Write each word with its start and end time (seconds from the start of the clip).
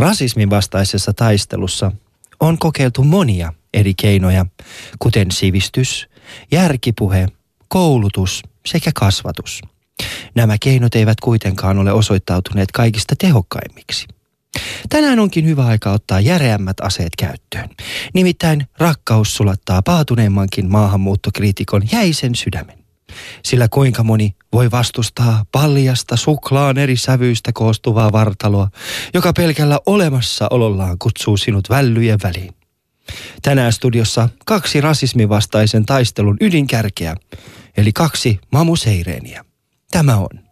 Rasismin 0.00 0.50
vastaisessa 0.50 1.12
taistelussa 1.12 1.92
on 2.40 2.58
kokeiltu 2.58 3.04
monia 3.04 3.52
eri 3.74 3.94
keinoja, 3.94 4.46
kuten 4.98 5.30
sivistys, 5.30 6.08
järkipuhe, 6.52 7.26
koulutus 7.68 8.42
sekä 8.66 8.90
kasvatus. 8.94 9.62
Nämä 10.34 10.56
keinot 10.60 10.94
eivät 10.94 11.20
kuitenkaan 11.20 11.78
ole 11.78 11.92
osoittautuneet 11.92 12.72
kaikista 12.72 13.14
tehokkaimmiksi. 13.18 14.06
Tänään 14.88 15.18
onkin 15.18 15.46
hyvä 15.46 15.66
aika 15.66 15.92
ottaa 15.92 16.20
järeämmät 16.20 16.80
aseet 16.80 17.12
käyttöön. 17.18 17.68
Nimittäin 18.14 18.66
rakkaus 18.78 19.36
sulattaa 19.36 19.82
paatuneemmankin 19.82 20.70
maahanmuuttokriitikon 20.70 21.82
jäisen 21.92 22.34
sydämen. 22.34 22.79
Sillä 23.44 23.68
kuinka 23.68 24.02
moni 24.02 24.34
voi 24.52 24.70
vastustaa 24.70 25.44
paljasta 25.52 26.16
suklaan 26.16 26.78
eri 26.78 26.96
sävyistä 26.96 27.50
koostuvaa 27.54 28.12
vartaloa, 28.12 28.68
joka 29.14 29.32
pelkällä 29.32 29.78
olemassaolollaan 29.86 30.96
kutsuu 30.98 31.36
sinut 31.36 31.70
vällyjen 31.70 32.18
väliin. 32.22 32.54
Tänään 33.42 33.72
studiossa 33.72 34.28
kaksi 34.46 34.80
rasismivastaisen 34.80 35.86
taistelun 35.86 36.36
ydinkärkeä, 36.40 37.16
eli 37.76 37.92
kaksi 37.92 38.38
mamuseireeniä. 38.52 39.44
Tämä 39.90 40.16
on 40.16 40.50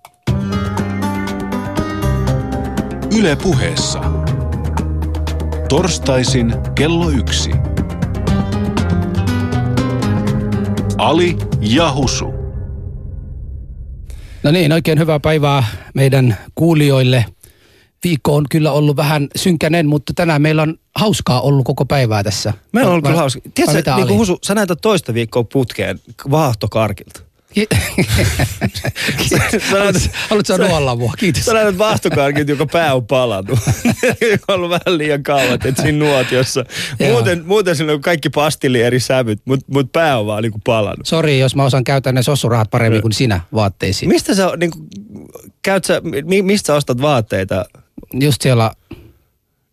Yle 3.18 3.37
puheessa. 3.37 4.01
Torstaisin 5.68 6.54
kello 6.74 7.10
yksi. 7.10 7.51
Ali 10.98 11.37
ja 11.60 11.93
Husu. 11.93 12.38
No 14.42 14.51
niin, 14.51 14.73
oikein 14.73 14.98
hyvää 14.98 15.20
päivää 15.20 15.65
meidän 15.95 16.37
kuulijoille. 16.55 17.24
Viikko 18.05 18.37
on 18.37 18.46
kyllä 18.51 18.73
ollut 18.73 18.96
vähän 18.96 19.29
synkänen, 19.37 19.87
mutta 19.87 20.12
tänään 20.16 20.42
meillä 20.42 20.62
on 20.62 20.79
hauskaa 20.96 21.41
ollut 21.41 21.65
koko 21.65 21.84
päivää 21.84 22.24
tässä. 22.24 22.52
Meillä 22.73 22.88
on 22.88 22.93
ollut 22.93 23.05
kyllä 23.05 23.19
hauska. 23.19 23.40
vai 23.45 23.52
Tiedätkö, 23.54 23.95
niin 23.95 24.07
kuin? 24.07 24.18
Husu, 24.18 24.38
sä 24.46 24.54
näytät 24.54 24.79
toista 24.82 25.15
viikkoa 25.15 25.45
putkeen 25.45 26.01
vaahtokarkilta. 26.30 27.27
Haluatko- 30.29 30.68
nuolla 30.68 30.96
mua? 30.96 31.13
Kiitos. 31.18 31.45
Sä 31.45 31.55
näytät 31.55 31.79
vaahtokarkilta, 31.79 32.51
joka 32.51 32.66
pää 32.66 32.95
on 32.95 33.07
palannut. 33.07 33.59
joka 34.32 34.52
on 34.52 34.55
ollut 34.55 34.71
vähän 34.71 34.99
liian 34.99 35.23
kauan, 35.23 35.59
että 35.65 35.82
siinä 35.82 35.99
nuotiossa. 35.99 36.65
Muuten, 37.13 37.43
muuten 37.46 37.77
siinä 37.77 37.93
on 37.93 38.01
kaikki 38.01 38.30
pastilli 38.30 38.82
eri 38.82 39.01
sävyt, 39.01 39.40
mutta 39.45 39.66
mut 39.73 39.93
pää 39.93 40.18
on 40.18 40.27
vaan 40.27 40.43
niinku 40.43 40.60
palannut. 40.65 41.07
Sori, 41.07 41.38
jos 41.38 41.57
mä 41.57 41.65
osaan 41.65 41.85
käyttää 41.85 42.13
ne 42.13 42.23
sossurahat 42.23 42.71
paremmin 42.71 43.02
kuin 43.02 43.13
sinä 43.13 43.40
vaatteisiin. 43.55 44.09
Mistä 44.09 44.35
sä, 44.35 44.51
niinku, 44.57 44.79
käyt 45.62 45.85
sä, 45.85 46.02
mi, 46.24 46.43
mistä 46.43 46.66
sä 46.66 46.74
ostat 46.74 47.02
vaatteita? 47.02 47.65
Just 48.15 48.43
siellä, 48.43 48.71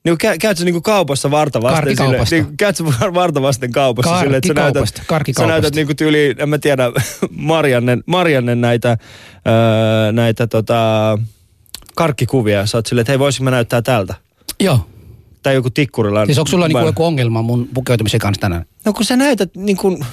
Niin, 0.06 0.18
kä, 0.18 0.38
käyt 0.38 0.58
sä 0.58 0.66
niinku 0.66 0.82
kaupassa 0.82 1.32
varta 1.32 1.62
vasten. 1.62 1.98
Sille, 1.98 2.26
niin, 2.32 2.58
käyt 2.58 2.76
sä 2.76 2.84
varta 3.14 3.42
vasten 3.42 3.72
kaupassa 3.72 4.20
sille, 4.20 4.38
että 4.38 4.48
sä 4.48 4.54
näytät, 4.54 5.04
sä 5.38 5.48
näytät 5.48 5.76
niinku 5.76 5.94
tyyli, 5.94 6.36
en 6.38 6.50
mä 6.50 6.58
tiedä, 6.58 6.84
Mariannen, 7.32 8.04
Mariannen 8.06 8.62
näitä, 8.62 8.90
öö, 9.48 10.12
näitä 10.12 10.48
tota, 10.48 11.18
karkkikuvia. 11.96 12.66
Sä 12.66 12.78
oot 12.78 12.86
silleen, 12.86 13.02
että 13.02 13.12
hei 13.12 13.20
voisin 13.20 13.44
mä 13.44 13.52
näyttää 13.52 13.82
tältä. 13.82 14.14
joo. 14.60 14.88
Tai 15.46 15.56
joku 15.56 15.70
tikkurilla. 15.70 16.26
Siis 16.26 16.38
onko 16.38 16.52
sulla 16.52 16.68
niinku 16.68 16.86
joku 16.86 17.06
ongelma 17.06 17.42
mun 17.42 17.70
pukeutumisen 17.74 18.20
kanssa 18.20 18.42
tänään? 18.42 18.66
No 18.86 18.94
kun 18.94 19.06
sä 19.06 19.16
näytät, 19.16 19.56
niin 19.56 19.78
kun, 19.78 20.06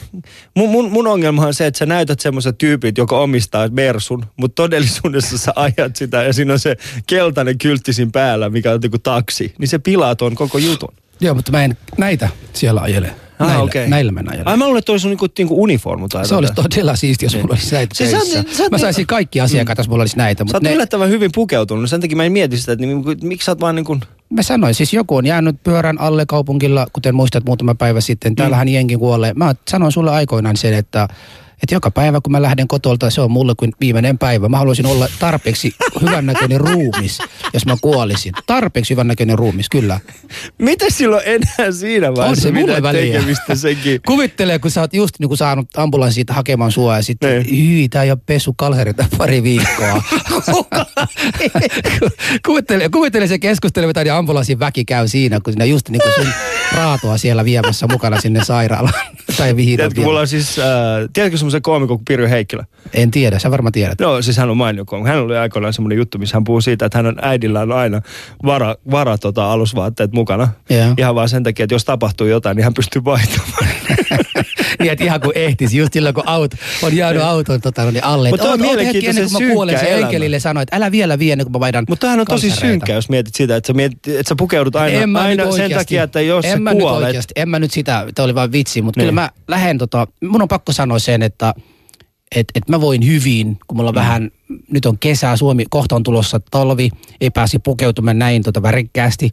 mun, 0.56 0.70
mun, 0.70 0.92
mun 0.92 1.06
ongelma 1.06 1.46
on 1.46 1.54
se, 1.54 1.66
että 1.66 1.78
sä 1.78 1.86
näytät 1.86 2.20
semmoiset 2.20 2.58
tyypit, 2.58 2.98
joka 2.98 3.18
omistaa 3.20 3.68
Mersun, 3.68 4.24
mutta 4.36 4.54
todellisuudessa 4.62 5.38
sä 5.38 5.52
ajat 5.56 5.96
sitä 5.96 6.22
ja 6.22 6.32
siinä 6.32 6.52
on 6.52 6.58
se 6.58 6.76
keltainen 7.06 7.58
kyltti 7.58 7.92
siinä 7.92 8.10
päällä, 8.12 8.50
mikä 8.50 8.72
on 8.72 8.80
joku 8.82 8.98
taksi, 8.98 9.54
niin 9.58 9.68
se 9.68 9.78
pilaa 9.78 10.16
tuon 10.16 10.34
koko 10.34 10.58
jutun. 10.58 10.94
Joo, 11.20 11.34
mutta 11.34 11.52
mä 11.52 11.64
en 11.64 11.76
näitä 11.98 12.28
siellä 12.52 12.80
ajele. 12.80 13.14
Ah, 13.38 13.48
näillä, 13.48 13.64
okei. 13.64 13.88
näillä 13.88 14.12
mä 14.12 14.20
ajelen. 14.26 14.48
Ai 14.48 14.56
mä 14.56 14.64
luulen, 14.64 14.78
että 14.78 14.92
olisi 14.92 15.08
niinku, 15.08 15.26
niinku 15.38 15.62
uniformu 15.62 16.08
tai 16.08 16.26
Se 16.26 16.34
olisi 16.34 16.54
todella 16.54 16.96
siistiä, 16.96 17.26
jos 17.26 17.34
mulla 17.34 17.48
olisi 17.54 17.74
näitä 17.74 17.94
Siis 17.94 18.10
sä 18.10 18.16
töissä. 18.18 18.44
sä 18.56 18.62
Mä 18.62 18.68
niin- 18.70 18.80
saisin 18.80 19.06
kaikki 19.06 19.40
asiakkaat, 19.40 19.78
jos 19.78 19.88
mulla 19.88 20.02
olisi 20.02 20.16
näitä. 20.16 20.44
Sä 20.50 20.56
oot 20.56 20.62
ne, 20.62 20.74
yllättävän 20.74 21.08
hyvin 21.08 21.30
pukeutunut, 21.34 21.90
sen 21.90 22.00
takia 22.00 22.16
mä 22.16 22.24
en 22.24 22.32
mieti 22.32 22.58
sitä, 22.58 22.72
että 22.72 22.86
niin, 22.86 23.04
miksi 23.22 23.44
sä 23.44 23.52
oot 23.52 23.60
vaan 23.60 23.74
niin 23.74 23.84
kuin... 23.84 24.00
mä 24.32 24.42
sanoin, 24.42 24.74
siis 24.74 24.92
joku 24.94 25.16
on 25.16 25.26
jäänyt 25.26 25.62
pyörän 25.64 26.00
alle 26.00 26.26
kaupungilla, 26.26 26.86
kuten 26.92 27.14
muistat 27.14 27.44
muutama 27.44 27.74
päivä 27.74 28.00
sitten. 28.00 28.34
Täällähän 28.34 28.68
Mm. 28.68 28.74
jengi 28.74 28.96
kuolee. 28.96 29.34
Mä 29.34 29.54
sanoin 29.68 29.92
sulle 29.92 30.10
aikoinaan 30.10 30.56
sen, 30.56 30.74
että 30.74 31.08
että 31.62 31.74
joka 31.74 31.90
päivä, 31.90 32.20
kun 32.20 32.32
mä 32.32 32.42
lähden 32.42 32.68
kotolta, 32.68 33.10
se 33.10 33.20
on 33.20 33.30
mulle 33.30 33.54
kuin 33.56 33.72
viimeinen 33.80 34.18
päivä. 34.18 34.48
Mä 34.48 34.58
haluaisin 34.58 34.86
olla 34.86 35.08
tarpeeksi 35.18 35.74
hyvännäköinen 36.00 36.60
ruumis, 36.60 37.18
jos 37.54 37.66
mä 37.66 37.76
kuolisin. 37.80 38.32
Tarpeeksi 38.46 38.90
hyvännäköinen 38.94 39.38
ruumis, 39.38 39.68
kyllä. 39.68 40.00
Mitä 40.58 40.84
silloin 40.88 41.22
enää 41.24 41.72
siinä 41.72 42.14
vaiheessa 42.14 42.42
se 42.42 42.52
mulle 42.52 42.82
väliä. 42.82 43.12
tekemistä 43.12 43.54
sekin? 43.54 44.00
Kuvittele, 44.06 44.58
kun 44.58 44.70
sä 44.70 44.80
oot 44.80 44.94
just 44.94 45.14
niin 45.18 45.36
saanut 45.36 45.68
ambulanssit 45.76 46.30
hakemaan 46.30 46.72
sua 46.72 46.96
ja 46.96 47.02
sitten 47.02 47.42
Niin. 47.42 47.68
hyi, 47.68 47.88
tää 47.88 48.02
ei 48.02 48.10
ole 48.10 48.18
pesu 48.26 48.52
kalherita 48.52 49.04
pari 49.18 49.42
viikkoa. 49.42 50.02
kuvittele, 52.46 52.88
kuvittele 52.88 53.26
se 53.26 53.38
keskustelu, 53.38 53.86
mitä 53.86 54.00
niiden 54.00 54.14
ambulanssin 54.14 54.58
väki 54.58 54.84
käy 54.84 55.08
siinä, 55.08 55.40
kun 55.40 55.52
sinä 55.52 55.64
just 55.64 55.88
niin 55.88 56.02
kuin 56.02 56.12
sun 56.24 56.32
raatoa 56.72 57.18
siellä 57.18 57.44
viemässä 57.44 57.86
mukana 57.92 58.20
sinne 58.20 58.44
sairaalaan. 58.44 58.94
tai 59.36 59.56
vihdoin 59.56 59.76
Tiedätkö, 59.76 60.00
mulla 60.00 60.20
on 60.20 60.28
siis, 60.28 60.58
äh, 60.58 60.64
tiedätkö 61.12 61.38
semmoisen 61.52 61.62
koomikon 61.62 61.96
kuin 61.98 62.04
Pirjo 62.04 62.28
Heikkilä? 62.28 62.64
En 62.94 63.10
tiedä, 63.10 63.38
sä 63.38 63.50
varmaan 63.50 63.72
tiedät. 63.72 64.00
Joo, 64.00 64.22
siis 64.22 64.36
hän 64.36 64.50
on 64.50 64.56
mainio 64.56 64.84
koomikko. 64.84 65.08
Hän 65.10 65.22
oli 65.22 65.36
aikoinaan 65.36 65.72
semmoinen 65.72 65.98
juttu, 65.98 66.18
missä 66.18 66.36
hän 66.36 66.44
puhuu 66.44 66.60
siitä, 66.60 66.86
että 66.86 66.98
hänen 66.98 67.16
äidillään 67.22 67.72
on 67.72 67.78
aina 67.78 68.02
vara, 68.44 68.76
vara 68.90 69.18
tota, 69.18 69.52
alusvaatteet 69.52 70.12
mukana. 70.12 70.48
Joo. 70.70 70.94
Ihan 70.98 71.14
vaan 71.14 71.28
sen 71.28 71.42
takia, 71.42 71.64
että 71.64 71.74
jos 71.74 71.84
tapahtuu 71.84 72.26
jotain, 72.26 72.56
niin 72.56 72.64
hän 72.64 72.74
pystyy 72.74 73.04
vaihtamaan. 73.04 73.66
niin, 74.80 74.92
että 74.92 75.04
ihan 75.04 75.20
kuin 75.20 75.32
ehtisi, 75.38 75.78
just 75.78 75.92
silloin 75.92 76.14
kun 76.14 76.22
auto, 76.26 76.56
on 76.82 76.96
jäänyt 76.96 77.22
auton 77.22 77.60
tota, 77.60 77.90
niin 77.90 78.04
alle. 78.04 78.30
Mutta 78.30 78.50
on 78.52 78.60
mielenkiintoisen 78.60 79.22
ennen 79.22 79.32
kuin 79.32 79.48
mä 79.48 79.52
kuolen, 79.54 79.78
se 79.78 79.94
enkelille 79.98 80.40
sanoi, 80.40 80.62
että 80.62 80.76
älä 80.76 80.90
vielä 80.92 81.18
vie 81.18 81.32
ennen 81.32 81.44
kuin 81.44 81.52
mä 81.52 81.60
vaihdan 81.60 81.84
Mutta 81.88 82.00
tämähän 82.00 82.20
on 82.20 82.26
tosi 82.26 82.50
synkkä, 82.50 82.92
jos 82.92 83.08
mietit 83.08 83.34
sitä, 83.34 83.56
että 83.56 83.66
sä, 83.66 83.72
mietit, 83.72 84.08
että 84.08 84.28
sä 84.28 84.34
pukeudut 84.38 84.76
aina, 84.76 84.98
En 85.00 85.10
mä 85.10 85.20
aina 85.20 85.44
nyt 85.44 85.52
sen 85.54 85.70
takia, 85.70 86.02
että 86.02 86.20
jos 86.20 86.44
en 86.44 86.52
sä 86.52 86.58
mä 86.58 86.70
nyt 86.74 86.80
kuolet. 86.82 87.06
oikeasti, 87.06 87.32
en 87.36 87.48
mä 87.48 87.58
nyt 87.58 87.70
sitä, 87.72 88.06
tämä 88.14 88.24
oli 88.24 88.34
vain 88.34 88.52
vitsi, 88.52 88.82
mutta 88.82 89.00
Niin. 89.00 89.04
kyllä 89.08 89.20
mä 89.20 89.30
lähden 89.48 89.78
tota, 89.78 90.06
mun 90.24 90.42
on 90.42 90.48
pakko 90.48 90.72
sanoa 90.72 90.98
sen, 90.98 91.22
että 91.22 91.41
et, 92.36 92.46
et 92.54 92.68
mä 92.68 92.80
voin 92.80 93.06
hyvin, 93.06 93.58
kun 93.66 93.76
mulla 93.76 93.88
on 93.90 93.94
vähän, 93.94 94.30
nyt 94.70 94.86
on 94.86 94.98
kesä, 94.98 95.36
Suomi, 95.36 95.64
kohta 95.70 95.96
on 95.96 96.02
tulossa 96.02 96.40
talvi, 96.50 96.90
ei 97.20 97.30
pääsi 97.30 97.58
pukeutumaan 97.58 98.18
näin 98.18 98.42
tota 98.42 98.62
värikkäästi, 98.62 99.30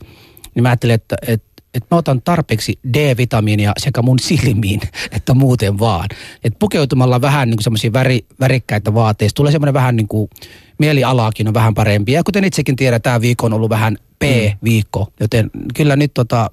niin 0.55 0.63
mä 0.63 0.69
ajattelin, 0.69 0.95
että 0.95 1.15
et, 1.27 1.43
et 1.73 1.83
mä 1.91 1.97
otan 1.97 2.21
tarpeeksi 2.21 2.79
D-vitamiinia 2.93 3.71
sekä 3.77 4.01
mun 4.01 4.19
silmiin, 4.19 4.81
että 5.17 5.33
muuten 5.33 5.79
vaan. 5.79 6.09
Et 6.43 6.53
pukeutumalla 6.59 7.21
vähän 7.21 7.49
niin 7.49 7.63
semmoisia 7.63 7.93
väri, 7.93 8.25
värikkäitä 8.39 8.93
vaatteista, 8.93 9.35
tulee 9.35 9.51
semmoinen 9.51 9.73
vähän 9.73 9.95
niin 9.95 10.07
kuin 10.07 10.29
mielialaakin 10.77 11.47
on 11.47 11.53
vähän 11.53 11.73
parempi. 11.73 12.11
Ja 12.11 12.23
kuten 12.23 12.43
itsekin 12.43 12.75
tiedän, 12.75 13.01
tämä 13.01 13.21
viikko 13.21 13.45
on 13.45 13.53
ollut 13.53 13.69
vähän 13.69 13.97
P-viikko, 14.19 15.07
joten 15.19 15.51
kyllä 15.75 15.95
nyt 15.95 16.13
tota, 16.13 16.51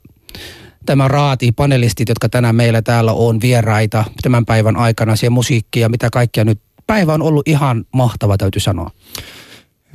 tämä 0.86 1.08
raati, 1.08 1.52
panelistit, 1.52 2.08
jotka 2.08 2.28
tänään 2.28 2.54
meillä 2.54 2.82
täällä 2.82 3.12
on 3.12 3.40
vieraita 3.40 4.04
tämän 4.22 4.46
päivän 4.46 4.76
aikana, 4.76 5.16
siellä 5.16 5.34
musiikkia, 5.34 5.88
mitä 5.88 6.08
kaikkea 6.12 6.44
nyt. 6.44 6.60
Päivä 6.86 7.14
on 7.14 7.22
ollut 7.22 7.48
ihan 7.48 7.84
mahtava, 7.92 8.36
täytyy 8.36 8.60
sanoa. 8.60 8.90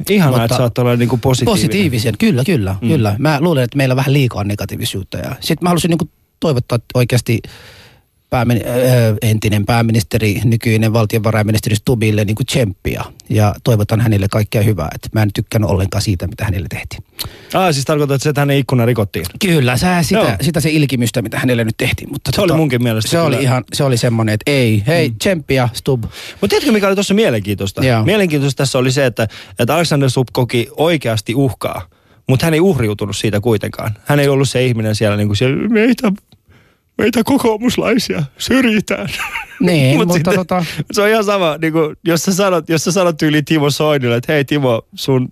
Ihanaa, 0.09 0.31
Mutta- 0.31 0.43
että 0.45 0.57
sä 0.57 0.63
oot 0.63 0.77
olla 0.77 0.95
niinku 0.95 1.17
positiivinen. 1.17 1.53
Positiivisen, 1.59 2.15
kyllä, 2.17 2.43
kyllä, 2.43 2.75
mm. 2.81 2.87
kyllä. 2.87 3.15
Mä 3.19 3.37
luulen, 3.41 3.63
että 3.63 3.77
meillä 3.77 3.93
on 3.93 3.97
vähän 3.97 4.13
liikaa 4.13 4.43
negatiivisuutta. 4.43 5.17
Ja 5.17 5.35
sitten 5.39 5.57
mä 5.61 5.69
haluaisin 5.69 5.89
niin 5.89 6.11
toivottaa 6.39 6.79
oikeasti 6.93 7.39
päämin, 8.31 8.57
ö, 8.57 9.17
entinen 9.21 9.65
pääministeri, 9.65 10.41
nykyinen 10.43 10.93
valtiovarainministeri 10.93 11.75
Stubille 11.75 12.25
niin 12.25 12.35
tsemppiä. 12.45 13.03
Ja 13.29 13.55
toivotan 13.63 14.01
hänelle 14.01 14.27
kaikkea 14.31 14.61
hyvää. 14.61 14.89
Et 14.95 15.13
mä 15.13 15.21
en 15.21 15.29
tykkännyt 15.33 15.69
ollenkaan 15.69 16.01
siitä, 16.01 16.27
mitä 16.27 16.45
hänelle 16.45 16.67
tehtiin. 16.69 17.03
Ah, 17.53 17.73
siis 17.73 17.85
tarkoitat, 17.85 18.15
että 18.15 18.23
se, 18.23 18.29
että 18.29 18.41
hänen 18.41 18.57
ikkuna 18.57 18.85
rikottiin. 18.85 19.25
Kyllä, 19.45 19.77
sä 19.77 20.03
sitä, 20.03 20.19
Joo. 20.19 20.31
sitä 20.41 20.59
se 20.59 20.69
ilkimystä, 20.69 21.21
mitä 21.21 21.39
hänelle 21.39 21.63
nyt 21.63 21.77
tehtiin. 21.77 22.09
Mutta 22.11 22.31
Se 22.35 22.41
oli 22.41 22.53
munkin 22.53 22.83
mielestä 22.83 23.11
Se 23.11 23.19
oli 23.19 23.35
kyllä. 23.35 23.47
ihan, 23.49 23.63
se 23.73 23.83
oli 23.83 23.97
semmoinen, 23.97 24.33
että 24.33 24.51
ei, 24.51 24.83
hei, 24.87 25.09
mm. 25.09 25.15
tsemppiä, 25.19 25.69
Stub. 25.73 26.03
Mutta 26.41 26.47
tiedätkö, 26.47 26.71
mikä 26.71 26.87
oli 26.87 26.95
tuossa 26.95 27.13
mielenkiintoista? 27.13 27.85
Joo. 27.85 28.05
Mielenkiintoista 28.05 28.57
tässä 28.57 28.77
oli 28.79 28.91
se, 28.91 29.05
että, 29.05 29.27
että 29.59 29.75
Alexander 29.75 30.09
Stubb 30.09 30.29
koki 30.33 30.67
oikeasti 30.77 31.35
uhkaa, 31.35 31.87
mutta 32.27 32.45
hän 32.45 32.53
ei 32.53 32.59
uhriutunut 32.59 33.17
siitä 33.17 33.39
kuitenkaan. 33.41 33.91
Hän 34.05 34.19
ei 34.19 34.27
ollut 34.27 34.49
se 34.49 34.65
ihminen 34.65 34.95
siellä, 34.95 35.17
niin 35.17 35.27
kuin 35.27 35.37
siellä 35.37 35.69
meitä, 35.69 36.11
meitä 36.97 37.23
kokoomuslaisia 37.23 38.23
syrjitään. 38.37 39.07
Niin, 39.59 39.95
Mut 39.97 40.07
mutta 40.07 40.13
sitten- 40.13 40.35
tota, 40.35 40.65
Se 40.91 41.01
on 41.01 41.09
ihan 41.09 41.23
sama, 41.23 41.57
niin 41.61 41.73
kuin, 41.73 41.95
jos, 42.05 42.23
sä 42.23 42.33
sanot, 42.33 42.69
jos 42.69 42.83
sä 42.83 42.91
sanot 42.91 43.17
tyyli 43.17 43.43
Timo 43.43 43.69
Soinille, 43.69 44.15
että 44.15 44.33
hei 44.33 44.45
Timo, 44.45 44.81
sun 44.95 45.29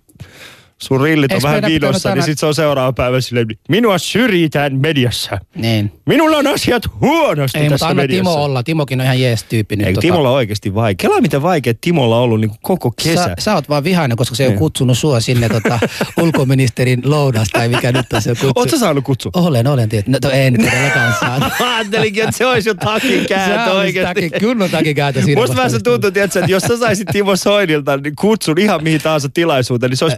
sun 0.84 1.02
rillit 1.02 1.32
on 1.32 1.42
vähän 1.44 1.64
viinossa, 1.68 2.16
niin 2.16 2.24
sit 2.24 2.40
se 2.40 2.46
on 2.46 2.56
seuraava 2.56 2.94
päivä 2.94 3.22
silleen, 3.22 3.48
minua 3.70 3.98
syrjitään 3.98 4.76
mediassa. 4.76 5.38
Niin. 5.56 5.92
Minulla 6.06 6.38
on 6.38 6.48
asiat 6.48 6.84
huonosti 7.02 7.58
Ei, 7.58 7.70
tässä 7.70 7.74
mutta 7.86 7.88
anna 7.88 8.02
mediassa. 8.04 8.32
Timo 8.32 8.44
olla. 8.44 8.64
Timokin 8.64 9.00
on 9.00 9.06
ihan 9.06 9.22
jees 9.22 9.44
tyyppi 9.44 9.76
nyt. 9.76 9.88
Eikö 9.88 9.96
tota. 9.96 10.02
Timolla 10.02 10.30
on 10.30 10.36
oikeasti 10.36 10.76
vaikea? 10.76 11.08
Kelaa 11.08 11.22
miten 11.22 11.42
vaikea 11.42 11.74
Timolla 11.82 12.18
on 12.18 12.24
ollut 12.24 12.42
niin 12.42 12.52
koko 12.62 12.92
kesä. 13.04 13.24
Sä, 13.24 13.36
sä 13.40 13.54
oot 13.56 13.70
vaan 13.70 13.84
vihainen, 13.84 14.18
koska 14.18 14.36
se 14.36 14.44
ei 14.44 14.48
ole 14.48 14.54
Niin. 14.54 14.60
kutsunut 14.60 14.98
sua 14.98 15.20
sinne 15.20 15.50
tota, 15.50 15.80
ulkoministerin 16.22 17.02
lounas 17.06 17.48
tai 17.50 17.68
mikä 17.70 17.92
nyt 17.92 18.14
on 18.14 18.22
se 18.22 18.30
kutsu. 18.30 18.52
Oot 18.56 18.70
sä 18.70 18.80
saanut 18.80 19.04
kutsu? 19.04 19.30
Olen, 19.34 19.68
olen 19.68 19.90
tietysti. 19.90 20.12
No 20.12 20.20
to, 20.20 20.30
en 20.32 20.54
todellakaan 20.58 21.14
saanut. 21.20 21.54
Mä 21.60 21.76
ajattelinkin, 21.76 22.24
että 22.24 22.38
se 22.38 22.46
olisi 22.46 22.70
jo 22.70 22.74
takin 22.74 23.22
Sä 23.22 23.28
kääntö 23.28 23.72
olisit 23.72 23.78
oikeasti. 23.78 24.30
takin- 24.30 24.40
kunnon 24.48 24.70
takin 24.70 24.96
kääntö 24.96 25.22
siinä 25.22 25.42
Musta 25.42 25.56
vähän 25.56 25.72
se 25.72 25.80
tuntuu, 25.80 26.12
että 26.16 26.40
jos 26.48 26.64
sä 26.64 26.78
saisit 26.78 27.08
Timo 27.12 27.36
Soinilta 27.36 27.98
niin 27.98 28.14
kutsun 28.20 28.60
ihan 28.60 28.84
mihin 28.84 29.02
tahansa 29.02 29.30
tilaisuuteen, 29.30 29.90
niin 29.90 29.98
se 29.98 30.06
olisi 30.06 30.18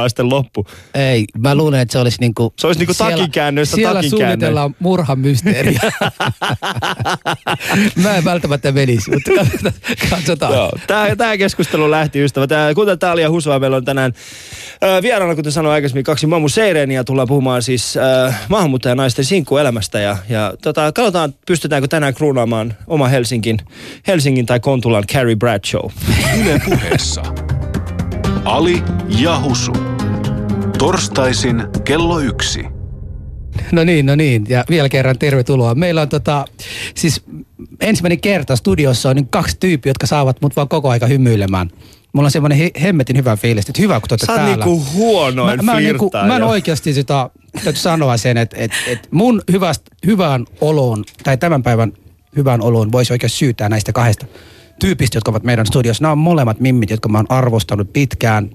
perussuomalaisten 0.00 0.30
loppu. 0.30 0.66
Ei, 0.94 1.24
mä 1.38 1.54
luulen, 1.54 1.80
että 1.80 1.92
se 1.92 1.98
olisi 1.98 2.16
niinku... 2.20 2.52
Se 2.58 2.66
olisi 2.66 2.80
niinku 2.80 2.94
takinkäännöistä 2.94 3.76
Siellä 3.76 3.94
takinkäännöin. 3.94 4.28
suunnitellaan 4.28 4.76
murhan 4.78 5.18
mysteeriä. 5.18 5.80
mä 8.02 8.16
en 8.16 8.24
välttämättä 8.24 8.72
menisi, 8.72 9.10
mutta 9.10 9.30
katsotaan. 10.10 10.52
Joo, 10.52 10.72
tää, 10.86 11.16
tää 11.16 11.36
keskustelu 11.36 11.90
lähti 11.90 12.24
ystävä. 12.24 12.46
Tää, 12.46 12.74
kuten 12.74 12.98
tää 12.98 13.12
oli 13.12 13.22
ja 13.22 13.30
Husua, 13.30 13.58
meillä 13.58 13.76
on 13.76 13.84
tänään 13.84 14.12
äh, 14.84 15.02
vieraana, 15.02 15.34
kuten 15.34 15.52
sanoin 15.52 15.74
aikaisemmin, 15.74 16.04
kaksi 16.04 16.26
Mamu 16.26 16.48
Seireniä. 16.48 17.04
Tullaan 17.04 17.28
puhumaan 17.28 17.62
siis 17.62 17.96
äh, 17.96 18.40
maahanmuuttajanaisten 18.48 19.24
sinkkuelämästä. 19.24 20.00
Ja, 20.00 20.16
ja 20.28 20.54
tota, 20.62 20.92
katsotaan, 20.92 21.34
pystytäänkö 21.46 21.88
tänään 21.88 22.14
kruunaamaan 22.14 22.74
oma 22.86 23.08
Helsingin, 23.08 23.58
Helsingin 24.06 24.46
tai 24.46 24.60
Kontulan 24.60 25.04
Carrie 25.12 25.36
Bradshaw. 25.36 25.90
Yle 26.40 26.60
puheessa. 26.64 27.22
Ali 28.44 28.82
ja 29.18 29.40
Husu. 29.40 29.72
Torstaisin 30.78 31.62
kello 31.84 32.20
yksi. 32.20 32.64
No 33.72 33.84
niin, 33.84 34.06
no 34.06 34.16
niin. 34.16 34.46
Ja 34.48 34.64
vielä 34.70 34.88
kerran 34.88 35.18
tervetuloa. 35.18 35.74
Meillä 35.74 36.02
on 36.02 36.08
tota, 36.08 36.44
siis 36.94 37.24
ensimmäinen 37.80 38.20
kerta 38.20 38.56
studiossa 38.56 39.08
on 39.08 39.16
niin 39.16 39.28
kaksi 39.28 39.56
tyyppiä, 39.60 39.90
jotka 39.90 40.06
saavat 40.06 40.36
mut 40.42 40.56
vaan 40.56 40.68
koko 40.68 40.90
aika 40.90 41.06
hymyilemään. 41.06 41.70
Mulla 42.12 42.26
on 42.26 42.30
semmoinen 42.30 42.58
he, 42.58 42.70
hemmetin 42.82 43.16
hyvä 43.16 43.36
fiilis, 43.36 43.68
että 43.68 43.82
hyvä 43.82 44.00
kun 44.00 44.08
te 44.08 44.26
täällä. 44.26 44.44
niinku 44.44 44.84
huonoin 44.94 45.56
mä, 45.56 45.62
mä, 45.62 45.72
oon 45.72 45.82
niinku, 45.82 46.10
mä 46.26 46.36
en 46.36 46.42
oikeasti 46.42 46.94
sitä, 46.94 47.30
täytyy 47.52 47.82
sanoa 47.82 48.16
sen, 48.16 48.36
että 48.36 48.56
et, 48.58 48.72
et 48.86 49.08
mun 49.10 49.42
hyväst, 49.52 49.82
hyvään 50.06 50.44
oloon, 50.60 51.04
tai 51.24 51.36
tämän 51.36 51.62
päivän 51.62 51.92
hyvään 52.36 52.62
oloon 52.62 52.92
voisi 52.92 53.12
oikein 53.12 53.30
syytää 53.30 53.68
näistä 53.68 53.92
kahdesta 53.92 54.26
tyypistä, 54.80 55.16
jotka 55.16 55.30
ovat 55.30 55.44
meidän 55.44 55.66
studiossa. 55.66 56.02
Nämä 56.02 56.12
on 56.12 56.18
molemmat 56.18 56.60
mimmit, 56.60 56.90
jotka 56.90 57.08
mä 57.08 57.18
oon 57.18 57.26
arvostanut 57.28 57.92
pitkään. 57.92 58.50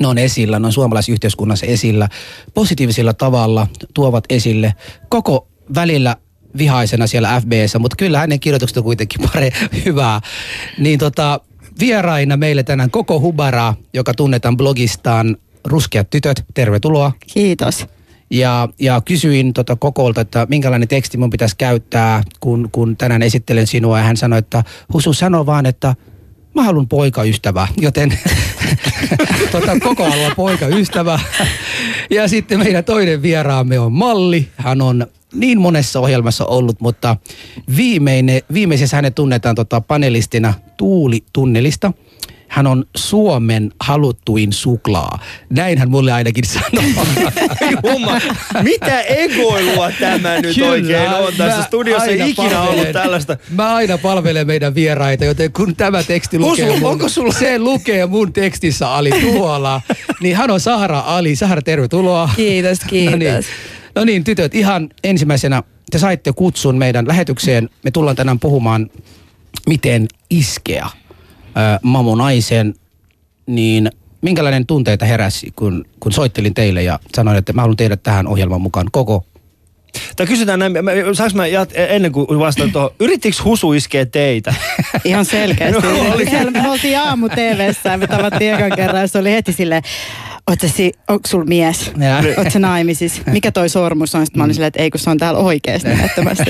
Ne 0.00 0.06
on 0.06 0.18
esillä, 0.18 0.58
ne 0.58 0.66
on 0.66 0.72
suomalaisyhteiskunnassa 0.72 1.66
esillä. 1.66 2.08
Positiivisella 2.54 3.14
tavalla 3.14 3.66
tuovat 3.94 4.24
esille 4.30 4.74
koko 5.08 5.48
välillä 5.74 6.16
vihaisena 6.58 7.06
siellä 7.06 7.40
FBssä, 7.40 7.78
mutta 7.78 7.96
kyllä 7.96 8.18
hänen 8.18 8.40
kirjoitukset 8.40 8.76
on 8.76 8.84
kuitenkin 8.84 9.20
pare 9.32 9.52
hyvää. 9.84 10.20
Niin 10.78 10.98
tota, 10.98 11.40
vieraina 11.80 12.36
meille 12.36 12.62
tänään 12.62 12.90
koko 12.90 13.20
Hubara, 13.20 13.74
joka 13.94 14.14
tunnetaan 14.14 14.56
blogistaan 14.56 15.36
Ruskeat 15.64 16.10
tytöt, 16.10 16.44
tervetuloa. 16.54 17.12
Kiitos. 17.32 17.86
Ja, 18.30 18.68
ja 18.80 19.00
kysyin 19.00 19.52
tota 19.52 19.76
kokolta, 19.76 20.20
että 20.20 20.46
minkälainen 20.50 20.88
teksti 20.88 21.18
mun 21.18 21.30
pitäisi 21.30 21.56
käyttää, 21.56 22.22
kun, 22.40 22.68
kun 22.72 22.96
tänään 22.96 23.22
esittelen 23.22 23.66
sinua. 23.66 23.98
Ja 23.98 24.04
hän 24.04 24.16
sanoi, 24.16 24.38
että 24.38 24.64
Husu 24.92 25.12
sano 25.12 25.46
vaan, 25.46 25.66
että 25.66 25.94
mä 26.54 26.62
haluan 26.62 26.88
poikaystävää. 26.88 27.68
Joten 27.80 28.18
tota, 29.52 29.80
koko 29.80 30.10
haluaa 30.10 30.34
poikaystävää. 30.36 31.18
Ja 32.10 32.28
sitten 32.28 32.58
meidän 32.58 32.84
toinen 32.84 33.22
vieraamme 33.22 33.78
on 33.78 33.92
Malli. 33.92 34.48
Hän 34.56 34.82
on 34.82 35.06
niin 35.34 35.60
monessa 35.60 36.00
ohjelmassa 36.00 36.44
ollut, 36.44 36.80
mutta 36.80 37.16
viimeine, 37.76 38.42
viimeisessä 38.52 38.96
hänet 38.96 39.14
tunnetaan 39.14 39.54
tota 39.54 39.80
panelistina 39.80 40.54
Tuuli 40.76 41.24
Tunnelista. 41.32 41.92
Hän 42.48 42.66
on 42.66 42.84
Suomen 42.96 43.72
haluttuin 43.80 44.52
suklaa. 44.52 45.18
Näin 45.50 45.78
hän 45.78 45.90
mulle 45.90 46.12
ainakin 46.12 46.44
sanoo. 46.46 47.04
Jumma, 47.92 48.20
mitä 48.62 49.00
egoilua 49.00 49.90
tämä 50.00 50.40
nyt 50.40 50.54
Kyllä, 50.54 50.70
oikein 50.70 51.08
on 51.10 51.32
tässä 51.38 51.62
studiossa? 51.62 52.10
Ei 52.10 52.30
ikinä 52.30 52.60
ollut 52.62 52.74
palvelen- 52.76 52.92
tällaista. 52.92 53.36
Mä 53.50 53.74
aina 53.74 53.98
palvelen 53.98 54.46
meidän 54.46 54.74
vieraita, 54.74 55.24
joten 55.24 55.52
kun 55.52 55.76
tämä 55.76 56.02
teksti 56.02 56.38
lukee 56.38 56.78
mun, 56.80 56.90
onko 56.90 57.08
sulla- 57.08 57.32
se 57.32 57.58
lukee 57.58 58.06
mun 58.06 58.32
tekstissä 58.32 58.94
Ali 58.94 59.10
tuolla, 59.10 59.80
niin 60.20 60.36
hän 60.36 60.50
on 60.50 60.60
Sahara 60.60 61.00
Ali. 61.06 61.36
Sahara, 61.36 61.62
tervetuloa. 61.62 62.30
Kiitos, 62.36 62.78
kiitos. 62.86 63.16
No 63.16 63.18
niin. 63.18 63.44
no 63.94 64.04
niin, 64.04 64.24
tytöt, 64.24 64.54
ihan 64.54 64.88
ensimmäisenä 65.04 65.62
te 65.90 65.98
saitte 65.98 66.32
kutsun 66.32 66.78
meidän 66.78 67.08
lähetykseen. 67.08 67.70
Me 67.84 67.90
tullaan 67.90 68.16
tänään 68.16 68.38
puhumaan, 68.40 68.90
miten 69.66 70.06
iskeä 70.30 70.86
äh, 71.56 71.78
mamu 71.82 72.14
naisen, 72.14 72.74
niin 73.46 73.90
minkälainen 74.20 74.66
tunteita 74.66 75.04
heräsi, 75.04 75.52
kun, 75.56 75.84
kun 76.00 76.12
soittelin 76.12 76.54
teille 76.54 76.82
ja 76.82 76.98
sanoin, 77.16 77.36
että 77.38 77.52
mä 77.52 77.60
haluan 77.60 77.76
tehdä 77.76 77.96
tähän 77.96 78.26
ohjelman 78.26 78.60
mukaan 78.60 78.86
koko 78.92 79.24
Tai 80.16 80.26
kysytään 80.26 80.58
näin, 80.58 80.72
mä- 80.84 80.90
saanko 81.12 81.36
mä 81.36 81.46
jat, 81.46 81.70
ennen 81.74 82.12
kuin 82.12 82.38
vastaan 82.38 82.72
tuohon, 82.72 82.90
yrittikö 83.00 83.36
Husu 83.44 83.72
iskeä 83.72 84.06
teitä? 84.06 84.54
Ihan 85.04 85.24
selkeästi. 85.24 85.82
No, 85.82 86.12
oli. 86.14 86.26
Siellä 86.26 86.50
me 86.50 86.70
oltiin 86.70 86.98
aamu 86.98 87.28
TVssä 87.28 87.88
ja 87.90 87.98
me 87.98 88.06
tavattiin 88.06 88.54
ekan 88.54 88.72
kerran 88.76 89.00
ja 89.00 89.08
se 89.08 89.18
oli 89.18 89.32
heti 89.32 89.52
silleen, 89.52 89.82
Oot 90.50 90.60
sä 90.60 90.68
si- 90.68 90.92
onko 91.08 91.28
sul 91.28 91.44
mies? 91.44 91.92
Oot 92.38 92.50
sä 92.52 92.58
naimisissa? 92.58 93.22
Mikä 93.30 93.52
toi 93.52 93.68
sormus 93.68 94.14
on? 94.14 94.26
Sitten 94.26 94.38
mä 94.40 94.44
olin 94.44 94.54
silleen, 94.54 94.68
että 94.68 94.82
ei 94.82 94.90
kun 94.90 95.00
se 95.00 95.10
on 95.10 95.18
täällä 95.18 95.40
oikeasti 95.40 95.88
näyttämässä. 95.88 96.44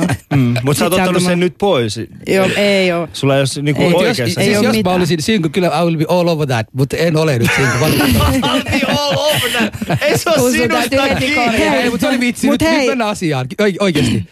oo. 0.00 0.06
Mm, 0.36 0.54
mutta 0.62 0.78
sä 0.78 0.84
oot 0.84 0.92
ottanut 0.92 1.22
sen 1.22 1.38
mä- 1.38 1.44
nyt 1.44 1.54
pois. 1.58 2.00
Joo, 2.26 2.48
ei 2.56 2.92
oo. 2.92 3.08
Sulla 3.12 3.36
ei 3.36 3.40
ole 3.40 3.62
niinku 3.62 3.82
Ei, 3.82 3.90
jos- 3.90 3.94
oikeassa. 4.00 4.40
ei 4.40 4.46
siis 4.46 4.56
oo 4.58 4.62
jos 4.62 4.72
mä 4.72 4.76
mitään. 4.76 4.96
olisin 4.96 5.22
single, 5.22 5.50
kyllä 5.50 5.68
I 5.80 5.84
will 5.84 5.96
be 5.96 6.04
all 6.08 6.28
over 6.28 6.46
that, 6.46 6.66
mutta 6.72 6.96
en 6.96 7.16
ole 7.16 7.38
nyt 7.38 7.48
single. 7.56 7.80
valitettavasti. 7.80 8.40
Oltiin 8.52 8.90
all 8.98 9.18
over 9.18 9.50
that. 9.50 10.02
Ei 10.02 10.18
se 10.18 10.30
ole 10.30 10.38
sun 10.38 10.52
sinusta 10.52 11.16
kiinni. 11.18 11.56
Ei, 11.56 11.90
mutta 11.90 12.00
se 12.06 12.08
oli 12.08 12.20
vitsi. 12.20 12.46
Mut 12.46 12.60
nyt, 12.60 12.70
nyt 12.70 12.78
hei. 12.78 12.88
mennään 12.88 13.10
asiaan. 13.10 13.46
Oi, 13.60 13.74
oikeasti. 13.80 14.24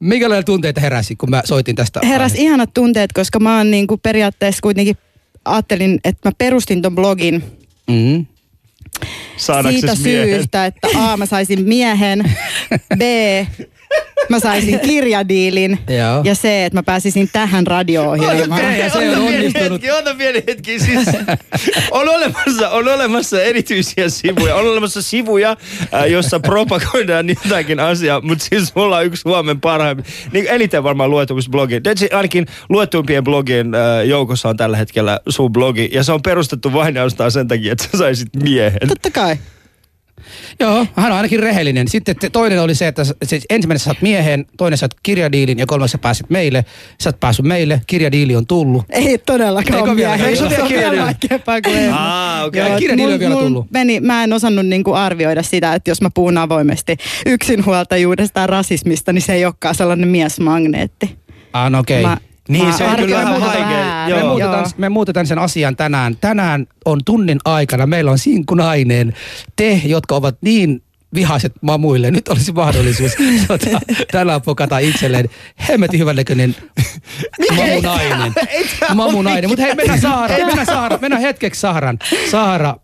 Minkälaisia 0.00 0.42
tunteita 0.42 0.80
heräsi, 0.80 1.16
kun 1.16 1.30
mä 1.30 1.42
soitin 1.44 1.76
tästä? 1.76 2.00
Heräs 2.02 2.12
aiheesta? 2.32 2.38
ihanat 2.42 2.70
tunteet, 2.74 3.12
koska 3.12 3.40
mä 3.40 3.56
oon 3.56 3.70
niinku 3.70 3.96
periaatteessa 3.96 4.60
kuitenkin 4.62 4.96
ajattelin, 5.44 6.00
että 6.04 6.28
mä 6.28 6.32
perustin 6.38 6.82
ton 6.82 6.94
blogin 6.94 7.42
Mm. 7.90 8.26
Saadaksesi 9.36 9.80
siitä 9.80 10.02
miehen? 10.02 10.28
syystä, 10.38 10.66
että 10.66 10.88
A, 10.96 11.16
mä 11.16 11.26
saisin 11.26 11.64
miehen, 11.64 12.36
B, 12.96 13.00
mä 14.28 14.40
saisin 14.40 14.80
kirjadiilin 14.80 15.78
Joo. 15.88 16.20
ja 16.24 16.34
C, 16.34 16.44
että 16.44 16.76
mä 16.76 16.82
pääsisin 16.82 17.28
tähän 17.32 17.66
radio-ohjelmaan. 17.66 18.78
Ja 18.78 18.90
se 18.90 18.98
on 18.98 19.04
Ota 19.04 19.16
pieni 19.16 19.36
onnistunut. 19.36 19.72
Hetki, 19.72 19.90
ota 19.90 20.14
pieni 20.14 20.42
hetki. 20.48 20.78
Siis, 20.80 21.08
on, 21.90 22.08
olemassa, 22.08 22.70
on 22.70 22.88
olemassa 22.88 23.42
erityisiä 23.42 24.08
sivuja. 24.08 24.54
On 24.54 24.66
olemassa 24.66 25.02
sivuja, 25.02 25.56
äh, 25.94 26.06
jossa 26.06 26.40
propagoidaan 26.40 27.28
jotakin 27.28 27.80
asiaa, 27.80 28.20
mutta 28.20 28.46
siis 28.50 28.74
mulla 28.74 28.96
on 28.96 29.06
yksi 29.06 29.20
Suomen 29.20 29.60
parhaimpi, 29.60 30.02
niin 30.32 30.46
eniten 30.48 30.82
varmaan 30.82 31.10
luetuksi 31.10 31.50
blogi. 31.50 31.80
Ainakin 32.12 32.46
luetuimpien 32.68 33.24
blogien 33.24 33.74
äh, 33.74 34.06
joukossa 34.06 34.48
on 34.48 34.56
tällä 34.56 34.76
hetkellä 34.76 35.20
sun 35.28 35.52
blogi, 35.52 35.88
ja 35.92 36.02
se 36.02 36.12
on 36.12 36.22
perustettu 36.22 36.72
vain 36.72 36.94
sen 37.28 37.48
takia, 37.48 37.72
että 37.72 37.84
sä 37.84 37.98
saisit 37.98 38.28
miehen. 38.42 38.88
Totta 38.88 39.10
kai. 39.10 39.36
Joo, 40.60 40.86
hän 40.94 41.12
on 41.12 41.16
ainakin 41.16 41.40
rehellinen. 41.40 41.88
Sitten 41.88 42.16
te- 42.16 42.30
toinen 42.30 42.62
oli 42.62 42.74
se, 42.74 42.86
että 42.86 43.02
siis 43.24 43.46
ensimmäinen 43.50 43.78
sä 43.78 43.84
saat 43.84 44.02
miehen, 44.02 44.46
toinen 44.56 44.78
saat 44.78 44.90
kirjadiilin 45.02 45.58
ja 45.58 45.66
kolmas 45.66 45.90
sä 45.90 45.98
pääsit 45.98 46.30
meille. 46.30 46.64
Sä 47.00 47.08
oot 47.08 47.20
päässyt 47.20 47.46
meille, 47.46 47.80
kirjadiili 47.86 48.36
on 48.36 48.46
tullut. 48.46 48.84
Ei 48.90 49.18
todellakaan 49.18 49.78
Eikö 49.78 49.96
vielä? 49.96 50.14
Eikö 50.16 50.36
se 50.36 50.42
vielä 50.42 50.56
vielä 50.56 50.68
kirjadiili? 50.68 51.04
vaikeampaa 51.04 51.60
kuin 51.62 51.76
ennen. 51.76 51.94
Aa, 51.94 52.44
okei. 52.44 52.68
Joo, 52.68 52.78
kirjadiili 52.78 53.12
on 53.12 53.18
vielä 53.20 53.34
tullut. 53.34 53.66
Meni, 53.70 54.00
mä 54.00 54.24
en 54.24 54.32
osannut 54.32 54.66
niinku 54.66 54.92
arvioida 54.92 55.42
sitä, 55.42 55.74
että 55.74 55.90
jos 55.90 56.00
mä 56.02 56.08
puhun 56.14 56.38
avoimesti 56.38 56.96
yksinhuoltajuudesta 57.26 58.34
tai 58.34 58.46
rasismista, 58.46 59.12
niin 59.12 59.22
se 59.22 59.32
ei 59.34 59.44
olekaan 59.44 59.74
sellainen 59.74 60.08
miesmagneetti. 60.08 61.16
Ah, 61.52 61.70
no 61.70 61.78
okei. 61.78 62.02
Mä- 62.02 62.16
Niin, 62.48 62.72
se 62.72 62.84
on 62.84 62.96
kyllä 62.96 63.16
vähän 63.16 63.40
vaikea. 63.40 63.66
väärin. 63.66 64.14
Me 64.14 64.20
Joo. 64.20 64.28
muutetaan, 64.28 64.66
me 64.76 64.88
muutetaan 64.88 65.26
sen 65.26 65.38
asian 65.38 65.76
tänään. 65.76 66.16
Tänään 66.20 66.66
on 66.84 67.00
tunnin 67.04 67.38
aikana, 67.44 67.86
meillä 67.86 68.10
on 68.10 68.18
sinkkunainen. 68.18 69.14
Te, 69.56 69.80
jotka 69.84 70.14
ovat 70.14 70.36
niin 70.40 70.82
vihaiset 71.14 71.52
mamuille, 71.60 72.10
nyt 72.10 72.28
olisi 72.28 72.52
mahdollisuus 72.52 73.12
tota, 73.48 73.80
tänään 74.12 74.42
pokata 74.42 74.78
itselleen 74.78 75.28
hemmetin 75.68 76.00
hyvännäköinen 76.00 76.56
mamunainen. 77.56 78.32
Mamunainen. 78.94 79.50
Mutta 79.50 79.62
hei, 79.62 79.74
mennään 79.74 80.00
Saara, 80.00 80.36
mennään 80.36 80.66
Saara, 80.66 80.98
mennään 80.98 81.22
hetkeksi 81.22 81.60
Saharan. 81.60 81.98
Saara, 82.30 82.76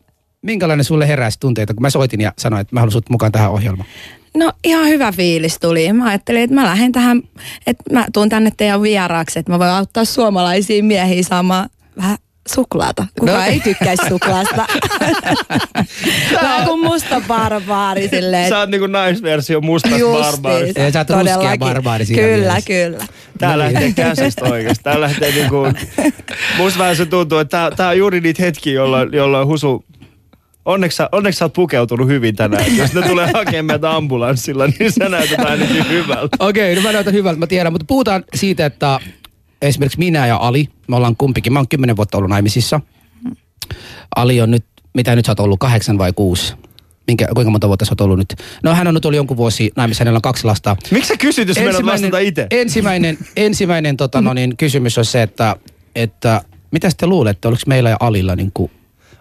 minkälainen 0.43 0.85
sulle 0.85 1.09
heräsi 1.09 1.41
tunteita, 1.41 1.75
kun 1.75 1.83
mä 1.83 1.91
soitin 1.91 2.21
ja 2.21 2.33
sanoin, 2.39 2.61
että 2.61 2.75
mä 2.75 2.81
haluan 2.81 2.93
sut 2.93 3.11
mukaan 3.11 3.33
tähän 3.33 3.51
ohjelmaan? 3.51 3.89
No 4.37 4.53
ihan 4.65 4.89
hyvä 4.89 5.13
fiilis 5.13 5.59
tuli. 5.61 5.93
Mä 5.93 6.05
ajattelin, 6.09 6.43
että 6.43 6.55
mä 6.55 6.65
lähden 6.65 6.93
tähän, 6.93 7.23
että 7.67 7.83
mä 7.93 8.07
tuun 8.13 8.29
tänne 8.29 8.53
teidän 8.57 8.83
vieraaksi, 8.83 9.39
että 9.39 9.53
mä 9.53 9.59
voin 9.59 9.71
auttaa 9.71 10.05
suomalaisia 10.05 10.83
miehiä 10.85 11.23
saamaan 11.23 11.69
vähän 11.97 12.17
suklaata. 12.49 13.07
Kuka 13.21 13.33
No. 13.33 13.39
no. 13.39 13.45
ei 13.45 13.61
tykkäisi 13.61 14.09
suklaasta. 14.09 14.67
Vähän 16.43 16.65
kuin 16.67 16.81
musta 16.85 17.23
barbaari 17.29 18.09
silleen. 18.09 18.49
Sä 18.49 18.59
oot 18.59 18.71
niinku 18.71 18.87
naisversio 18.87 19.61
mustasta 19.61 19.99
barbaarista. 20.23 20.81
Ja 20.81 20.91
sä 20.93 20.99
oot 20.99 21.11
ruskea 21.11 21.57
barbaari 21.59 22.05
siinä 22.07 22.23
Kyllä, 22.23 22.37
mielessä. 22.37 22.67
kyllä. 22.67 23.07
Tää 23.39 23.59
lähtee 23.59 23.93
käsistä 23.93 24.45
oikeesti. 24.45 24.85
Tää 24.85 25.01
lähtee 25.01 25.33
niinku... 25.33 25.57
Musta 26.59 26.79
vähän 26.79 26.97
se 26.97 27.07
tuntuu, 27.07 27.39
että 27.39 27.57
tää, 27.59 27.71
tää 27.77 27.89
on 27.89 27.99
juuri 27.99 28.21
niitä 28.21 28.43
hetkiä, 28.43 28.73
jolloin, 28.73 29.09
jolloin 29.13 29.49
Husu... 29.49 29.85
Onneksi 30.65 30.97
sä, 30.97 31.09
onneksi 31.13 31.39
sä 31.39 31.45
oot 31.45 31.53
pukeutunut 31.53 32.09
hyvin 32.09 32.37
tänään. 32.37 32.77
Jos 32.77 32.95
ne 32.95 33.03
tulee 33.03 33.31
hakemaan 33.35 33.65
meitä 33.65 33.97
ambulanssilla, 33.97 34.67
niin 34.67 34.93
sä 34.93 35.09
näytät 35.09 35.41
ainakin 35.41 35.89
hyvältä. 35.89 36.37
Okei, 36.39 36.77
no 36.77 36.83
mä 36.83 36.93
näytän 36.93 37.15
hyvältä, 37.15 37.39
mä 37.39 37.47
tiedän, 37.47 37.73
mutta 37.73 37.85
puhutaan 37.89 38.25
siitä, 38.35 38.67
että 38.67 39.01
esimerkiksi 39.63 39.99
minä 39.99 40.27
ja 40.27 40.37
Ali, 40.37 40.69
me 40.89 40.97
ollaan 40.97 41.17
kumpikin, 41.17 41.53
mä 41.53 41.59
oon 41.59 41.69
kymmenen 41.69 41.97
vuotta 41.97 42.19
ollut 42.19 42.31
naimisissa. 42.31 42.81
Ali 44.17 44.41
on 44.41 44.51
nyt, 44.51 44.65
mitä 44.95 45.17
nyt 45.17 45.25
sä 45.25 45.33
oot 45.33 45.41
ollut, 45.41 45.61
kahdeksan 45.61 45.99
vai 45.99 46.13
kuusi? 46.13 46.55
Minkä, 47.07 47.27
kuinka 47.35 47.51
monta 47.51 47.69
vuotta 47.69 47.85
sä 47.85 47.93
oot 47.93 48.01
ollut 48.01 48.19
nyt? 48.19 48.35
No 48.63 48.75
hän 48.75 48.87
on 48.87 48.95
nyt 48.95 49.05
ollut 49.05 49.17
jonkun 49.17 49.37
vuosi 49.37 49.71
naimissa, 49.77 50.05
hänellä 50.05 50.19
on 50.19 50.23
kaksi 50.23 50.45
lasta. 50.45 50.77
Miksi 50.91 51.09
sä 51.09 51.17
kysyt, 51.17 51.49
jos 51.49 51.59
meidän 51.59 51.87
vastata 51.87 52.19
itse? 52.19 52.47
ensimmäinen, 52.51 53.19
ensimmäinen 53.37 53.97
tota, 53.97 54.21
no 54.21 54.35
niin, 54.35 54.57
kysymys 54.57 54.99
on 54.99 55.05
se, 55.05 55.23
että, 55.23 55.57
että 55.95 56.43
mitä 56.71 56.89
te 56.97 57.07
luulette, 57.07 57.49
oliko 57.49 57.63
meillä 57.67 57.91
ja 57.91 57.97
Alilla 58.01 58.37
niin 58.37 58.51
kuin 58.55 58.71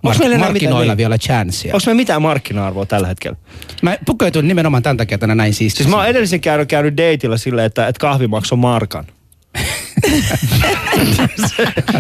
Onks 0.04 0.20
meillä 0.20 0.38
markkinoilla 0.38 0.82
mitään- 0.82 0.98
vielä 0.98 1.18
chanssia? 1.18 1.74
Onko 1.76 1.84
me 1.88 1.94
mitään 1.94 2.22
markkina-arvoa 2.22 2.86
tällä 2.86 3.08
hetkellä? 3.08 3.38
Mä 3.82 3.98
pukeutun 4.06 4.48
nimenomaan 4.48 4.84
tämän 4.84 4.98
takia 4.98 5.18
tänä 5.18 5.36
näin 5.36 5.54
siististi. 5.54 5.84
Siis 5.84 5.92
mä 5.92 5.98
oon 5.98 6.08
edellisen 6.08 6.42
käynyt, 6.42 6.70
käynyt 6.70 6.98
dateilla 6.98 7.38
silleen, 7.38 7.66
että, 7.66 7.88
että 7.88 8.00
kahvi 8.00 8.28
maksoi 8.28 8.58
markan. 8.58 9.06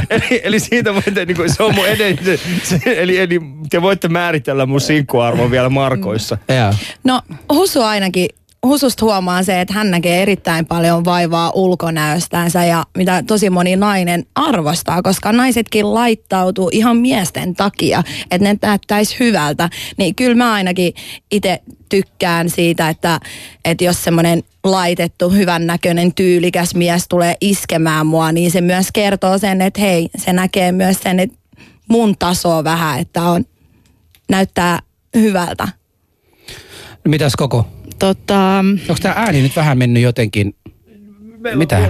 Eli, 0.10 0.42
eli 0.44 0.60
siitä 0.60 0.94
voitte, 0.94 1.26
niin 1.26 1.38
kuin, 1.38 1.54
se 1.54 1.64
on 1.64 1.76
mun 1.76 1.88
edellinen, 1.88 2.40
se, 2.64 2.80
eli, 2.86 3.18
eli 3.18 3.40
te 3.70 3.82
voitte 3.82 4.08
määritellä 4.08 4.66
mun 4.66 4.82
sinkkuarvon 4.82 5.52
vielä 5.52 5.70
markoissa. 5.70 6.38
Joo. 6.50 6.74
No 7.04 7.22
Husu 7.54 7.82
ainakin, 7.82 8.28
Hususta 8.66 9.06
huomaa 9.06 9.44
se, 9.44 9.62
että 9.62 9.74
hän 9.74 9.92
näkee 9.92 10.22
erittäin 10.22 10.66
paljon 10.66 11.06
vaivaa 11.06 11.52
ulkonäöstänsä 11.56 12.66
ja 12.66 12.84
mitä 12.98 13.24
tosi 13.28 13.50
moni 13.50 13.76
nainen 13.76 14.26
arvostaa, 14.36 15.02
koska 15.02 15.32
naisetkin 15.32 15.94
laittautuu 15.94 16.70
ihan 16.72 16.98
miesten 16.98 17.56
takia, 17.56 18.04
että 18.32 18.48
ne 18.48 18.58
näyttäisi 18.62 19.20
hyvältä. 19.20 19.70
Niin 19.98 20.16
kyllä 20.16 20.36
mä 20.36 20.54
ainakin 20.54 20.94
itse 21.32 21.62
tykkään 21.90 22.50
siitä, 22.50 22.90
että, 22.90 23.20
että 23.66 23.84
jos 23.84 24.04
semmoinen 24.04 24.44
laitettu, 24.64 25.30
hyvän 25.30 25.68
näköinen, 25.68 26.14
tyylikäs 26.14 26.76
mies 26.76 27.06
tulee 27.08 27.36
iskemään 27.42 28.08
mua, 28.08 28.32
niin 28.32 28.52
se 28.52 28.62
myös 28.62 28.88
kertoo 28.94 29.38
sen, 29.38 29.62
että 29.62 29.82
hei, 29.82 30.10
se 30.18 30.34
näkee 30.34 30.72
myös 30.72 30.98
sen, 31.04 31.20
että 31.20 31.38
mun 31.90 32.18
taso 32.18 32.58
on 32.58 32.64
vähän, 32.64 33.00
että 33.00 33.22
on, 33.22 33.46
näyttää 34.30 34.80
hyvältä. 35.16 35.68
Mitäs 37.08 37.36
koko? 37.36 37.81
Tota, 38.02 38.66
Onko 38.90 39.00
tämä 39.02 39.16
ääni 39.18 39.42
nyt 39.42 39.56
vähän 39.56 39.78
mennyt 39.78 40.04
jotenkin? 40.04 40.56
Mitä? 41.56 41.90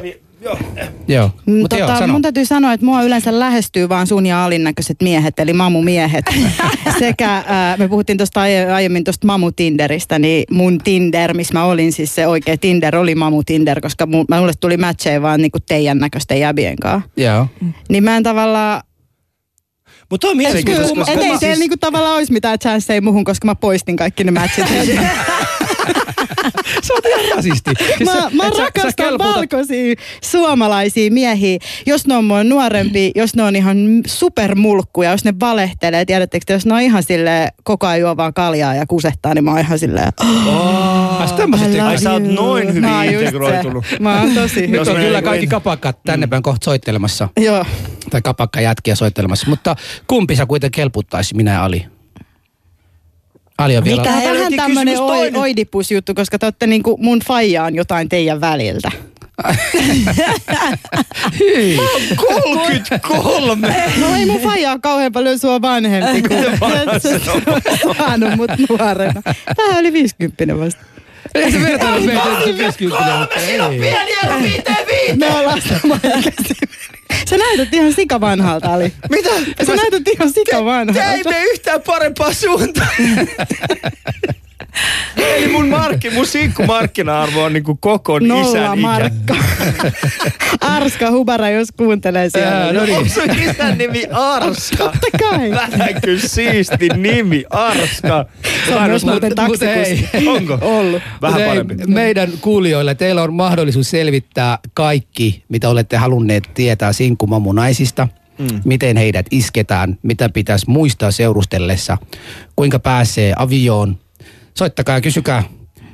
Joo. 1.07 1.31
Mutta 1.45 1.77
joo, 1.77 1.87
tota, 1.87 1.99
sano. 1.99 2.13
mun 2.13 2.21
täytyy 2.21 2.45
sanoa, 2.45 2.73
että 2.73 2.85
mua 2.85 3.01
yleensä 3.01 3.39
lähestyy 3.39 3.89
vaan 3.89 4.07
sun 4.07 4.25
ja 4.25 4.45
Alin 4.45 4.63
näköiset 4.63 4.97
miehet, 5.01 5.39
eli 5.39 5.53
mamumiehet. 5.53 6.25
Sekä, 6.99 7.43
ää, 7.47 7.77
me 7.77 7.87
puhuttiin 7.87 8.17
tuosta 8.17 8.41
aie- 8.41 8.71
aiemmin 8.71 9.03
tuosta 9.03 9.27
mamu 9.27 9.51
Tinderistä, 9.51 10.19
niin 10.19 10.43
mun 10.51 10.77
Tinder, 10.77 11.33
missä 11.33 11.53
mä 11.53 11.63
olin, 11.63 11.91
siis 11.93 12.15
se 12.15 12.27
oikea 12.27 12.57
Tinder 12.57 12.95
oli 12.95 13.15
mamu 13.15 13.43
Tinder, 13.43 13.81
koska 13.81 14.05
mu- 14.05 14.37
mulle 14.39 14.53
tuli 14.59 14.77
matcheja 14.77 15.21
vaan 15.21 15.41
niinku 15.41 15.57
teidän 15.67 15.97
näköisten 15.97 16.39
jäbien 16.39 16.75
kanssa. 16.77 17.09
Joo. 17.17 17.47
Niin 17.89 18.03
mä 18.03 18.17
en 18.17 18.23
tavallaan, 18.23 18.81
Mutta 20.09 20.27
on 20.27 20.37
mielenkiintoista, 20.37 21.11
ei 21.11 21.31
mä, 21.31 21.37
teillä 21.39 21.59
niinku 21.59 21.77
tavallaan 21.77 22.15
olisi 22.15 22.33
mitään 22.33 22.59
chanceja 22.59 23.01
muhun, 23.01 23.23
koska 23.23 23.45
mä 23.45 23.55
poistin 23.55 23.95
kaikki 23.95 24.23
ne 24.23 24.31
matchit. 24.31 24.65
Sä 26.87 26.93
oot 26.93 27.05
ihan 27.05 27.35
rasisti. 27.35 27.71
Siis 27.77 27.99
Mä, 27.99 28.13
sä- 28.13 28.29
mä 28.33 28.47
et 28.47 28.53
sä- 28.53 28.57
sä 28.57 28.63
rakastan 28.63 29.17
valkoisia 29.17 29.95
suomalaisia 30.23 31.11
miehiä. 31.11 31.59
Jos 31.85 32.07
ne 32.07 32.15
on 32.15 32.25
mua 32.25 32.43
nuorempi, 32.43 33.11
jos 33.15 33.35
ne 33.35 33.43
on 33.43 33.55
ihan 33.55 33.77
supermulkkuja, 34.07 35.11
jos 35.11 35.25
ne 35.25 35.33
valehtelee, 35.39 36.05
tiedättekö, 36.05 36.43
te, 36.47 36.53
jos 36.53 36.65
ne 36.65 36.73
on 36.73 36.81
ihan 36.81 37.03
sille 37.03 37.49
koko 37.63 37.87
ajan 37.87 37.99
juo 37.99 38.17
vaan 38.17 38.33
kaljaa 38.33 38.75
ja 38.75 38.85
kusettaa, 38.85 39.33
niin 39.33 39.43
mä 39.43 39.51
oon 39.51 39.59
ihan 39.59 39.79
silleen, 39.79 40.07
I 40.07 40.25
love 40.45 41.81
Ai, 41.81 41.97
sä 41.97 42.11
oot 42.13 42.23
noin 42.23 42.67
hyvin 42.73 42.89
se. 43.01 43.05
integroitunut. 43.13 43.85
Mä 43.99 44.19
oon 44.21 44.35
tosi 44.35 44.61
Nyt 44.67 44.81
hyvä. 44.81 44.91
On 44.91 44.97
kyllä 44.97 45.21
kaikki 45.21 45.47
kapakkat 45.47 45.99
tänne 46.05 46.27
päin 46.27 46.43
kohta 46.43 46.65
soittelemassa. 46.65 47.29
Joo. 47.39 47.65
Tai 48.09 48.21
kapakka 48.21 48.61
jätkiä 48.61 48.95
soittelemassa. 48.95 49.49
Mutta 49.49 49.75
kumpi 50.07 50.35
sä 50.35 50.45
kuitenkin 50.45 50.81
kelputtaisi, 50.81 51.35
minä 51.35 51.51
ja 51.53 51.63
Ali? 51.63 51.85
Ali 53.63 53.77
on 53.77 53.83
vielä... 53.83 54.01
Mitä? 54.01 54.13
Tää 54.21 54.31
on 54.31 54.75
vähän 54.75 54.97
toinen. 54.97 55.35
oidipus-juttu, 55.35 56.13
koska 56.13 56.39
te 56.39 56.45
olette 56.45 56.67
niinku, 56.67 56.97
mun 56.97 57.19
faija 57.19 57.63
on 57.63 57.75
jotain 57.75 58.09
teidän 58.09 58.41
väliltä. 58.41 58.91
Hyi. 61.39 61.77
33! 62.15 63.75
No 63.97 64.15
ei 64.15 64.25
mun 64.25 64.41
faija 64.41 64.71
on 64.71 64.81
kauhean 64.81 65.11
paljon 65.11 65.39
sua 65.39 65.61
vanhempi 65.61 66.21
kuin 66.27 66.45
saanut 67.97 68.35
mut 68.35 68.51
nuorena. 68.69 69.21
Vähän 69.57 69.79
yli 69.81 69.93
50 69.93 70.57
vasta. 70.59 70.81
Ei 71.35 71.51
se 71.51 71.61
vertailla 71.61 71.99
meitä 72.05 72.23
50 72.57 73.17
mutta 73.19 73.39
ei. 73.39 73.79
Me 75.15 75.37
ollaan 75.37 75.61
samanikäisiä. 75.61 76.67
Sä 77.31 77.37
näytät 77.37 77.73
ihan 77.73 77.93
sikavanhalta, 77.93 78.73
Ali. 78.73 78.93
Mitä? 79.09 79.29
Sä 79.65 79.75
näytät 79.75 80.07
ihan 80.07 80.33
Tää 80.33 80.41
ei 80.41 80.45
sikavanhalta. 80.45 81.29
mene 81.29 81.43
yhtään 81.43 81.81
parempaan 81.81 82.35
suuntaan. 82.35 82.89
Eli 85.17 85.47
mun, 85.47 85.67
markki, 85.69 86.09
mun 86.09 86.25
sinkkumarkkina-arvo 86.27 87.43
on 87.43 87.53
niinku 87.53 87.75
kokon 87.75 88.27
Nolla 88.27 88.47
isän 88.49 88.63
ikä. 88.79 88.81
markka. 88.81 89.35
Arska 90.61 91.11
Hubara, 91.11 91.49
jos 91.49 91.67
kuuntelee 91.77 92.29
siellä. 92.29 92.51
Jaa, 92.57 92.73
no 92.73 92.83
niin. 92.85 92.97
Onko 92.97 93.09
sun 93.09 93.39
isän 93.39 93.77
nimi 93.77 94.05
Arska? 94.11 94.77
Totta 94.77 95.17
kai. 95.19 95.51
Vähän 95.51 96.01
kyllä 96.01 96.21
siisti 96.25 96.89
nimi, 96.95 97.43
Arska. 97.49 98.25
Se 98.67 98.75
on 98.75 98.83
myös 98.89 99.05
muuten 99.05 99.33
Mutta 99.47 99.65
ei. 99.71 99.95
taksikuski. 99.95 100.27
Onko? 100.27 100.57
Ollut. 100.61 101.01
Vähän 101.21 101.41
ei, 101.41 101.47
parempi. 101.47 101.75
Meidän 101.87 102.31
kuulijoille, 102.41 102.95
teillä 102.95 103.23
on 103.23 103.33
mahdollisuus 103.33 103.89
selvittää 103.89 104.59
kaikki, 104.73 105.43
mitä 105.49 105.69
olette 105.69 105.97
halunneet 105.97 106.49
tietää 106.53 106.93
sinkkumamunaisista. 106.93 108.07
Mm. 108.37 108.47
Miten 108.65 108.97
heidät 108.97 109.25
isketään, 109.31 109.97
mitä 110.03 110.29
pitäisi 110.29 110.69
muistaa 110.69 111.11
seurustellessa, 111.11 111.97
kuinka 112.55 112.79
pääsee 112.79 113.33
avioon. 113.37 113.97
Soittakaa 114.57 114.95
ja 114.95 115.01
kysykää. 115.01 115.43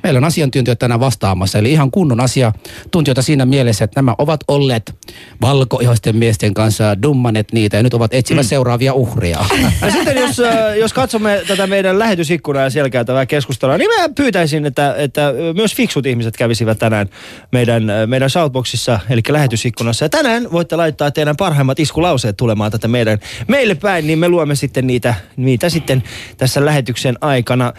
Meillä 0.02 0.18
on 0.18 0.24
asiantuntijoita 0.24 0.78
tänään 0.78 1.00
vastaamassa, 1.00 1.58
eli 1.58 1.72
ihan 1.72 1.90
kunnon 1.90 2.20
asiantuntijoita 2.20 3.22
siinä 3.22 3.46
mielessä, 3.46 3.84
että 3.84 3.98
nämä 3.98 4.14
ovat 4.18 4.40
olleet 4.48 4.94
valkoihoisten 5.40 6.16
miesten 6.16 6.54
kanssa, 6.54 7.02
dummanet 7.02 7.52
niitä 7.52 7.76
ja 7.76 7.82
nyt 7.82 7.94
ovat 7.94 8.14
etsimässä 8.14 8.48
mm. 8.48 8.50
seuraavia 8.50 8.94
uhreja. 8.94 9.44
Ja 9.82 9.90
sitten 9.90 10.16
jos, 10.16 10.40
äh, 10.40 10.76
jos 10.76 10.92
katsomme 10.92 11.42
tätä 11.48 11.66
meidän 11.66 11.98
lähetysikkunaa 11.98 12.62
ja 12.62 12.70
siellä 12.70 12.90
käytävää 12.90 13.26
keskustelua, 13.26 13.78
niin 13.78 13.90
mä 14.00 14.08
pyytäisin, 14.08 14.66
että, 14.66 14.94
että 14.98 15.32
myös 15.54 15.74
fiksut 15.74 16.06
ihmiset 16.06 16.36
kävisivät 16.36 16.78
tänään 16.78 17.08
meidän, 17.52 17.90
äh, 17.90 18.06
meidän 18.06 18.30
shoutboxissa, 18.30 19.00
eli 19.10 19.20
lähetysikkunassa. 19.28 20.04
Ja 20.04 20.08
tänään 20.08 20.52
voitte 20.52 20.76
laittaa 20.76 21.10
teidän 21.10 21.36
parhaimmat 21.36 21.80
iskulauseet 21.80 22.36
tulemaan 22.36 22.70
tätä 22.70 22.88
meidän, 22.88 23.18
meille 23.48 23.74
päin, 23.74 24.06
niin 24.06 24.18
me 24.18 24.28
luomme 24.28 24.54
sitten 24.54 24.86
niitä, 24.86 25.14
niitä 25.36 25.68
sitten 25.68 26.02
tässä 26.36 26.64
lähetyksen 26.64 27.16
aikana 27.20 27.72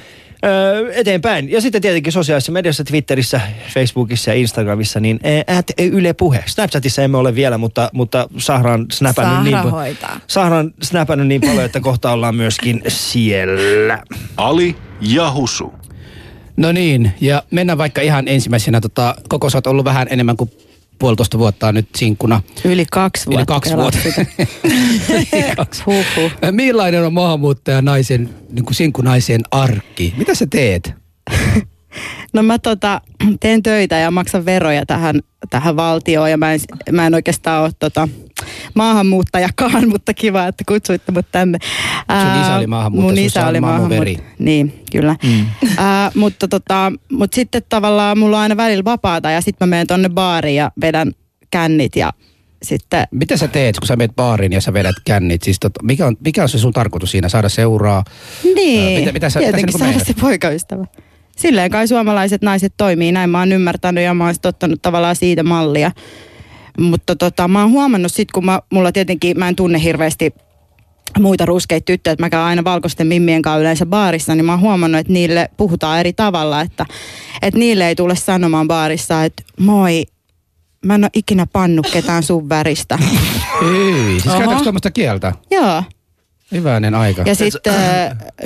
öö, 0.45 0.93
eteenpäin. 0.93 1.51
Ja 1.51 1.61
sitten 1.61 1.81
tietenkin 1.81 2.13
sosiaalisessa 2.13 2.51
mediassa, 2.51 2.83
Twitterissä, 2.83 3.41
Facebookissa 3.73 4.31
ja 4.31 4.35
Instagramissa, 4.35 4.99
niin 4.99 5.19
at 5.57 5.65
Yle 5.79 6.13
Puhe. 6.13 6.43
Snapchatissa 6.45 7.01
emme 7.01 7.17
ole 7.17 7.35
vielä, 7.35 7.57
mutta, 7.57 7.89
mutta 7.93 8.29
Sahra 8.37 8.73
on 8.73 8.85
snapannut 8.91 9.33
Sahra 9.33 9.43
niin 9.43 9.57
paljon. 9.57 9.71
hoitaa. 9.71 10.19
Sahra 10.27 10.57
on 10.57 10.73
snapannut 10.81 11.27
niin 11.27 11.41
paljon, 11.41 11.65
että 11.65 11.79
kohta 11.79 12.11
ollaan 12.11 12.35
myöskin 12.35 12.81
siellä. 12.87 14.03
Ali 14.37 14.75
ja 15.01 15.31
Husu. 15.31 15.73
No 16.57 16.71
niin, 16.71 17.11
ja 17.21 17.43
mennään 17.51 17.77
vaikka 17.77 18.01
ihan 18.01 18.27
ensimmäisenä. 18.27 18.81
Tota, 18.81 19.15
koko 19.29 19.49
sä 19.49 19.57
oot 19.57 19.67
ollut 19.67 19.85
vähän 19.85 20.07
enemmän 20.09 20.37
kuin 20.37 20.51
puolitoista 20.99 21.39
vuotta 21.39 21.71
nyt 21.71 21.89
sinkkuna. 21.95 22.41
Yli 22.65 22.85
kaksi 22.85 23.25
vuotta. 23.25 23.39
Yli 23.39 23.45
kaksi 23.45 23.75
vuotta. 23.75 23.99
Yli 25.09 25.55
kaksi. 25.55 25.83
Millainen 26.51 27.05
on 27.05 27.13
maahanmuuttaja 27.13 27.81
naisen, 27.81 28.29
niin 28.51 28.65
kuin 28.65 28.75
sinkkunaisen 28.75 29.41
arkki? 29.51 30.13
Mitä 30.17 30.35
sä 30.35 30.47
teet? 30.49 30.98
No 32.33 32.43
mä 32.43 32.59
tota, 32.59 33.01
teen 33.39 33.63
töitä 33.63 33.97
ja 33.97 34.11
maksan 34.11 34.45
veroja 34.45 34.85
tähän, 34.85 35.19
tähän 35.49 35.75
valtioon 35.75 36.31
ja 36.31 36.37
mä 36.37 36.53
en, 36.53 36.59
mä 36.91 37.07
en 37.07 37.13
oikeastaan 37.15 37.63
ole 37.63 37.71
tota, 37.79 38.07
maahanmuuttajakaan, 38.75 39.89
mutta 39.93 40.13
kiva, 40.13 40.47
että 40.47 40.63
kutsuitte 40.67 41.11
mut 41.11 41.25
tänne. 41.31 41.57
Sun 42.21 42.41
isä 42.41 42.55
oli 42.55 42.67
maahanmuuttaja, 42.67 43.15
Mun 43.15 43.25
isä 43.25 43.47
oli 43.47 43.59
maahanmuuttaja. 43.61 44.19
Niin, 44.39 44.83
kyllä. 44.91 45.15
Mm. 45.23 45.45
Ää, 45.77 46.11
mutta, 46.15 46.47
tota, 46.47 46.91
mutta 47.11 47.35
sitten 47.35 47.61
tavallaan 47.69 48.17
mulla 48.17 48.37
on 48.37 48.43
aina 48.43 48.57
välillä 48.57 48.83
vapaata 48.85 49.31
ja 49.31 49.41
sitten 49.41 49.67
mä 49.67 49.69
menen 49.69 49.87
tonne 49.87 50.09
baariin 50.09 50.55
ja 50.55 50.71
vedän 50.81 51.11
kännit 51.51 51.95
ja 51.95 52.13
sitten 52.63 53.03
Mitä 53.11 53.37
sä 53.37 53.47
teet, 53.47 53.79
kun 53.79 53.87
sä 53.87 53.95
meet 53.95 54.15
baariin 54.15 54.53
ja 54.53 54.61
sä 54.61 54.73
vedät 54.73 54.95
kännit? 55.05 55.43
Siis 55.43 55.59
tota, 55.59 55.83
mikä, 55.83 56.07
on, 56.07 56.17
mikä 56.25 56.43
on 56.43 56.49
se 56.49 56.57
sun 56.59 56.73
tarkoitus 56.73 57.11
siinä? 57.11 57.29
Saada 57.29 57.49
seuraa? 57.49 58.03
Niin, 58.55 58.93
Ää, 58.93 58.99
mitä- 58.99 59.11
mitä 59.11 59.29
sä- 59.29 59.39
tietenkin 59.39 59.65
mitä 59.65 59.77
sä 59.77 59.79
saada 59.85 59.91
niinku 59.97 60.05
se 60.13 60.21
poikaystävä. 60.21 60.85
Silleen 61.39 61.71
kai 61.71 61.87
suomalaiset 61.87 62.41
naiset 62.41 62.73
toimii, 62.77 63.11
näin 63.11 63.29
mä 63.29 63.39
oon 63.39 63.51
ymmärtänyt 63.51 64.03
ja 64.03 64.13
mä 64.13 64.25
oon 64.25 64.35
ottanut 64.45 64.81
tavallaan 64.81 65.15
siitä 65.15 65.43
mallia. 65.43 65.91
Mutta 66.79 67.15
tota, 67.15 67.47
mä 67.47 67.61
oon 67.61 67.71
huomannut 67.71 68.11
sit, 68.11 68.31
kun 68.31 68.45
mä, 68.45 68.61
mulla 68.71 68.91
tietenkin, 68.91 69.39
mä 69.39 69.49
en 69.49 69.55
tunne 69.55 69.83
hirveästi 69.83 70.33
muita 71.19 71.45
ruskeita 71.45 71.85
tyttöjä, 71.85 72.11
että 72.11 72.25
mä 72.25 72.29
käyn 72.29 72.43
aina 72.43 72.63
valkoisten 72.63 73.07
mimmien 73.07 73.41
kanssa 73.41 73.59
yleensä 73.59 73.85
baarissa, 73.85 74.35
niin 74.35 74.45
mä 74.45 74.51
oon 74.51 74.61
huomannut, 74.61 74.99
että 74.99 75.13
niille 75.13 75.49
puhutaan 75.57 75.99
eri 75.99 76.13
tavalla, 76.13 76.61
että, 76.61 76.85
että 77.41 77.59
niille 77.59 77.87
ei 77.87 77.95
tule 77.95 78.15
sanomaan 78.15 78.67
baarissa, 78.67 79.23
että 79.23 79.43
moi, 79.59 80.05
mä 80.85 80.95
en 80.95 81.03
ole 81.03 81.09
ikinä 81.13 81.47
pannut 81.53 81.87
ketään 81.93 82.23
sun 82.23 82.49
väristä. 82.49 82.99
Ei, 83.61 84.09
siis 84.09 84.27
Oho. 84.27 84.37
käytätkö 84.37 84.63
tuommoista 84.63 84.91
kieltä? 84.91 85.33
Joo. 85.51 85.83
Hyvänen 86.51 86.95
aika. 86.95 87.23
Ja 87.25 87.35
sitten... 87.35 87.73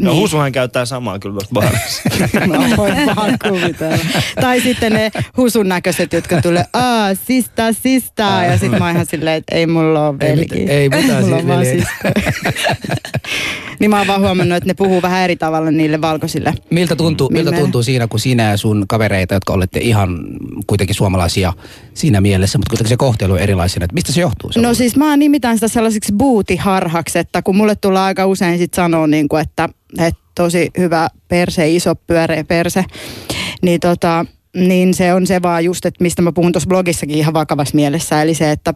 No 0.01 0.11
niin. 0.11 0.21
Husuhan 0.21 0.51
käyttää 0.51 0.85
samaa 0.85 1.19
kyllä 1.19 1.33
tuosta 1.33 1.53
baarissa. 1.53 2.01
Mä 2.47 2.77
voin 2.77 2.95
vaan 3.15 3.37
kuvitella. 3.49 3.97
Tai 4.41 4.61
sitten 4.61 4.93
ne 4.93 5.11
husun 5.37 5.69
näköiset, 5.69 6.13
jotka 6.13 6.41
tulee, 6.41 6.65
aa, 6.73 7.15
sista, 7.27 7.73
sista. 7.73 8.23
Ja 8.23 8.57
sitten 8.57 8.79
mä 8.79 8.85
oon 8.85 8.93
ihan 8.93 9.05
silleen, 9.05 9.37
että 9.37 9.55
ei 9.55 9.67
mulla 9.67 10.07
ole 10.07 10.15
Ei 10.19 10.37
velki. 10.37 10.59
mit- 10.59 10.69
ei 10.69 10.89
mitään 10.89 11.25
mulla 11.25 11.55
on 11.55 11.65
sisko. 11.65 12.09
niin 13.79 13.89
mä 13.89 13.97
oon 13.97 14.07
vaan 14.07 14.21
huomannut, 14.21 14.57
että 14.57 14.69
ne 14.69 14.73
puhuu 14.73 15.01
vähän 15.01 15.21
eri 15.23 15.35
tavalla 15.35 15.71
niille 15.71 16.01
valkoisille. 16.01 16.53
Miltä 16.69 16.95
tuntuu, 16.95 17.29
miltä 17.29 17.51
tuntuu 17.51 17.83
siinä, 17.83 18.07
kun 18.07 18.19
sinä 18.19 18.43
ja 18.49 18.57
sun 18.57 18.85
kavereita, 18.87 19.33
jotka 19.33 19.53
olette 19.53 19.79
ihan 19.79 20.19
kuitenkin 20.67 20.95
suomalaisia 20.95 21.53
siinä 21.93 22.21
mielessä, 22.21 22.57
mutta 22.57 22.69
kuitenkin 22.69 22.89
se 22.89 22.97
kohtelu 22.97 23.33
on 23.33 23.39
erilaisena. 23.39 23.83
Että 23.83 23.93
mistä 23.93 24.11
se 24.11 24.21
johtuu? 24.21 24.51
Se 24.51 24.61
No 24.61 24.73
siis 24.73 24.95
mä 24.95 25.17
nimitän 25.17 25.57
sitä 25.57 25.67
sellaiseksi 25.67 26.13
buutiharhaksi, 26.17 27.19
että 27.19 27.41
kun 27.41 27.55
mulle 27.55 27.75
tulee 27.75 27.92
aika 28.01 28.25
usein 28.25 28.57
sit 28.57 28.73
sanoa, 28.73 29.07
niin 29.07 29.27
kuin, 29.27 29.41
että, 29.41 29.69
että 29.99 30.21
tosi 30.35 30.71
hyvä 30.77 31.09
perse, 31.27 31.69
iso 31.69 31.95
pyöreä 31.95 32.43
perse, 32.43 32.85
niin, 33.61 33.79
tota, 33.79 34.25
niin 34.55 34.93
se 34.93 35.13
on 35.13 35.27
se 35.27 35.41
vaan 35.41 35.65
just, 35.65 35.85
että 35.85 36.03
mistä 36.03 36.21
mä 36.21 36.31
puhun 36.31 36.51
tuossa 36.51 36.67
blogissakin 36.67 37.17
ihan 37.17 37.33
vakavassa 37.33 37.75
mielessä, 37.75 38.21
eli 38.21 38.33
se, 38.33 38.51
että 38.51 38.73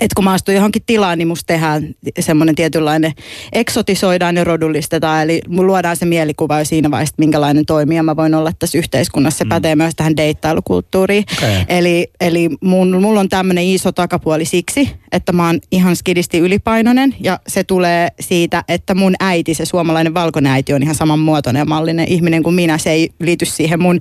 että 0.00 0.14
kun 0.16 0.24
mä 0.24 0.32
astun 0.32 0.54
johonkin 0.54 0.82
tilaan, 0.86 1.18
niin 1.18 1.28
musta 1.28 1.46
tehdään 1.46 1.94
semmoinen 2.20 2.54
tietynlainen, 2.54 3.12
eksotisoidaan 3.52 4.36
ja 4.36 4.44
rodullistetaan, 4.44 5.22
eli 5.22 5.40
luodaan 5.48 5.96
se 5.96 6.06
mielikuva 6.06 6.58
jo 6.58 6.64
siinä 6.64 6.90
vaiheessa, 6.90 7.12
että 7.12 7.22
minkälainen 7.22 7.66
toimija 7.66 8.02
mä 8.02 8.16
voin 8.16 8.34
olla 8.34 8.52
tässä 8.58 8.78
yhteiskunnassa. 8.78 9.38
Se 9.38 9.44
pätee 9.44 9.76
myös 9.76 9.94
tähän 9.96 10.16
deittailukulttuuriin. 10.16 11.24
Okei. 11.38 11.64
Eli, 11.68 12.06
eli 12.20 12.50
mun, 12.60 13.02
mulla 13.02 13.20
on 13.20 13.28
tämmöinen 13.28 13.64
iso 13.64 13.92
takapuoli 13.92 14.44
siksi, 14.44 14.90
että 15.12 15.32
mä 15.32 15.46
oon 15.46 15.58
ihan 15.72 15.96
skidisti 15.96 16.38
ylipainoinen 16.38 17.14
ja 17.20 17.40
se 17.46 17.64
tulee 17.64 18.08
siitä, 18.20 18.64
että 18.68 18.94
mun 18.94 19.14
äiti, 19.20 19.54
se 19.54 19.64
suomalainen 19.64 20.14
valkoinen 20.14 20.52
äiti 20.52 20.72
on 20.72 20.82
ihan 20.82 20.94
samanmuotoinen 20.94 21.60
ja 21.60 21.64
mallinen 21.64 22.08
ihminen 22.08 22.42
kuin 22.42 22.54
minä. 22.54 22.78
Se 22.78 22.90
ei 22.90 23.10
liity 23.20 23.44
siihen 23.44 23.82
mun 23.82 24.00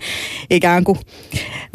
ikään 0.49 0.83
kuin 0.83 0.99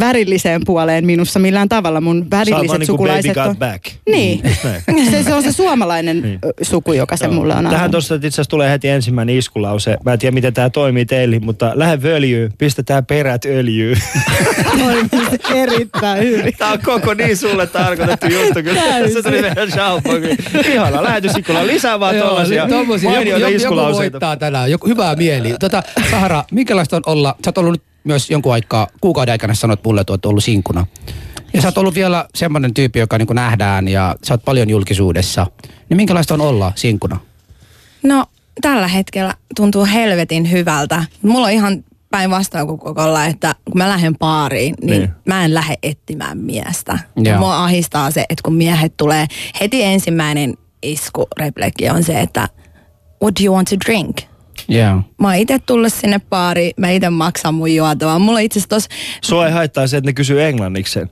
värilliseen 0.00 0.62
puoleen 0.64 1.06
minussa 1.06 1.38
millään 1.38 1.68
tavalla. 1.68 2.00
Mun 2.00 2.26
värilliset 2.30 2.78
niinku 2.78 2.92
sukulaiset 2.92 3.34
baby 3.34 3.40
got 3.40 3.50
on... 3.50 3.56
back. 3.56 3.84
Niin. 4.10 4.42
Se, 5.10 5.22
se 5.22 5.34
on 5.34 5.42
se 5.42 5.52
suomalainen 5.52 6.22
Niin. 6.22 6.38
suku, 6.62 6.92
joka 6.92 7.16
se 7.16 7.28
mulle 7.28 7.54
on 7.54 7.64
Tähän 7.70 7.90
tuossa 7.90 8.14
itse 8.14 8.26
asiassa 8.28 8.50
tulee 8.50 8.70
heti 8.70 8.88
ensimmäinen 8.88 9.36
iskulause. 9.36 9.96
Mä 10.04 10.12
en 10.12 10.18
tiedä, 10.18 10.34
miten 10.34 10.54
tämä 10.54 10.70
toimii 10.70 11.06
teille, 11.06 11.38
mutta 11.38 11.72
lähde 11.74 12.08
öljyyn, 12.08 12.52
pistetään 12.58 13.06
perät 13.06 13.44
öljyyn. 13.44 13.96
Toimii 14.78 15.38
erittäin 15.54 16.18
hyvin. 16.24 16.54
Tämä 16.58 16.72
on 16.72 16.78
koko 16.84 17.14
niin 17.14 17.36
sulle 17.36 17.66
tarkoitettu 17.66 18.26
juttu. 18.26 18.62
Kyllä 18.62 18.80
Täysin. 18.82 19.12
se 19.12 19.22
tuli 19.22 19.42
meidän 19.42 19.70
shaupoon. 19.70 20.22
Ihana 20.72 21.02
lähetysikkulla. 21.02 21.66
Lisää 21.66 22.00
vaan 22.00 22.16
tommosia. 22.16 22.66
Joku, 22.68 22.92
mainioita 23.02 23.30
joku, 23.30 23.40
joku 23.40 23.56
iskulauseita. 23.56 24.12
voittaa 24.12 24.36
tänään. 24.36 24.70
Joku, 24.70 24.86
hyvää 24.88 25.14
mieli. 25.16 25.54
Tota, 25.60 25.82
Sahara, 26.10 26.44
minkälaista 26.52 26.96
on 26.96 27.02
olla, 27.06 27.34
sä 27.44 27.48
oot 27.48 27.58
ollut 27.58 27.72
nyt 27.72 27.82
myös 28.04 28.30
jonkun 28.30 28.52
aikaa, 28.52 28.86
kuukauden 29.00 29.32
aikana 29.32 29.54
sanoit 29.54 29.80
mulle, 29.84 30.00
että 30.00 30.12
oot 30.12 30.26
ollut 30.26 30.44
sinkuna. 30.44 30.86
Ja 31.52 31.62
sä 31.62 31.68
oot 31.68 31.78
ollut 31.78 31.94
vielä 31.94 32.26
semmoinen 32.34 32.74
tyyppi, 32.74 32.98
joka 32.98 33.18
niin 33.18 33.28
nähdään 33.32 33.88
ja 33.88 34.16
sä 34.24 34.34
oot 34.34 34.44
paljon 34.44 34.70
julkisuudessa. 34.70 35.46
Niin 35.88 35.96
minkälaista 35.96 36.34
on 36.34 36.40
olla 36.40 36.72
sinkuna? 36.76 37.20
No 38.02 38.26
tällä 38.60 38.88
hetkellä 38.88 39.34
tuntuu 39.56 39.84
helvetin 39.86 40.50
hyvältä. 40.50 41.04
Mulla 41.22 41.46
on 41.46 41.52
ihan 41.52 41.84
päinvastoin 42.10 42.66
kuin 42.66 42.78
kokolla, 42.78 43.24
että 43.26 43.54
kun 43.64 43.78
mä 43.78 43.88
lähden 43.88 44.18
baariin, 44.18 44.74
niin, 44.82 44.98
Niin. 45.00 45.10
mä 45.26 45.44
en 45.44 45.54
lähde 45.54 45.74
etsimään 45.82 46.38
miestä. 46.38 46.98
Joo. 47.16 47.38
Mua 47.38 47.64
ahistaa 47.64 48.10
se, 48.10 48.20
että 48.20 48.42
kun 48.44 48.54
miehet 48.54 48.96
tulee, 48.96 49.26
heti 49.60 49.82
ensimmäinen 49.82 50.54
isku 50.82 51.26
replekki 51.40 51.90
on 51.90 52.04
se, 52.04 52.20
että 52.20 52.48
what 53.22 53.34
do 53.40 53.44
you 53.44 53.54
want 53.56 53.68
to 53.68 53.76
drink? 53.86 54.16
Yeah. 54.72 54.98
Mä 55.20 55.28
oon 55.28 55.36
itse 55.36 55.58
tullut 55.58 55.92
sinne 55.92 56.20
baariin, 56.30 56.72
mä 56.76 56.90
itse 56.90 57.10
maksan 57.10 57.54
mun 57.54 57.74
juotavaa. 57.74 58.18
Mulla 58.18 58.38
itse 58.38 58.58
asiassa 58.58 58.68
tos, 58.68 58.88
Sua 59.24 59.46
ei 59.46 59.52
haittaa 59.52 59.86
se, 59.86 59.96
että 59.96 60.08
ne 60.08 60.12
kysyy 60.12 60.42
englanniksi 60.42 60.92
sen. 60.92 61.10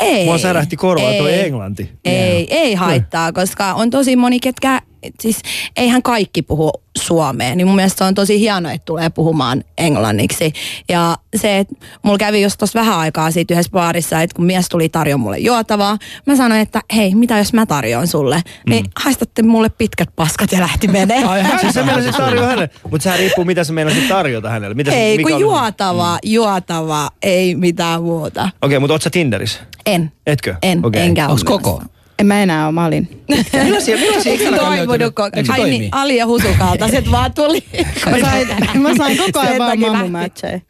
ei. 0.00 0.24
Mua 0.24 0.38
särähti 0.38 0.76
korvaan 0.76 1.14
toi 1.14 1.32
ei. 1.32 1.46
englanti. 1.46 1.90
Ei, 2.04 2.46
ei 2.50 2.74
haittaa, 2.74 3.32
koska 3.32 3.74
on 3.74 3.90
tosi 3.90 4.16
moni, 4.16 4.40
ketkä, 4.40 4.82
siis 5.20 5.42
eihän 5.76 6.02
kaikki 6.02 6.42
puhu 6.42 6.72
suomea, 6.98 7.54
niin 7.54 7.66
mun 7.66 7.76
mielestä 7.76 7.98
se 7.98 8.04
on 8.04 8.14
tosi 8.14 8.40
hienoa, 8.40 8.72
että 8.72 8.84
tulee 8.84 9.10
puhumaan 9.10 9.64
englanniksi. 9.78 10.52
Ja 10.88 11.16
se, 11.36 11.58
että 11.58 11.74
mulla 12.02 12.18
kävi 12.18 12.42
just 12.42 12.58
tossa 12.58 12.80
vähän 12.80 12.98
aikaa 12.98 13.30
siitä 13.30 13.54
yhdessä 13.54 13.70
baarissa, 13.72 14.22
että 14.22 14.36
kun 14.36 14.44
mies 14.44 14.68
tuli 14.68 14.88
tarjoamaan 14.88 15.20
mulle 15.20 15.38
juotavaa, 15.38 15.98
mä 16.26 16.36
sanoin, 16.36 16.60
että 16.60 16.80
hei, 16.96 17.14
mitä 17.14 17.38
jos 17.38 17.52
mä 17.52 17.66
tarjoan 17.66 18.06
sulle? 18.06 18.42
Niin 18.68 18.86
haistatte 18.96 19.42
mulle 19.42 19.68
pitkät 19.68 20.08
paskat 20.16 20.52
ja 20.52 20.60
lähti 20.60 20.88
menee. 20.88 21.24
Ai, 21.24 21.42
hän 21.42 21.60
Siis 21.60 21.74
sen 21.74 21.86
tarjoa 22.16 22.46
hänelle, 22.46 22.70
mutta 22.90 23.02
sehän 23.02 23.18
riippuu 23.18 23.44
mitä 23.44 23.64
sä 23.64 23.72
meinasit 23.72 24.08
tarjota 24.08 24.50
hänelle. 24.50 24.74
Mitä, 24.74 24.92
ei, 24.92 25.16
mikä 25.16 25.30
kun 25.30 25.40
juotavaa, 25.40 26.18
juotavaa, 26.22 27.10
ei 27.22 27.54
mitään 27.54 28.02
muuta. 28.02 28.50
Okei, 28.62 28.78
mutta 28.78 28.94
oot 28.94 29.02
sä 29.02 29.10
Tinderissä? 29.10 29.60
En. 29.86 30.12
Etkö? 30.26 30.54
En, 30.62 30.86
Okei. 30.86 31.02
enkä 31.02 31.28
Onks 31.28 31.42
ole 31.42 31.58
koko? 31.58 31.82
En 32.20 32.26
mä 32.26 32.42
enää 32.42 32.66
ole, 32.66 32.72
mä 32.72 32.86
olin. 32.86 33.24
Millaisia, 33.64 33.96
millaisia 33.96 34.32
Eikö 34.32 34.44
toivonut, 34.44 35.14
se 35.34 35.52
ai 35.52 35.58
toimi? 35.58 35.78
niin, 35.78 35.94
Ali 35.94 36.16
ja 36.16 36.26
Husukalta, 36.26 36.88
sit 36.88 37.10
vaan 37.12 37.34
tuli. 37.34 37.62
Mä 38.10 38.18
sain, 38.20 38.48
mä 38.74 38.94
sain 38.96 39.16
koko 39.16 39.40
ajan 39.40 39.58
vaan 39.58 39.70
takia 39.70 39.92
mamumatcheja. 39.92 40.60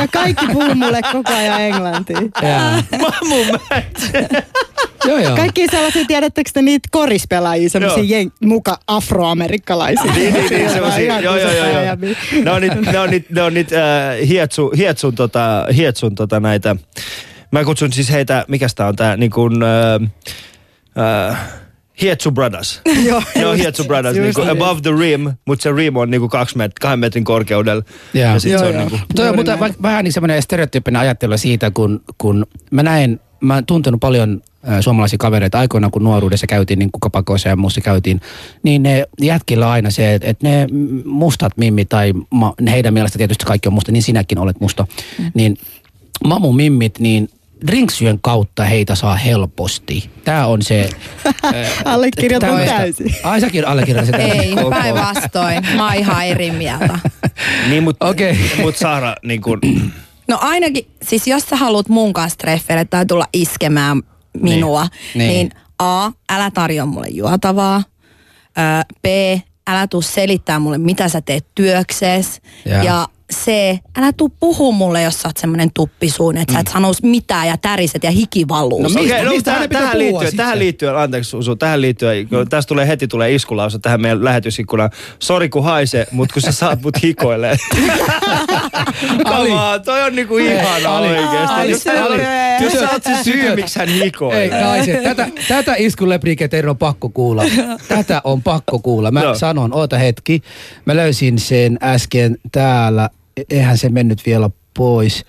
Ja 0.00 0.08
kaikki 0.12 0.46
puhuu 0.46 0.74
mulle 0.74 1.00
koko 1.12 1.32
ajan 1.34 1.60
englantia. 1.60 2.18
Yeah. 2.42 2.84
Mamun 3.00 3.60
Joo, 5.04 5.18
joo. 5.18 5.36
Kaikki 5.36 5.66
sellaisia, 5.70 6.04
tiedättekö 6.04 6.50
te 6.54 6.62
niitä 6.62 6.88
korispelaajia, 6.92 7.70
sellaisia 7.70 8.04
jen, 8.18 8.32
muka 8.40 8.78
afroamerikkalaisia. 8.86 10.12
Niin, 10.12 10.34
niin, 10.34 10.46
niin, 10.50 10.60
Ihan 10.60 10.72
semmosia, 10.72 11.20
joo, 11.20 11.36
joo, 11.36 11.52
joo, 11.52 11.66
joo. 11.66 11.96
Ne 12.44 12.50
on 12.50 12.60
niitä, 12.60 12.76
ne 12.92 12.98
on 12.98 13.10
niitä, 13.10 13.26
ne 13.30 13.42
on 13.42 13.54
niitä 13.54 14.08
äh, 14.10 14.28
hietsu, 14.28 14.72
hietsun, 14.76 15.14
tota, 15.14 15.66
hietsun 15.76 16.14
tota 16.14 16.40
näitä, 16.40 16.76
mä 17.54 17.64
kutsun 17.64 17.92
siis 17.92 18.10
heitä, 18.10 18.44
mikäs 18.48 18.74
tää 18.74 18.86
on 18.86 18.96
tää, 18.96 19.16
niin 19.16 19.30
kuin, 19.30 19.62
äh, 19.62 21.30
äh, 21.30 21.38
Hietsu 22.00 22.30
Brothers. 22.30 22.80
Joo, 23.08 23.22
Ne 23.36 23.46
on 23.46 23.56
Hietsu 23.56 23.84
Brothers, 23.84 24.16
niinku 24.16 24.40
niin. 24.40 24.50
above 24.50 24.80
the 24.80 24.90
rim, 24.98 25.32
mutta 25.44 25.62
se 25.62 25.72
rim 25.72 25.96
on 25.96 26.10
niinku 26.10 26.28
kaksi 26.28 26.56
met, 26.56 26.78
kahden 26.78 26.98
metrin 26.98 27.24
korkeudella. 27.24 27.84
Joo. 28.14 28.24
Ja 28.24 28.40
sit 28.40 28.52
Joo, 28.52 28.60
se 28.60 28.66
on 28.66 28.74
joo. 28.74 28.80
niinku, 28.80 28.98
Toi 29.16 29.28
on 29.28 29.36
mutta 29.36 29.58
vähän 29.82 30.04
niin 30.04 30.12
semmoinen 30.12 30.42
stereotyyppinen 30.42 31.00
ajattelu 31.00 31.38
siitä, 31.38 31.70
kun, 31.70 32.00
kun 32.18 32.46
mä 32.70 32.82
näin, 32.82 33.20
mä 33.40 33.54
oon 33.54 33.66
tuntenut 33.66 34.00
paljon 34.00 34.42
äh, 34.68 34.80
suomalaisia 34.80 35.18
kavereita 35.18 35.58
aikoinaan, 35.58 35.90
kun 35.90 36.04
nuoruudessa 36.04 36.46
käytiin, 36.46 36.78
niin 36.78 36.92
kuin 36.92 37.00
kapakoissa 37.00 37.48
ja 37.48 37.56
muussa 37.56 37.80
käytiin, 37.80 38.20
niin 38.62 38.82
ne 38.82 39.06
jätkillä 39.20 39.66
on 39.66 39.72
aina 39.72 39.90
se, 39.90 40.14
että, 40.14 40.28
että 40.28 40.48
ne 40.48 40.66
mustat 41.04 41.52
mimmit 41.56 41.88
tai 41.88 42.12
ma, 42.30 42.54
heidän 42.70 42.94
mielestä 42.94 43.18
tietysti 43.18 43.44
kaikki 43.44 43.68
on 43.68 43.72
musta, 43.74 43.92
niin 43.92 44.02
sinäkin 44.02 44.38
olet 44.38 44.60
musta, 44.60 44.86
mm. 45.18 45.30
niin 45.34 45.58
mamu 46.24 46.52
mimmit, 46.52 46.98
niin 46.98 47.28
drinksyön 47.66 48.18
kautta 48.22 48.64
heitä 48.64 48.94
saa 48.94 49.16
helposti. 49.16 50.10
Tämä 50.24 50.46
on 50.46 50.62
se... 50.62 50.88
äh, 51.44 51.54
Allekirjoitan 51.84 52.66
täysin. 52.66 53.14
Ai 53.22 53.40
säkin 53.40 53.66
allekirjoitat 53.66 54.06
sitä? 54.06 54.18
Ei, 54.34 54.54
päinvastoin. 54.70 55.62
Mä 55.76 55.84
oon 55.84 55.94
ihan 55.94 56.26
eri 56.26 56.50
mieltä. 56.50 56.98
niin, 57.70 57.82
mutta 57.82 58.06
Okei. 58.06 58.38
mut 58.60 58.76
Saara, 58.76 59.14
niin 59.24 59.42
kuin, 59.42 59.60
No 60.28 60.38
ainakin, 60.40 60.86
siis 61.02 61.26
jos 61.26 61.42
sä 61.42 61.56
haluat 61.56 61.88
mun 61.88 62.12
kanssa 62.12 62.38
treffeille 62.38 62.84
tai 62.84 63.06
tulla 63.06 63.26
iskemään 63.32 64.02
minua, 64.42 64.82
Niin. 65.14 65.18
niin, 65.18 65.28
niin 65.28 65.50
A, 65.78 66.10
älä 66.30 66.50
tarjoa 66.50 66.86
mulle 66.86 67.08
juotavaa. 67.08 67.82
Ö, 68.58 68.94
B, 69.02 69.06
älä 69.66 69.86
tuu 69.86 70.02
selittää 70.02 70.58
mulle, 70.58 70.78
mitä 70.78 71.08
sä 71.08 71.20
teet 71.20 71.46
työksees. 71.54 72.40
Ja. 72.64 72.82
Ja, 72.82 73.08
se, 73.30 73.78
älä 73.98 74.12
tuu 74.12 74.28
puhu 74.40 74.72
mulle, 74.72 75.02
jos 75.02 75.20
sä 75.22 75.28
oot 75.28 75.36
semmonen 75.36 75.70
tuppisuun, 75.74 76.36
että 76.36 76.52
sä 76.52 76.58
et 76.60 76.66
sanois 76.66 77.02
mitään 77.02 77.48
ja 77.48 77.56
täriset 77.56 78.04
ja 78.04 78.10
hiki 78.10 78.48
valuu. 78.48 78.82
No 78.82 78.88
No, 78.88 78.94
mistä- 79.00 79.14
Okei, 79.14 79.24
no, 79.24 79.30
mistä 79.30 79.50
tähän, 79.52 79.68
tähän, 79.68 79.98
liittyen, 79.98 80.30
sitten? 80.30 80.36
tähän 80.44 80.58
liittyen, 80.58 80.96
anteeksi 80.96 81.36
Usu, 81.36 81.56
tähän 81.56 81.80
liittyen, 81.80 82.28
kun 82.28 82.48
tästä 82.48 82.68
tulee 82.68 82.88
heti 82.88 83.08
tulee 83.08 83.34
iskulause 83.34 83.78
tähän 83.78 84.00
meidän 84.00 84.24
lähetysikkunaan. 84.24 84.90
Sori 85.18 85.48
kun 85.48 85.64
haise, 85.64 86.06
mutta 86.12 86.32
kun 86.32 86.42
sä 86.42 86.52
saat 86.52 86.82
mut 86.82 87.02
hikoilee. 87.02 87.56
Ali. 89.24 89.50
On, 89.52 89.82
toi 89.84 90.02
on 90.02 90.14
niinku 90.16 90.36
ihana 90.38 90.96
Ali. 90.96 91.08
oikeesti. 91.08 91.52
Ali, 91.52 91.70
Jos, 91.70 91.86
Ali. 91.86 92.22
jos 92.64 92.72
sä 92.72 92.88
oot 92.92 93.02
se 93.02 93.22
syy, 93.22 93.54
miksi 93.56 93.78
hän 93.78 93.88
Ei, 93.88 94.00
hikoilee. 94.04 94.62
naiset, 94.62 95.02
tätä, 95.02 95.28
tätä 95.48 95.74
iskulepriikkiä 95.78 96.48
teidän 96.48 96.70
on 96.70 96.78
pakko 96.78 97.08
kuulla. 97.08 97.44
Tätä 97.88 98.20
on 98.24 98.42
pakko 98.42 98.78
kuulla. 98.78 99.10
Mä 99.10 99.22
Joo. 99.22 99.34
sanon, 99.34 99.74
oota 99.74 99.98
hetki. 99.98 100.40
Mä 100.84 100.96
löysin 100.96 101.38
sen 101.38 101.78
äsken 101.82 102.36
täällä. 102.52 103.10
E- 103.36 103.42
Eihän 103.50 103.78
se 103.78 103.88
mennyt 103.88 104.26
vielä 104.26 104.50
pois. 104.78 105.24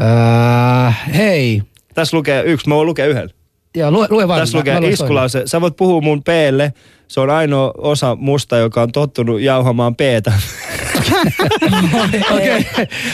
Äh, 0.00 1.14
hei. 1.14 1.62
Tässä 1.94 2.16
lukee 2.16 2.42
yksi, 2.42 2.68
mä 2.68 2.74
voin 2.74 2.86
lukea 2.86 3.06
yhden. 3.06 3.30
Ja 3.76 3.90
lue, 3.90 4.06
lue 4.10 4.28
vaan. 4.28 4.40
Tässä 4.40 4.58
lukee 4.58 4.78
iskulause. 4.88 5.42
Sä 5.46 5.60
voit 5.60 5.76
puhua 5.76 6.00
mun 6.00 6.22
peelle. 6.22 6.72
Se 7.08 7.20
on 7.20 7.30
ainoa 7.30 7.72
osa 7.78 8.16
musta, 8.16 8.56
joka 8.56 8.82
on 8.82 8.92
tottunut 8.92 9.40
jauhamaan 9.40 9.96
peetä. 9.96 10.32
Okei, 12.34 12.66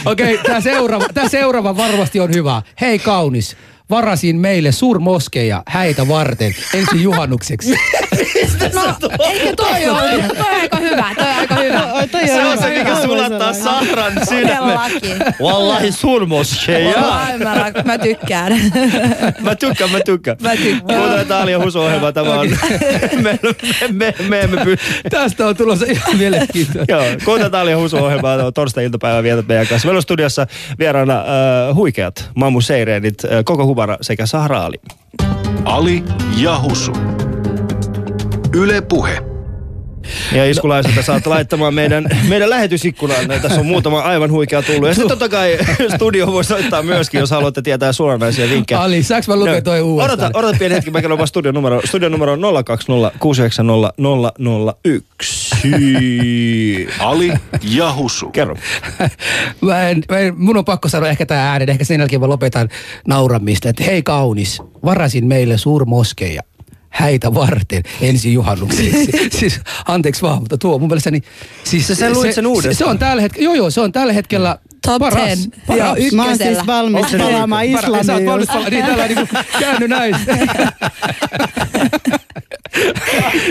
okei. 0.05 0.37
Tää 0.37 0.61
seuraava, 0.61 1.05
tää 1.13 1.29
seuraava 1.29 1.77
varmasti 1.77 2.19
on 2.19 2.33
hyvä. 2.33 2.61
Hei 2.81 2.99
kaunis. 2.99 3.57
Varasin 3.89 4.35
meille 4.39 4.71
suurmoskeja 4.71 5.63
häitä 5.67 6.07
varten 6.07 6.55
ensi 6.73 7.03
juhannukseksi. 7.03 7.73
no 8.73 9.09
eikö 9.29 9.53
toi 9.55 9.89
ole, 9.89 10.23
toi 10.27 10.47
on 10.47 10.55
aika 10.61 10.77
hyvä, 10.77 11.05
toi 11.15 11.27
on 11.27 11.37
aika 11.37 11.55
hyvä. 11.55 11.93
Oi, 11.93 12.07
toi 12.07 12.27
Se 12.27 12.43
on 12.43 12.51
hyvä. 12.51 12.61
se, 12.61 12.79
mikä 12.79 13.01
sulattaa 13.01 13.53
Sahran 13.53 14.13
sydämen. 14.29 14.79
Wallahi 15.41 15.91
surmoskeja. 15.91 16.99
Ai, 16.99 17.37
mä, 17.37 17.55
mä 17.85 17.97
tykkään. 17.97 18.53
Mä 19.39 19.55
tykkään, 19.55 19.91
mä 19.91 19.99
tykkään. 20.05 20.37
Mä 20.41 20.55
tykkään. 20.55 20.99
Kuuntele 20.99 21.25
Taalia 21.25 21.59
Husu-ohjelma, 21.59 22.11
tämä 22.11 22.33
on, 22.33 22.47
me, 23.23 23.39
me, 23.41 23.55
me, 23.91 24.13
me 24.27 24.41
emme 24.41 24.63
pysty. 24.63 24.85
Tästä 25.09 25.47
on 25.47 25.55
tulossa 25.57 25.85
ihan 25.89 26.17
mielenkiintoinen. 26.17 26.85
Joo, 26.89 27.03
kuuntele 27.25 27.49
Taalia 27.49 27.77
Husu-ohjelmaa, 27.77 28.35
tämä 28.37 28.47
on 28.47 28.53
torstai-iltapäivä 28.53 29.23
vietät 29.23 29.47
meidän 29.47 29.67
kanssa. 29.67 29.87
Meillä 29.87 29.97
on 29.97 30.03
studiossa 30.03 30.47
vieraana 30.79 31.13
äh, 31.19 31.75
huikeat 31.75 32.29
Mamu 32.35 32.61
Seireenit, 32.61 33.25
äh, 33.25 33.29
koko 33.45 33.65
Huvara 33.65 33.97
sekä 34.01 34.25
Sahraali. 34.25 34.77
Ali 35.65 36.03
ja 36.37 36.59
Husu. 36.59 36.91
Yle 38.53 38.81
Puhe. 38.81 39.23
Ja 40.31 40.49
iskulaiselta 40.49 41.01
saat 41.01 41.27
laittamaan 41.27 41.73
meidän, 41.73 42.05
meidän 42.29 42.49
lähetysikkunaan. 42.49 43.25
Tässä 43.41 43.59
on 43.59 43.65
muutama 43.65 43.99
aivan 43.99 44.31
huikea 44.31 44.61
tullut. 44.61 44.87
Ja 44.87 44.93
sitten 44.93 45.09
totta 45.09 45.29
kai 45.29 45.57
studio 45.95 46.27
voi 46.27 46.43
soittaa 46.43 46.83
myöskin, 46.83 47.19
jos 47.19 47.31
haluatte 47.31 47.61
tietää 47.61 47.93
suoranaisia 47.93 48.49
vinkkejä. 48.49 48.81
Ali, 48.81 49.03
saaks 49.03 49.27
mä 49.27 49.35
lukea 49.35 49.53
No, 49.53 49.61
toi 49.61 49.81
uudestaan? 49.81 50.19
Odota, 50.19 50.39
odota 50.39 50.57
pieni 50.59 50.75
hetki, 50.75 50.91
mä 50.91 51.01
kerron 51.01 51.17
vaan 51.17 51.27
studion 51.27 51.55
numero. 51.55 51.81
Studion 51.85 52.11
numero 52.11 52.33
on 52.33 52.39
020690001. 52.39 52.43
Ali 56.99 57.33
ja 57.63 57.93
Husu. 57.95 58.29
Kerro. 58.29 58.55
Mä 59.61 59.89
en, 59.89 60.03
mä 60.11 60.17
en, 60.17 60.33
mun 60.37 60.57
on 60.57 60.65
pakko 60.65 60.89
sanoa 60.89 61.09
ehkä 61.09 61.25
tää 61.25 61.51
äänen, 61.51 61.69
ehkä 61.69 61.83
sen 61.83 61.99
jälkeen 61.99 62.21
mä 62.21 62.29
lopetan 62.29 62.69
nauramista, 63.07 63.69
että 63.69 63.83
hei 63.83 64.03
kaunis, 64.03 64.61
varasin 64.85 65.27
meille 65.27 65.57
suurmoskeja 65.57 66.41
häitä 66.89 67.33
varten 67.33 67.83
ensi 68.01 68.33
juhannukseksi. 68.33 69.11
siis 69.39 69.59
anteeksi 69.87 70.21
vaan, 70.21 70.39
mutta 70.39 70.57
tuo 70.57 70.79
mun 70.79 70.87
mielestäni... 70.87 71.21
Siis 71.63 71.87
Sä- 71.87 71.95
sä 71.95 72.09
luit 72.09 72.33
sen 72.33 72.45
se, 72.61 72.73
se, 72.73 72.85
on 72.85 72.99
tällä 72.99 73.21
hetkellä, 73.21 73.45
joo 73.45 73.53
joo, 73.53 73.69
se 73.69 73.81
on 73.81 73.91
tällä 73.91 74.13
hetkellä 74.13 74.57
Top 74.85 74.99
paras. 74.99 75.19
10. 75.39 75.51
paras. 75.67 75.79
Joo, 75.79 75.95
Mä 76.13 76.25
oon 76.25 76.37
siis 76.37 76.67
valmis 76.67 76.95
Onko 76.95 77.09
se 77.09 77.17
niin? 77.17 77.27
palaamaan 77.27 77.65
Para- 77.65 77.81
Sä 77.81 77.87
oot 77.91 78.01
islamiin. 78.01 78.25
valmis 78.29 78.47
just. 78.47 78.53
pala- 78.53 78.69
niin 78.69 78.85
tällä 78.85 79.07
niin 79.07 79.27
kuin 79.27 79.43
käänny 79.59 79.87
näin. 79.87 80.15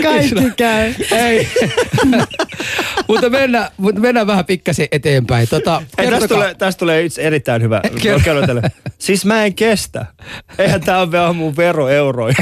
Kaikki 0.03 0.51
käy. 0.57 0.93
Ei. 1.11 1.47
mutta, 3.07 3.29
mennään, 3.29 3.71
mutta 3.77 4.01
mennään 4.01 4.27
vähän 4.27 4.45
pikkasen 4.45 4.87
eteenpäin. 4.91 5.47
Tota, 5.49 5.81
Hei, 5.97 6.09
tästä 6.09 6.27
tulee, 6.27 6.55
tästä 6.55 6.79
tulee 6.79 7.01
itse 7.05 7.21
erittäin 7.21 7.61
hyvä. 7.61 7.81
Kerro. 8.01 8.61
Siis 8.97 9.25
mä 9.25 9.45
en 9.45 9.53
kestä. 9.55 10.05
Eihän 10.57 10.81
tää 10.81 10.99
ole 10.99 11.11
vielä 11.11 11.33
mun 11.33 11.57
veroeuroja. 11.57 12.35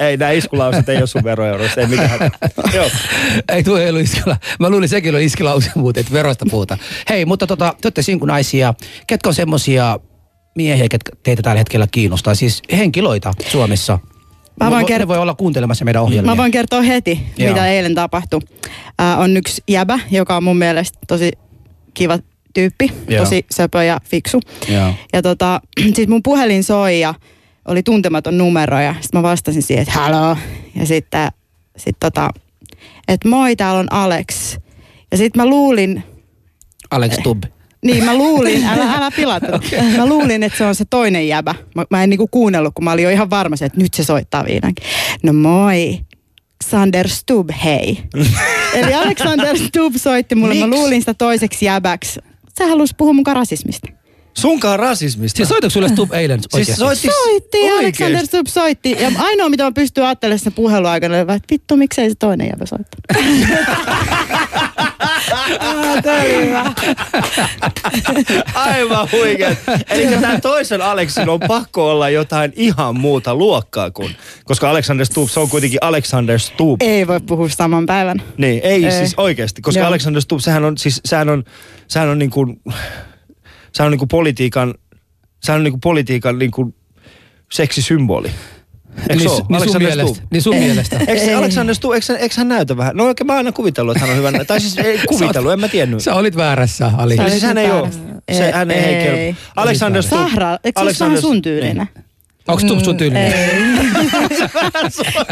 ei, 0.00 0.16
nämä 0.16 0.30
iskulauset 0.30 0.88
ei 0.88 0.96
ole 0.98 1.06
sun 1.06 1.24
veroeuroista, 1.24 1.80
ei 1.80 1.86
mitään. 1.86 2.30
Joo. 2.74 2.90
Ei 3.48 3.62
tuo 3.62 3.78
ei 3.78 3.88
ollut 3.88 4.02
iskela. 4.02 4.36
Mä 4.60 4.70
luulin 4.70 4.88
sekin 4.88 5.14
oli 5.14 5.24
iskelause 5.24 5.70
muuten, 5.74 6.00
että 6.00 6.12
veroista 6.12 6.46
puhutaan. 6.50 6.80
Hei, 7.08 7.24
mutta 7.24 7.46
tota, 7.46 7.74
te 7.80 7.86
olette 7.86 8.02
sinkunaisia. 8.02 8.74
Ketkä 9.06 9.28
on 9.28 9.34
semmosia 9.34 10.00
miehiä, 10.54 10.88
ketkä 10.90 11.12
teitä 11.22 11.42
tällä 11.42 11.58
hetkellä 11.58 11.86
kiinnostaa? 11.90 12.34
Siis 12.34 12.62
henkilöitä 12.72 13.32
Suomessa. 13.48 13.98
Mä 14.60 14.70
voin 14.70 14.86
kert- 14.86 15.08
voi 15.08 15.18
olla 15.18 15.34
kuuntelemassa 15.34 15.84
meidän 15.84 16.02
ohjelmia. 16.02 16.32
Mä 16.32 16.36
voin 16.36 16.52
kertoa 16.52 16.82
heti, 16.82 17.20
Joo. 17.38 17.48
mitä 17.48 17.66
eilen 17.66 17.94
tapahtui. 17.94 18.40
Äh, 19.00 19.20
on 19.20 19.36
yksi 19.36 19.62
jäbä, 19.68 19.98
joka 20.10 20.36
on 20.36 20.44
mun 20.44 20.56
mielestä 20.56 20.98
tosi 21.08 21.32
kiva 21.94 22.18
tyyppi, 22.54 22.92
Joo. 23.08 23.24
tosi 23.24 23.46
söpö 23.50 23.84
ja 23.84 24.00
fiksu. 24.04 24.40
Joo. 24.68 24.94
Ja 25.12 25.22
tota, 25.22 25.60
siis 25.94 26.08
mun 26.08 26.22
puhelin 26.22 26.64
soi 26.64 27.00
ja 27.00 27.14
oli 27.68 27.82
tuntematon 27.82 28.38
numero 28.38 28.80
ja 28.80 28.94
sitten 29.00 29.18
mä 29.18 29.22
vastasin 29.22 29.62
siihen, 29.62 29.82
että 29.82 29.94
haloo. 30.00 30.36
Ja 30.74 30.86
sitten 30.86 31.28
sit 31.76 31.96
tota, 32.00 32.30
että 33.08 33.28
moi, 33.28 33.56
täällä 33.56 33.80
on 33.80 33.92
Alex. 33.92 34.56
Ja 35.10 35.16
sitten 35.16 35.42
mä 35.42 35.50
luulin, 35.50 36.02
Alex 36.90 37.18
Tubb. 37.22 37.44
niin 37.84 38.04
mä 38.04 38.14
luulin, 38.14 38.64
älä, 38.64 38.92
älä 38.96 39.10
pilata. 39.10 39.60
Mä 39.96 40.06
luulin, 40.06 40.42
että 40.42 40.58
se 40.58 40.64
on 40.64 40.74
se 40.74 40.84
toinen 40.84 41.28
jäbä. 41.28 41.54
Mä, 41.74 41.84
mä 41.90 42.02
en 42.02 42.10
niinku 42.10 42.26
kuunnellut, 42.28 42.74
kun 42.74 42.84
mä 42.84 42.92
olin 42.92 43.04
jo 43.04 43.10
ihan 43.10 43.30
varma, 43.30 43.56
että 43.60 43.80
nyt 43.80 43.94
se 43.94 44.04
soittaa 44.04 44.44
viidankin. 44.44 44.86
No 45.22 45.32
moi, 45.32 46.00
Sander 46.64 47.08
Stubb, 47.08 47.50
hei. 47.64 47.98
Eli 48.74 48.94
Alexander 48.94 49.58
Stubb 49.58 49.96
soitti 49.96 50.34
mulle, 50.34 50.54
mä 50.54 50.66
Miksi? 50.66 50.80
luulin 50.80 51.02
sitä 51.02 51.14
toiseksi 51.14 51.64
jäbäksi. 51.64 52.20
Se 52.54 52.64
halusi 52.64 52.94
puhua 52.98 53.12
mukaan 53.12 53.36
rasismista. 53.36 53.88
Sunkaan 54.36 54.78
rasismista. 54.78 55.36
Siis 55.36 55.48
soitako 55.48 55.70
sulle 55.70 55.88
Stubb 55.88 56.12
eilen 56.12 56.40
Siis 56.54 56.76
soitti, 56.76 57.08
Soitti? 57.08 57.70
Alexander 57.70 58.26
Stubb 58.26 58.46
soitti. 58.46 58.96
Ja 59.00 59.12
ainoa, 59.18 59.48
mitä 59.48 59.64
mä 59.64 59.72
pystyn 59.72 60.04
ajattelemaan 60.04 60.38
sen 60.38 60.52
puhelun 60.52 60.90
aikana, 60.90 61.18
että 61.18 61.38
vittu, 61.50 61.76
miksei 61.76 62.08
se 62.08 62.14
toinen 62.14 62.46
jäbä. 62.46 62.64
Tämä 66.02 66.20
oli 66.22 66.46
hyvä. 66.46 66.74
Aivan 68.54 69.08
huikeet. 69.12 69.58
Eli 69.90 70.06
tämän 70.06 70.40
toisen 70.40 70.82
Aleksin 70.82 71.28
on 71.28 71.40
pakko 71.48 71.90
olla 71.90 72.10
jotain 72.10 72.52
ihan 72.56 73.00
muuta 73.00 73.34
luokkaa 73.34 73.90
kuin, 73.90 74.16
koska 74.44 74.70
Alexander 74.70 75.06
Stubb, 75.06 75.30
se 75.30 75.40
on 75.40 75.48
kuitenkin 75.48 75.78
Alexander 75.82 76.38
Stubb. 76.38 76.82
Ei 76.82 77.06
voi 77.06 77.20
puhua 77.20 77.48
saman 77.48 77.86
päivän. 77.86 78.22
Niin, 78.36 78.60
ei, 78.64 78.84
Ei. 78.84 78.92
siis 78.92 79.14
oikeasti, 79.16 79.62
koska 79.62 79.80
Joo. 79.80 79.88
Alexander 79.88 80.22
Stubb, 80.22 80.40
sehän 80.40 80.64
on, 80.64 80.78
siis, 80.78 81.00
sehän 81.04 81.28
on, 81.28 81.44
sehän 81.88 82.08
on 82.08 82.18
niin 82.18 82.30
kuin, 82.30 82.60
sehän 83.76 83.86
on 83.86 83.90
niin 83.92 83.98
kuin 83.98 84.08
politiikan, 84.08 84.74
sehän 85.42 85.58
on 85.58 85.64
niin 85.64 85.72
kuin 85.72 85.80
politiikan 85.80 86.38
niin 86.38 86.50
kuin 86.50 86.74
seksisymboli. 87.52 88.30
Eikö 88.98 89.14
niin, 89.14 89.30
ole? 89.30 89.42
niin, 89.48 89.70
sun 89.70 89.82
mielestä, 89.82 90.22
niin 90.30 90.42
sun 90.42 90.56
mielestä. 90.56 90.98
Eikö 90.98 91.24
se. 91.24 91.34
Alexander 91.34 91.74
eikö, 91.94 92.06
hän- 92.12 92.20
eikö 92.20 92.34
hän 92.38 92.48
näytä 92.48 92.76
vähän? 92.76 92.96
No 92.96 93.04
oikein 93.04 93.26
mä 93.26 93.32
oon 93.32 93.36
aina 93.36 93.52
kuvitellut, 93.52 93.96
että 93.96 94.06
hän 94.06 94.10
on 94.10 94.32
hyvä. 94.32 94.44
Tai 94.44 94.60
siis 94.60 94.78
ei 94.78 94.98
kuvitellut, 95.08 95.52
en 95.52 95.60
mä 95.60 95.68
tiennyt. 95.68 96.02
Sä 96.02 96.14
olit 96.14 96.36
väärässä, 96.36 96.92
Ali. 96.96 97.16
Sä 97.16 97.28
siis 97.28 97.42
hän 97.42 97.58
ei 97.58 97.70
ole, 97.70 97.88
se, 98.32 98.52
hän 98.52 98.70
ei, 98.70 98.78
ei. 98.78 98.94
ei 98.94 99.32
kelpo. 99.32 99.40
Alexander 99.56 100.02
Stubb. 100.02 100.20
Sahra, 100.20 100.58
eikö 100.64 100.94
se 100.94 101.04
ole 101.04 101.20
sun 101.20 101.42
tyylinen? 101.42 101.88
Onko 102.48 102.60
Stubb 102.60 102.80
sun 102.80 102.96
tyylinen? 102.96 103.32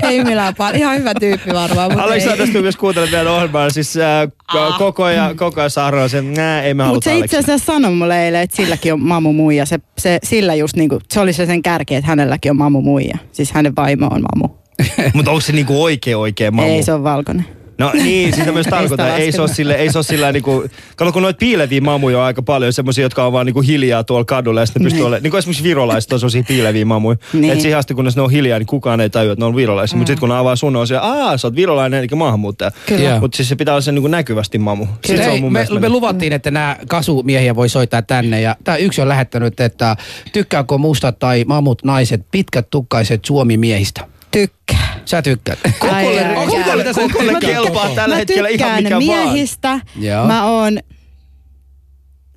Ei 0.02 0.24
millään 0.24 0.54
paljon. 0.54 0.78
Ihan 0.78 0.98
hyvä 0.98 1.12
tyyppi 1.20 1.52
varmaan, 1.52 2.00
Alexander 2.00 2.40
ei. 2.40 2.46
Stubb, 2.46 2.64
jos 2.64 2.76
kuuntelet 2.76 3.10
meidän 3.10 3.28
ohjelmaa, 3.28 3.70
siis 3.70 3.96
äh, 3.96 4.28
ko- 4.52 4.78
koko 4.78 5.04
ajan, 5.04 5.36
koko 5.36 5.60
ajan 5.60 5.70
Sahra 5.70 6.02
on 6.02 6.10
se, 6.10 6.22
nää, 6.22 6.62
ei 6.62 6.74
me 6.74 6.84
Mutta 6.84 7.10
se 7.10 7.18
itse 7.18 7.38
asiassa 7.38 7.72
sanoi 7.72 7.92
mulle 7.92 8.24
eilen, 8.24 8.40
että 8.40 8.56
silläkin 8.56 8.92
on 8.92 9.02
mamu 9.02 9.32
muija. 9.32 9.66
Se, 9.66 9.78
se, 9.98 10.18
sillä 10.22 10.54
just 10.54 10.76
niinku, 10.76 10.98
se 11.10 11.20
oli 11.20 11.32
se 11.32 11.46
sen 11.46 11.62
kärki, 11.62 11.94
että 11.94 12.08
hänelläkin 12.08 12.50
on 12.50 12.56
mamu 12.56 12.80
muija. 12.80 13.18
Siis 13.32 13.52
hänen 13.52 13.76
vaimo 13.76 14.06
on 14.06 14.22
mamu. 14.34 14.48
Mutta 15.14 15.30
onko 15.30 15.40
se 15.40 15.52
niinku 15.52 15.82
oikea 15.82 16.18
oikea 16.18 16.50
mamu? 16.50 16.68
Ei, 16.68 16.82
se 16.82 16.92
on 16.92 17.04
valkoinen. 17.04 17.46
No 17.78 17.90
niin, 17.94 18.34
sitä 18.34 18.52
myös 18.52 18.66
tarkoitan. 18.70 19.16
Ei 19.20 19.32
se 19.32 19.40
ole 19.40 19.48
sille, 19.48 19.74
ei 19.74 19.92
se 19.92 19.98
ole 19.98 20.04
sillä 20.04 20.32
niinku, 20.32 20.64
kato 20.96 21.12
kun 21.12 21.22
noita 21.22 21.38
piileviä 21.38 21.80
mamuja 21.80 22.18
on 22.18 22.24
aika 22.24 22.42
paljon, 22.42 22.72
semmoisia, 22.72 23.02
jotka 23.04 23.26
on 23.26 23.32
vaan 23.32 23.46
niinku 23.46 23.60
hiljaa 23.60 24.04
tuolla 24.04 24.24
kadulla 24.24 24.60
ja 24.60 24.66
sitten 24.66 24.80
ne 24.82 24.84
pystyy 24.84 24.98
Niin. 24.98 25.06
olemaan, 25.06 25.22
niin 25.22 25.30
kuin 25.30 25.38
esimerkiksi 25.38 25.64
virolaiset 25.64 26.12
on 26.12 26.20
semmoisia 26.20 26.42
piileviä 26.48 26.84
mamuja. 26.84 27.16
Niin. 27.32 27.52
Et 27.52 27.60
siihen 27.60 27.78
asti 27.78 27.94
kunnes 27.94 28.16
ne 28.16 28.22
on 28.22 28.30
hiljaa, 28.30 28.58
niin 28.58 28.66
kukaan 28.66 29.00
ei 29.00 29.10
tajua, 29.10 29.32
että 29.32 29.40
ne 29.42 29.46
on 29.46 29.56
virolaisia. 29.56 29.96
Mm. 29.96 29.98
Mutta 29.98 30.08
sitten 30.10 30.20
kun 30.20 30.28
ne 30.28 30.34
avaa 30.36 30.56
sun, 30.56 30.76
on 30.76 30.86
se, 30.86 30.96
aa, 30.96 31.36
sä 31.38 31.46
oot 31.46 31.56
virolainen, 31.56 31.98
eli 32.00 32.08
maahanmuuttaja. 32.16 32.70
Kyllä. 32.86 33.20
Mutta 33.20 33.36
siis 33.36 33.48
se 33.48 33.56
pitää 33.56 33.74
olla 33.74 33.80
se 33.80 33.92
niinku 33.92 34.08
näkyvästi 34.08 34.58
mamu. 34.58 34.86
Siis 35.04 35.18
se 35.18 35.24
on 35.24 35.30
hei, 35.32 35.40
mun 35.40 35.52
me, 35.52 35.56
mielestä 35.58 35.80
me 35.80 35.88
luvattiin, 35.88 36.32
että 36.32 36.50
nämä 36.50 36.76
kasumiehiä 36.88 37.56
voi 37.56 37.68
soittaa 37.68 38.02
tänne. 38.02 38.40
Ja 38.40 38.56
tämä 38.64 38.76
yksi 38.76 39.00
on 39.00 39.08
lähettänyt, 39.08 39.60
että 39.60 39.96
tykkääkö 40.32 40.78
mustat 40.78 41.18
tai 41.18 41.44
mamut 41.46 41.84
naiset 41.84 42.26
pitkät 42.30 42.70
tukkaiset 42.70 43.24
suomimiehistä? 43.24 44.00
Tykkää. 44.30 44.83
Sä 45.04 45.22
tykkäät. 45.22 45.58
Ai, 45.80 46.18
ai, 46.18 46.36
Onko 46.36 46.56
ai. 46.56 46.62
kukaan 46.62 46.84
tässä 46.84 47.02
Kukolle 47.02 47.32
tykkää 47.32 47.50
kelpaa 47.50 47.82
koko? 47.82 47.94
tällä 47.94 48.14
mä 48.14 48.18
hetkellä 48.18 48.48
ihan 48.48 48.82
mikä 48.82 48.90
vaan. 48.90 49.04
miehistä. 49.04 49.80
Joo. 50.00 50.26
Mä 50.26 50.46
oon 50.46 50.78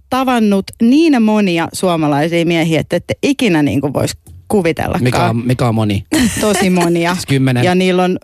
tavannut 0.09 0.65
niin 0.81 1.23
monia 1.23 1.67
suomalaisia 1.73 2.45
miehiä, 2.45 2.79
että 2.79 2.95
ette 2.95 3.13
ikinä 3.23 3.63
niin 3.63 3.81
kuin 3.81 3.93
voisi 3.93 4.17
kuvitellakaan. 4.47 5.03
Mikä 5.03 5.23
on, 5.25 5.45
mikä 5.45 5.67
on 5.67 5.75
moni? 5.75 6.03
Tosi 6.41 6.69
monia. 6.69 7.13
Siis 7.13 7.25
Kymmenen, 7.25 7.63
Ja 7.63 7.75
niillä 7.75 8.03
on 8.03 8.17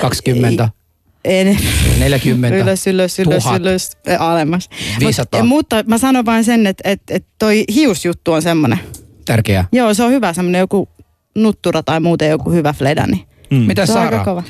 20, 0.00 0.68
en, 1.24 1.58
40, 1.98 2.56
ylös, 2.56 2.86
ylös, 2.86 3.18
ylös, 3.18 3.42
tuhat. 3.42 3.60
ylös, 3.60 3.90
alemmas. 4.18 4.70
500. 5.00 5.42
Mut, 5.42 5.48
mutta 5.48 5.84
mä 5.86 5.98
sanon 5.98 6.26
vain 6.26 6.44
sen, 6.44 6.66
että 6.66 6.90
et, 6.90 7.02
et 7.10 7.26
toi 7.38 7.64
hiusjuttu 7.74 8.32
on 8.32 8.42
semmoinen. 8.42 8.78
Tärkeää. 9.24 9.64
Joo, 9.72 9.94
se 9.94 10.02
on 10.02 10.10
hyvä 10.12 10.32
semmoinen 10.32 10.58
joku 10.58 10.88
nuttura 11.34 11.82
tai 11.82 12.00
muuten 12.00 12.30
joku 12.30 12.50
hyvä 12.50 12.72
fleda. 12.72 13.06
Niin 13.06 13.20
Mm. 13.60 13.66
Mitä 13.66 13.86
se 13.86 13.92
on 13.92 13.98
aika 13.98 14.10
Saara? 14.10 14.24
kova. 14.24 14.42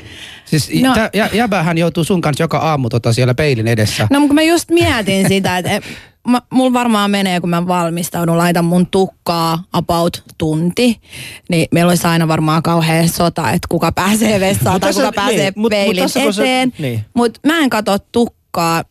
Siis 0.45 0.71
No. 0.83 0.95
jä, 1.15 1.29
jäbähän 1.33 1.79
joutuu 1.79 2.05
sun 2.05 2.21
kanssa 2.21 2.45
joka 2.45 2.59
aamu 2.59 2.89
tota 2.89 3.13
siellä 3.13 3.35
peilin 3.35 3.69
edessä. 3.69 4.09
No 4.11 4.21
kun 4.21 4.35
mä 4.35 4.43
just 4.43 4.71
mietin 4.71 5.29
sitä, 5.29 5.59
että 5.59 5.71
et, 5.71 5.85
mä, 6.29 6.43
mulla 6.51 6.73
varmaan 6.73 7.11
menee, 7.11 7.41
kun 7.41 7.51
mä 7.51 7.67
valmistaudun, 7.67 8.39
laitan 8.39 8.65
mun 8.65 8.87
tukkaa 8.87 9.65
about 9.73 10.23
tunti, 10.39 11.01
niin 11.49 11.67
meillä 11.73 11.91
olisi 11.91 12.07
aina 12.07 12.29
varmaan 12.29 12.63
kauhean 12.63 13.09
sota, 13.09 13.51
että 13.51 13.69
kuka 13.69 13.93
pääsee 13.93 14.41
vessaan 14.47 14.75
Mut 14.75 14.81
tai 14.83 14.93
kuka 14.93 15.13
pääsee 15.13 15.37
niin, 15.39 15.49
mut- 15.49 15.57
mut 15.57 15.71
peilin 15.71 16.03
kun 16.03 16.33
se- 16.33 16.43
eteen. 16.43 16.73
niin. 16.79 17.05
Mutta 17.15 17.41
mä 17.47 17.59
en 17.59 17.71
katso 17.71 17.99
tukkaa. 18.13 18.83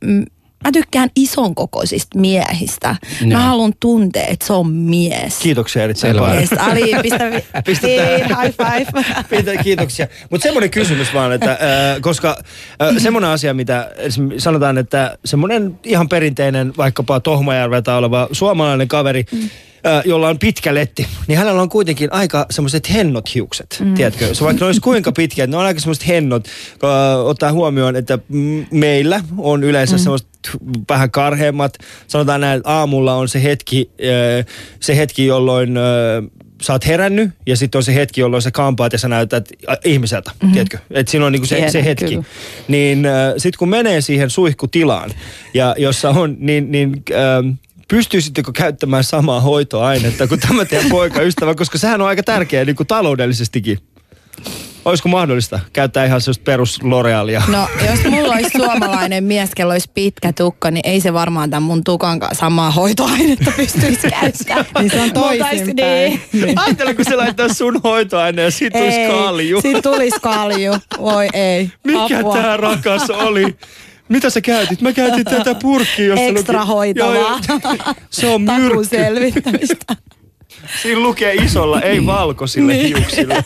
Mä 0.63 0.71
tykkään 0.71 1.09
ison 1.15 1.55
kokoisista 1.55 2.19
miehistä. 2.19 2.95
Joo. 3.21 3.29
Mä 3.29 3.39
haluan 3.39 3.73
tuntea, 3.79 4.25
että 4.25 4.47
se 4.47 4.53
on 4.53 4.69
mies. 4.71 5.37
Kiitoksia 5.39 5.83
erittäin 5.83 6.15
paljon. 6.17 6.37
Yes, 6.37 6.53
Ali, 6.53 6.91
pistä. 7.65 7.87
Hei, 7.87 8.19
high 8.43 8.57
five. 8.57 9.03
Pitä- 9.37 9.63
Kiitoksia. 9.63 10.07
Mutta 10.29 10.43
semmoinen 10.43 10.69
kysymys 10.69 11.13
vaan, 11.13 11.31
että 11.31 11.51
äh, 11.51 11.57
koska 12.01 12.37
äh, 12.81 12.95
semmoinen 12.97 13.29
asia, 13.29 13.53
mitä 13.53 13.91
sanotaan, 14.37 14.77
että 14.77 15.17
semmoinen 15.25 15.79
ihan 15.83 16.09
perinteinen 16.09 16.73
vaikkapa 16.77 17.19
Tohmajärveltä 17.19 17.95
oleva 17.95 18.27
suomalainen 18.31 18.87
kaveri, 18.87 19.25
mm. 19.31 19.49
Jolla 20.05 20.29
on 20.29 20.39
pitkä 20.39 20.73
letti, 20.73 21.07
niin 21.27 21.37
hänellä 21.37 21.61
on 21.61 21.69
kuitenkin 21.69 22.13
aika 22.13 22.45
semmoiset 22.49 22.93
hennot 22.93 23.35
hiukset, 23.35 23.77
mm. 23.79 23.93
tiedätkö? 23.93 24.33
Se 24.33 24.43
vaikka 24.43 24.59
ne 24.59 24.65
olisi 24.65 24.81
kuinka 24.81 25.11
pitkät, 25.11 25.49
ne 25.49 25.57
on 25.57 25.65
aika 25.65 25.79
semmoiset 25.79 26.07
hennot, 26.07 26.47
kun 26.79 26.89
ottaa 27.23 27.51
huomioon, 27.51 27.95
että 27.95 28.19
meillä 28.71 29.21
on 29.37 29.63
yleensä 29.63 29.95
mm. 29.95 29.99
semmoiset 29.99 30.27
vähän 30.89 31.11
karheammat. 31.11 31.77
Sanotaan 32.07 32.41
näin, 32.41 32.57
että 32.57 32.69
aamulla 32.69 33.15
on 33.15 33.29
se 33.29 33.43
hetki, 33.43 33.89
se 34.79 34.97
hetki 34.97 35.25
jolloin 35.25 35.77
sä 36.63 36.73
oot 36.73 36.87
herännyt 36.87 37.31
ja 37.45 37.57
sitten 37.57 37.79
on 37.79 37.83
se 37.83 37.95
hetki, 37.95 38.21
jolloin 38.21 38.41
sä 38.41 38.51
kampaat 38.51 38.93
ja 38.93 38.99
sä 38.99 39.07
näytät 39.07 39.49
äh, 39.69 39.77
ihmiseltä, 39.85 40.31
mm-hmm. 40.31 40.53
tiedätkö? 40.53 40.77
Että 40.91 41.11
siinä 41.11 41.25
on 41.25 41.31
niinku 41.31 41.47
se, 41.47 41.69
se 41.69 41.83
hetki. 41.83 42.05
kyllä. 42.05 42.23
Niin 42.67 43.05
äh, 43.05 43.33
sitten 43.37 43.59
kun 43.59 43.69
menee 43.69 44.01
siihen 44.01 44.29
suihkutilaan 44.29 45.11
ja 45.53 45.75
jossa 45.77 46.09
on, 46.09 46.35
niin, 46.39 46.71
niin 46.71 47.03
äh, 47.11 47.57
pystyisittekö 47.87 48.51
käyttämään 48.51 49.03
samaa 49.03 49.39
hoitoainetta 49.39 50.27
kuin 50.27 50.39
tämä 50.39 50.65
teidän 50.65 50.89
poikaystävä, 50.89 51.55
koska 51.55 51.77
sehän 51.77 52.01
on 52.01 52.07
aika 52.07 52.23
tärkeä 52.23 52.65
niin 52.65 52.75
kuin 52.75 52.87
taloudellisestikin. 52.87 53.77
Olisiko 54.85 55.09
mahdollista 55.09 55.59
käyttää 55.73 56.05
ihan 56.05 56.21
sellaista 56.21 56.43
perus 56.43 56.79
L'Orealia? 56.81 57.51
No, 57.51 57.67
jos 57.89 58.03
mulla 58.05 58.33
olisi 58.33 58.49
suomalainen 58.57 59.23
mies, 59.23 59.49
kello 59.55 59.73
olisi 59.73 59.89
pitkä 59.93 60.33
tukka, 60.33 60.71
niin 60.71 60.87
ei 60.87 61.01
se 61.01 61.13
varmaan 61.13 61.49
tämän 61.49 61.63
mun 61.63 61.83
tukan 61.83 62.19
kanssa 62.19 62.39
samaa 62.39 62.71
hoitoainetta 62.71 63.51
pystyisi 63.57 64.07
käyttämään. 64.45 64.65
Niin 64.79 64.91
se 64.91 65.01
on 65.01 65.11
toisinpäin. 65.11 66.21
Niin. 66.33 66.59
Ajattele, 66.59 66.93
kun 66.93 67.05
se 67.05 67.15
laittaa 67.15 67.53
sun 67.53 67.81
hoitoaine 67.83 68.41
ja 68.41 68.51
siitä 68.51 68.79
tulisi 68.79 69.07
kalju. 69.07 69.61
Siitä 69.61 69.81
tulisi 69.81 70.19
kalju. 70.21 70.73
Voi 70.99 71.27
ei. 71.33 71.71
Mikä 71.83 72.19
Apua. 72.19 72.33
tää 72.33 72.57
rakas 72.57 73.09
oli? 73.09 73.55
Mitä 74.09 74.29
sä 74.29 74.41
käytit? 74.41 74.81
Mä 74.81 74.93
käytin 74.93 75.25
tätä 75.25 75.55
purkkia, 75.55 76.05
jossa 76.05 76.25
Ekstra 76.25 76.59
luki- 76.61 76.67
hoitavaa. 76.67 77.15
Joo, 77.15 77.59
joo. 77.85 77.93
Se 78.09 78.27
on 78.27 78.41
myrkky. 78.41 78.83
selvittämistä. 78.85 79.95
Siinä 80.81 80.99
lukee 80.99 81.33
isolla, 81.33 81.81
ei 81.81 82.05
valkoisille 82.05 82.73
Niin. 82.73 82.85
hiuksille. 82.97 83.45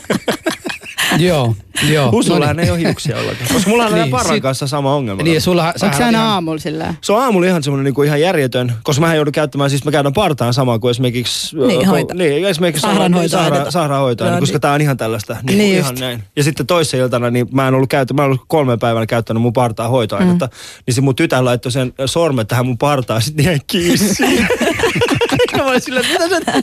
Joo, 1.18 1.54
joo. 1.90 2.10
Husullahan 2.12 2.56
No 2.56 2.62
ei 2.62 2.70
ole 2.70 2.78
hiuksia 2.78 3.16
ollenkaan. 3.18 3.48
Koska 3.52 3.70
mulla 3.70 3.84
on 3.86 3.92
Niin, 3.92 4.00
niin, 4.02 4.10
Parran 4.10 4.34
sit- 4.34 4.42
kanssa 4.42 4.66
sama 4.66 4.94
ongelma. 4.94 5.22
Niin, 5.22 5.40
sulla, 5.40 5.64
Onko 5.66 5.78
se 5.78 5.86
on 5.86 5.92
aina 5.92 6.18
ihan- 6.18 6.30
aamulla 6.30 6.58
sillä? 6.58 6.94
Se 7.00 7.12
on 7.12 7.22
aamulla 7.22 7.46
ihan 7.46 7.62
semmoinen 7.62 7.84
niinku 7.84 8.02
ihan 8.02 8.20
järjetön, 8.20 8.72
koska 8.82 9.00
mä 9.06 9.14
joudun 9.14 9.32
käyttämään, 9.32 9.70
siis 9.70 9.84
mä 9.84 9.90
käytän 9.90 10.12
partaan 10.12 10.54
samaa 10.54 10.78
kuin 10.78 10.90
esimerkiksi... 10.90 11.56
Niin, 11.56 11.80
ö, 11.80 11.90
hoita- 11.90 12.14
Niin, 12.14 12.44
esimerkiksi 12.46 12.80
Sairaanhoitoainetta. 12.82 13.56
saira, 13.58 13.70
sairaanhoitoa, 13.70 14.28
Joo, 14.28 14.40
koska 14.40 14.54
niin. 14.54 14.60
tää 14.60 14.72
on 14.72 14.80
ihan 14.80 14.96
tällaista. 14.96 15.36
Niin, 15.42 15.58
Niin 15.58 15.76
ihan 15.76 15.94
näin. 16.00 16.22
Ja 16.36 16.42
sitten 16.44 16.66
toissa 16.66 16.96
iltana, 16.96 17.30
niin 17.30 17.46
mä 17.52 17.68
en 17.68 17.74
ollut 17.74 17.88
käytä, 17.90 18.14
mä 18.14 18.22
en 18.22 18.26
ollut 18.26 18.44
kolme 18.48 18.76
päivänä 18.76 19.06
käyttänyt 19.06 19.42
mun 19.42 19.52
partaa 19.52 19.88
hoitoainetta. 19.88 20.46
Mm. 20.46 20.52
Niin 20.86 20.94
se 20.94 21.00
mun 21.00 21.16
tytär 21.16 21.44
laittoi 21.44 21.72
sen 21.72 21.92
sormet 22.06 22.48
tähän 22.48 22.66
mun 22.66 22.78
partaan, 22.78 23.22
sitten 23.22 23.44
jäi 23.44 23.58
kiinni. 23.66 23.98
Silleen, 25.78 26.06
että 26.06 26.24
mitä 26.24 26.52
sä... 26.52 26.62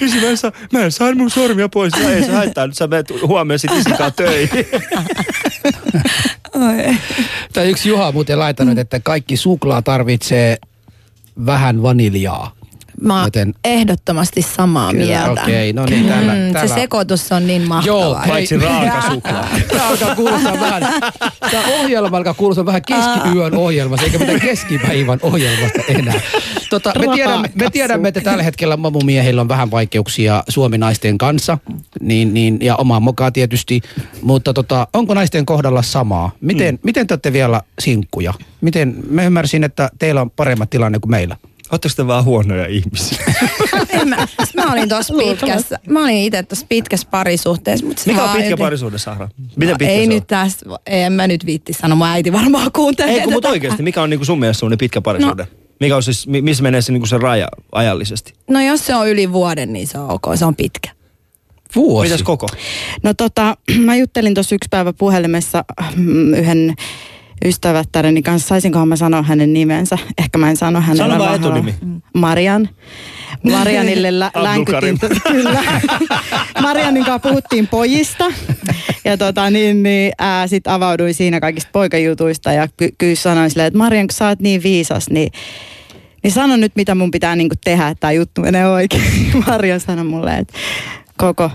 Isi, 0.00 0.20
mä 0.20 0.26
en, 0.26 0.36
saa, 0.36 0.52
mä 0.72 0.78
en 0.84 0.92
saa 0.92 1.14
mun 1.14 1.30
sormia 1.30 1.68
pois. 1.68 1.92
No, 2.02 2.08
ei 2.08 2.24
se 2.24 2.32
haittaa, 2.32 2.66
nyt 2.66 2.76
sä 2.76 2.86
menet 2.86 3.12
huomenna 3.22 3.58
sit 3.58 3.70
isikaan 3.70 4.12
töihin. 4.12 4.66
Tai 7.52 7.70
yksi 7.70 7.88
Juha 7.88 8.06
on 8.06 8.14
muuten 8.14 8.38
laittanut, 8.38 8.78
että 8.78 9.00
kaikki 9.00 9.36
suklaa 9.36 9.82
tarvitsee 9.82 10.58
vähän 11.46 11.82
vaniljaa. 11.82 12.52
Mä 13.00 13.14
oon 13.20 13.24
Joten- 13.26 13.54
ehdottomasti 13.64 14.42
samaa 14.42 14.90
Kyllä, 14.92 15.04
mieltä. 15.06 15.42
okei, 15.42 15.72
no 15.72 15.84
niin, 15.86 16.08
tällä- 16.08 16.32
Mm, 16.34 16.52
tällä- 16.52 16.68
Se 16.68 16.74
sekoitus 16.74 17.32
on 17.32 17.46
niin 17.46 17.62
mahtavaa. 17.68 18.00
Joo, 18.02 18.18
Paitsi 18.28 18.56
raakasuklaa. 18.58 19.48
Tämä 19.68 19.88
alkaa 19.88 20.14
kuulostaa 20.14 20.60
vähän, 20.60 20.82
tämä 21.50 21.62
ohjelma 21.80 22.16
alkaa 22.16 22.34
kuulostaa 22.34 22.66
vähän 22.66 22.82
keskiyön 22.82 23.54
ohjelmasta, 23.56 24.06
eikä 24.06 24.18
mitään 24.18 24.40
keskipäivän 24.40 25.18
ohjelmasta 25.22 25.82
enää. 25.88 26.20
Tota, 26.70 26.92
me, 26.98 27.06
tiedämme, 27.14 27.50
me 27.54 27.70
tiedämme, 27.70 28.08
että 28.08 28.20
tällä 28.20 28.42
hetkellä 28.42 28.76
mamumiehillä 28.76 29.40
on 29.40 29.48
vähän 29.48 29.70
vaikeuksia 29.70 30.44
suominaisten 30.48 31.18
kanssa, 31.18 31.58
niin, 32.00 32.34
niin, 32.34 32.58
ja 32.60 32.76
omaa 32.76 33.00
mokaa 33.00 33.30
tietysti, 33.30 33.80
mutta 34.22 34.52
tota, 34.54 34.88
onko 34.92 35.14
naisten 35.14 35.46
kohdalla 35.46 35.82
samaa? 35.82 36.30
Miten, 36.40 36.74
mm. 36.74 36.80
miten 36.82 37.06
te 37.06 37.14
olette 37.14 37.32
vielä 37.32 37.60
sinkkuja? 37.78 38.34
Miten, 38.60 38.96
mä 39.10 39.22
ymmärsin, 39.22 39.64
että 39.64 39.90
teillä 39.98 40.20
on 40.20 40.30
paremmat 40.30 40.70
tilanne 40.70 40.98
kuin 40.98 41.10
meillä. 41.10 41.36
Oletteko 41.72 41.94
te 41.96 42.06
vaan 42.06 42.24
huonoja 42.24 42.66
ihmisiä? 42.66 43.18
En 43.90 44.08
mä, 44.08 44.28
mä 44.56 44.72
olin 44.72 44.88
tuossa 44.88 45.14
pitkässä, 45.14 45.78
mä 45.88 46.02
olin 46.04 46.16
itse 46.16 46.42
tuossa 46.42 46.66
pitkässä 46.68 47.08
parisuhteessa. 47.10 47.86
Mutta 47.86 48.02
Mikä 48.06 48.22
on 48.24 48.30
pitkä 48.30 48.44
joten- 48.50 48.64
parisuhde, 48.64 48.98
Sahra? 48.98 49.28
Miten 49.56 49.72
No, 49.72 49.78
pitkä 49.78 49.92
ei 49.92 49.98
se 49.98 50.02
on? 50.02 50.08
nyt 50.14 50.26
tästä, 50.26 50.66
en 50.86 51.12
mä 51.12 51.26
nyt 51.26 51.46
viitti 51.46 51.72
sanoa, 51.72 51.96
mun 51.96 52.06
äiti 52.06 52.32
varmaan 52.32 52.72
kuuntelee 52.72 53.14
Ei, 53.14 53.20
kun 53.24 53.32
mut 53.32 53.42
tätä. 53.42 53.52
oikeasti, 53.52 53.82
mikä 53.82 54.02
on 54.02 54.10
niinku 54.10 54.24
sun 54.24 54.38
mielestä 54.40 54.60
sun 54.60 54.72
pitkä 54.78 55.00
parisuhde? 55.00 55.42
No. 55.42 55.48
Mikä 55.80 55.96
on 55.96 56.02
siis, 56.02 56.26
mi- 56.26 56.42
missä 56.42 56.62
menee 56.62 56.80
se, 56.82 56.92
niinku 56.92 57.06
se 57.06 57.18
raja 57.18 57.48
ajallisesti? 57.72 58.32
No 58.50 58.60
jos 58.60 58.86
se 58.86 58.94
on 58.94 59.08
yli 59.08 59.32
vuoden, 59.32 59.72
niin 59.72 59.86
se 59.86 59.98
on 59.98 60.10
ok, 60.10 60.22
se 60.34 60.44
on 60.44 60.56
pitkä. 60.56 60.90
Vuosi. 61.76 62.10
Mitäs 62.10 62.22
koko? 62.22 62.46
No 63.02 63.14
tota, 63.14 63.56
mä 63.86 63.96
juttelin 63.96 64.34
tuossa 64.34 64.54
yksi 64.54 64.68
päivä 64.70 64.92
puhelimessa 64.92 65.64
mm, 65.96 66.34
yhden 66.34 66.74
ystävättäreni 67.44 68.22
kanssa. 68.22 68.48
Saisinkohan 68.48 68.88
mä 68.88 68.96
sanoa 68.96 69.22
hänen 69.22 69.52
nimensä? 69.52 69.98
Ehkä 70.18 70.38
mä 70.38 70.50
en 70.50 70.56
sano 70.56 70.80
hänellä. 70.80 71.04
Sano 71.12 71.24
vaan 71.24 71.34
etunimi. 71.34 71.74
Marian. 72.14 72.68
Marianille 73.42 74.18
lä- 74.18 74.30
länkytin. 74.34 74.98
Kyllä. 75.32 75.62
Marianin 76.62 77.04
kanssa 77.04 77.28
puhuttiin 77.28 77.68
pojista. 77.68 78.24
Ja 79.04 79.16
tota 79.16 79.50
niin, 79.50 79.82
niin 79.82 80.12
ää, 80.18 80.46
sit 80.46 80.66
avauduin 80.66 81.14
siinä 81.14 81.40
kaikista 81.40 81.70
poikajutuista 81.72 82.52
ja 82.52 82.68
ky- 82.76 82.94
kyllä 82.98 83.14
sanoin 83.14 83.50
silleen, 83.50 83.66
että 83.66 83.78
Marian, 83.78 84.06
kun 84.06 84.14
sä 84.14 84.28
oot 84.28 84.40
niin 84.40 84.62
viisas, 84.62 85.10
niin 85.10 85.32
niin 86.22 86.32
sano 86.32 86.56
nyt, 86.56 86.72
mitä 86.76 86.94
mun 86.94 87.10
pitää 87.10 87.36
niinku 87.36 87.54
tehdä, 87.64 87.88
että 87.88 88.00
tämä 88.00 88.12
juttu 88.12 88.40
menee 88.40 88.68
oikein. 88.68 89.02
Marja 89.46 89.78
sanoi 89.78 90.04
mulle, 90.04 90.38
että 90.38 90.54
koko, 91.16 91.50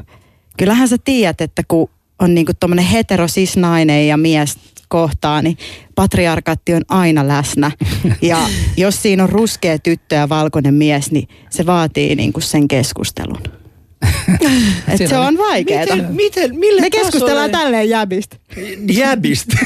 kyllähän 0.58 0.88
sä 0.88 0.98
tiedät, 1.04 1.42
että 1.42 1.64
kun 1.68 1.90
on 2.20 2.36
niinku 2.36 2.52
tommonen 2.60 2.86
heterosis 2.86 3.58
nainen 3.58 4.08
ja 4.08 4.18
mies 4.18 4.58
kohtaa, 4.92 5.42
niin 5.42 5.58
patriarkaatti 5.96 6.74
on 6.74 6.82
aina 6.90 7.28
läsnä. 7.28 7.72
Ja 8.22 8.38
jos 8.78 9.02
siinä 9.02 9.24
on 9.24 9.30
ruskea 9.30 9.80
tyttö 9.80 10.16
ja 10.16 10.30
valkoinen 10.30 10.74
mies, 10.74 11.12
niin 11.12 11.28
se 11.50 11.66
vaatii 11.66 12.16
niinku 12.16 12.40
sen 12.42 12.68
keskustelun. 12.68 13.38
Et 14.88 15.10
se 15.10 15.18
on 15.18 15.38
vaikeeta. 15.38 15.96
Miten, 15.96 16.14
miten, 16.16 16.60
mille 16.60 16.82
Me 16.82 16.90
keskustellaan 16.90 17.50
tasolle- 17.52 17.64
tälleen 17.64 17.90
jäbistä. 17.90 18.36
Jäbistä. 18.94 19.58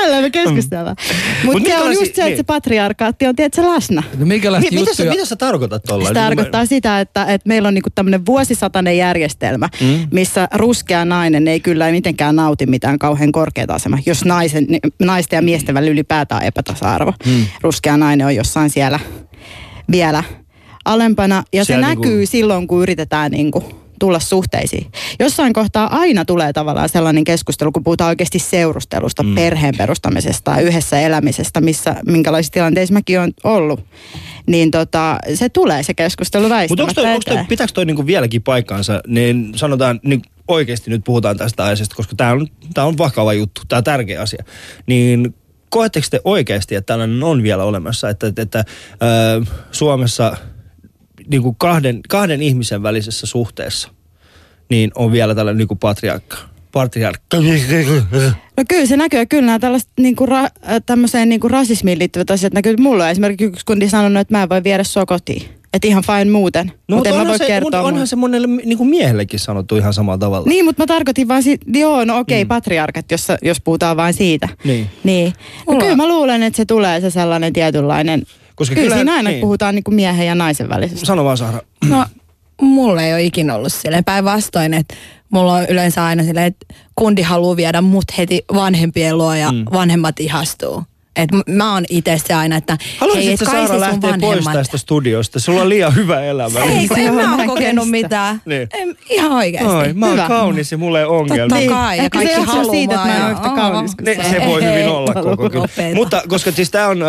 Tälleen 0.00 0.22
me 0.22 0.30
keskustellaan. 0.30 0.96
Mutta 1.44 1.68
se 1.68 1.78
on 1.78 1.92
just 1.92 2.04
se, 2.04 2.08
että 2.08 2.22
se 2.22 2.28
niin. 2.28 2.44
patriarkaatti 2.44 3.26
on 3.26 3.36
tietysti 3.36 3.66
läsnä. 3.66 4.02
No 4.18 4.26
minkälaista 4.26 4.70
Mi- 4.70 4.80
mitä, 4.80 4.94
sä, 4.94 5.02
juttuja? 5.02 5.10
mitä 5.10 5.24
sä 5.24 5.36
tarkoitat 5.36 5.82
tuolla? 5.82 6.08
Se 6.08 6.14
tarkoittaa 6.14 6.66
sitä, 6.66 7.00
että, 7.00 7.24
että 7.24 7.48
meillä 7.48 7.68
on 7.68 7.74
niinku 7.74 7.90
tämmöinen 7.94 8.26
vuosisatainen 8.26 8.96
järjestelmä, 8.96 9.68
mm. 9.80 10.08
missä 10.12 10.48
ruskea 10.54 11.04
nainen 11.04 11.48
ei 11.48 11.60
kyllä 11.60 11.90
mitenkään 11.90 12.36
nauti 12.36 12.66
mitään 12.66 12.98
kauhean 12.98 13.32
korkeata 13.32 13.74
asemaa. 13.74 13.98
Jos 14.06 14.24
naisen, 14.24 14.66
naisten 15.02 15.36
ja 15.36 15.42
miesten 15.42 15.74
välillä 15.74 15.92
ylipäätään 15.92 16.42
epätasa-arvo. 16.42 17.12
Mm. 17.26 17.46
Ruskea 17.60 17.96
nainen 17.96 18.26
on 18.26 18.34
jossain 18.36 18.70
siellä 18.70 19.00
vielä 19.90 20.24
alempana. 20.84 21.42
Ja 21.52 21.64
Siellä 21.64 21.86
se 21.86 21.90
niinku- 21.90 22.04
näkyy 22.04 22.26
silloin, 22.26 22.66
kun 22.66 22.82
yritetään 22.82 23.30
niinku 23.30 23.64
tulla 23.98 24.20
suhteisiin. 24.20 24.86
Jossain 25.20 25.52
kohtaa 25.52 25.98
aina 25.98 26.24
tulee 26.24 26.52
tavallaan 26.52 26.88
sellainen 26.88 27.24
keskustelu, 27.24 27.72
kun 27.72 27.84
puhutaan 27.84 28.08
oikeasti 28.08 28.38
seurustelusta, 28.38 29.22
mm. 29.22 29.34
perheen 29.34 29.74
perustamisesta 29.78 30.50
ja 30.50 30.60
yhdessä 30.60 31.00
elämisestä, 31.00 31.60
missä, 31.60 31.96
minkälaisissa 32.06 32.52
tilanteissa 32.52 32.92
mäkin 32.92 33.20
olen 33.20 33.34
ollut. 33.44 33.84
Niin 34.46 34.70
tota, 34.70 35.18
se 35.34 35.48
tulee 35.48 35.82
se 35.82 35.94
keskustelu 35.94 36.42
Mutta 36.42 36.54
väistämättä 36.54 37.30
eteen. 37.30 37.46
pitääkö 37.46 37.72
toi 37.72 37.84
niinku 37.84 38.06
vieläkin 38.06 38.42
paikkaansa, 38.42 39.00
niin 39.06 39.52
sanotaan, 39.56 40.00
niin 40.02 40.22
oikeasti 40.48 40.90
nyt 40.90 41.04
puhutaan 41.04 41.36
tästä 41.36 41.64
aiheesta, 41.64 41.96
koska 41.96 42.16
tämä 42.16 42.32
on, 42.32 42.46
tää 42.74 42.84
on 42.84 42.98
vakava 42.98 43.32
juttu, 43.32 43.62
tämä 43.68 43.78
on 43.78 43.84
tärkeä 43.84 44.22
asia. 44.22 44.44
Niin 44.86 45.34
koetteko 45.68 46.06
te 46.10 46.20
oikeasti, 46.24 46.74
että 46.74 46.92
tällainen 46.92 47.22
on 47.22 47.42
vielä 47.42 47.64
olemassa, 47.64 48.08
että, 48.08 48.26
että, 48.26 48.42
että 48.42 48.64
ö, 49.38 49.44
Suomessa 49.72 50.36
niin 51.30 51.42
kuin 51.42 51.56
kahden, 51.58 52.00
kahden 52.08 52.42
ihmisen 52.42 52.82
välisessä 52.82 53.26
suhteessa 53.26 53.88
niin 54.70 54.90
on 54.94 55.12
vielä 55.12 55.34
tällainen 55.34 55.58
niin 55.58 55.68
kuin 55.68 55.78
patriarkka? 55.78 56.36
Patriarkka. 56.72 57.36
No 58.56 58.64
kyllä 58.68 58.86
se 58.86 58.96
näkyy. 58.96 59.26
Kyllä 59.26 59.46
nämä 59.46 59.58
tällaiset 59.58 59.88
niinku 60.00 60.26
ra, 60.26 60.40
äh, 60.40 60.50
tämmöiseen 60.86 61.28
niinku 61.28 61.48
rasismiin 61.48 61.98
liittyvät 61.98 62.30
asiat 62.30 62.52
näkyy. 62.52 62.76
Mulla 62.76 63.04
on 63.04 63.10
esimerkiksi 63.10 63.44
yksi 63.44 63.66
kundi 63.66 63.88
sanonut, 63.88 64.20
että 64.20 64.34
mä 64.34 64.42
en 64.42 64.48
voi 64.48 64.64
viedä 64.64 64.84
sua 64.84 65.06
kotiin. 65.06 65.42
Että 65.72 65.88
ihan 65.88 66.02
fine 66.02 66.30
muuten. 66.30 66.66
No, 66.66 66.72
mutta 66.72 66.94
mutta 66.96 67.08
en 67.08 67.14
mä 67.14 67.20
onhan, 67.20 67.28
voi 67.28 67.38
se, 67.38 67.46
kertoa. 67.46 67.80
on, 67.80 67.86
onhan 67.86 68.02
mun- 68.02 68.06
se 68.06 68.16
monelle 68.16 68.46
niin 68.46 68.78
kuin 68.78 68.88
miehellekin 68.90 69.40
sanottu 69.40 69.76
ihan 69.76 69.94
samalla 69.94 70.18
tavalla. 70.18 70.48
Niin, 70.48 70.64
mutta 70.64 70.82
mä 70.82 70.86
tarkoitin 70.86 71.28
vaan 71.28 71.42
siitä, 71.42 71.66
joo, 71.68 72.04
no 72.04 72.18
okei, 72.18 72.44
mm. 72.44 72.48
patriarkat, 72.48 73.10
jos, 73.10 73.26
jos 73.42 73.60
puhutaan 73.60 73.96
vain 73.96 74.14
siitä. 74.14 74.48
Niin. 74.64 74.86
Niin. 75.04 75.32
No 75.68 75.78
kyllä 75.78 75.96
mä 75.96 76.08
luulen, 76.08 76.42
että 76.42 76.56
se 76.56 76.64
tulee 76.64 77.00
se 77.00 77.10
sellainen 77.10 77.52
tietynlainen, 77.52 78.22
Koska 78.58 78.74
kyllä 78.74 78.84
kyllähän- 78.84 78.98
siinä 79.06 79.14
aina 79.14 79.30
niin. 79.30 79.40
puhutaan 79.40 79.74
niinku 79.74 79.90
miehen 79.90 80.26
ja 80.26 80.34
naisen 80.34 80.68
välisestä. 80.68 81.06
Sano 81.06 81.24
vaan 81.24 81.36
Saara. 81.36 81.60
No, 81.88 82.04
mulla 82.62 83.02
ei 83.02 83.12
ole 83.12 83.22
ikinä 83.22 83.54
ollut 83.54 83.72
silleen 83.72 84.04
päinvastoin, 84.04 84.74
että 84.74 84.94
mulla 85.30 85.52
on 85.52 85.66
yleensä 85.68 86.04
aina 86.04 86.22
silleen, 86.22 86.46
että 86.46 86.66
kundi 86.94 87.22
haluaa 87.22 87.56
viedä 87.56 87.80
mut 87.80 88.04
heti 88.18 88.44
vanhempien 88.54 89.18
luo 89.18 89.34
ja 89.34 89.52
mm. 89.52 89.64
vanhemmat 89.72 90.20
ihastuu. 90.20 90.82
Et 91.18 91.30
mä 91.48 91.72
oon 91.74 91.84
itse 91.90 92.18
se 92.26 92.34
aina, 92.34 92.56
että 92.56 92.76
hei, 92.80 92.96
Haluaisitko 93.00 93.32
et 93.32 93.38
sä 93.38 93.44
kai 93.44 93.54
Saara 93.54 93.66
se 93.66 93.72
sun 93.72 93.80
lähteä 93.80 94.18
pois 94.20 94.44
tästä 94.52 94.78
studiosta? 94.78 95.40
Sulla 95.40 95.62
on 95.62 95.68
liian 95.68 95.94
hyvä 95.94 96.20
elämä. 96.20 96.58
Ei, 96.60 96.88
kun 96.88 96.98
en 96.98 97.14
mä 97.14 97.22
mä 97.22 97.34
oo 97.34 97.40
en 97.40 97.48
kokenut 97.48 97.84
kestä. 97.84 97.90
mitään. 97.90 98.40
Niin. 98.44 98.68
En, 98.72 98.96
ihan 99.10 99.32
oikeasti. 99.32 99.74
Oi, 99.74 99.92
mä 99.92 100.06
oon 100.06 100.14
Hyvä. 100.16 100.28
kaunis 100.28 100.72
ja 100.72 100.78
mulla 100.78 100.98
ei 100.98 101.04
ongelmia. 101.04 101.48
Totta 101.58 101.74
kai, 101.74 101.96
ja 101.96 102.02
Ehkä 102.02 102.18
se 102.18 102.24
kaikki 102.24 102.40
johtuu 102.40 102.54
haluaa. 102.56 102.72
siitä, 102.74 102.94
että 102.94 103.06
mä 103.08 103.24
ole 103.26 103.32
yhtä 103.32 103.48
kaunis 103.56 103.94
kuin 103.94 104.04
Ne, 104.04 104.14
se 104.30 104.46
voi 104.46 104.62
hyvin 104.64 104.76
Ei, 104.76 104.88
olla 104.88 105.14
koko 105.14 105.50
kyllä. 105.50 105.94
Mutta 105.94 106.22
koska 106.28 106.52
siis 106.52 106.70
tää 106.70 106.88
on 106.88 107.02
äh, 107.02 107.08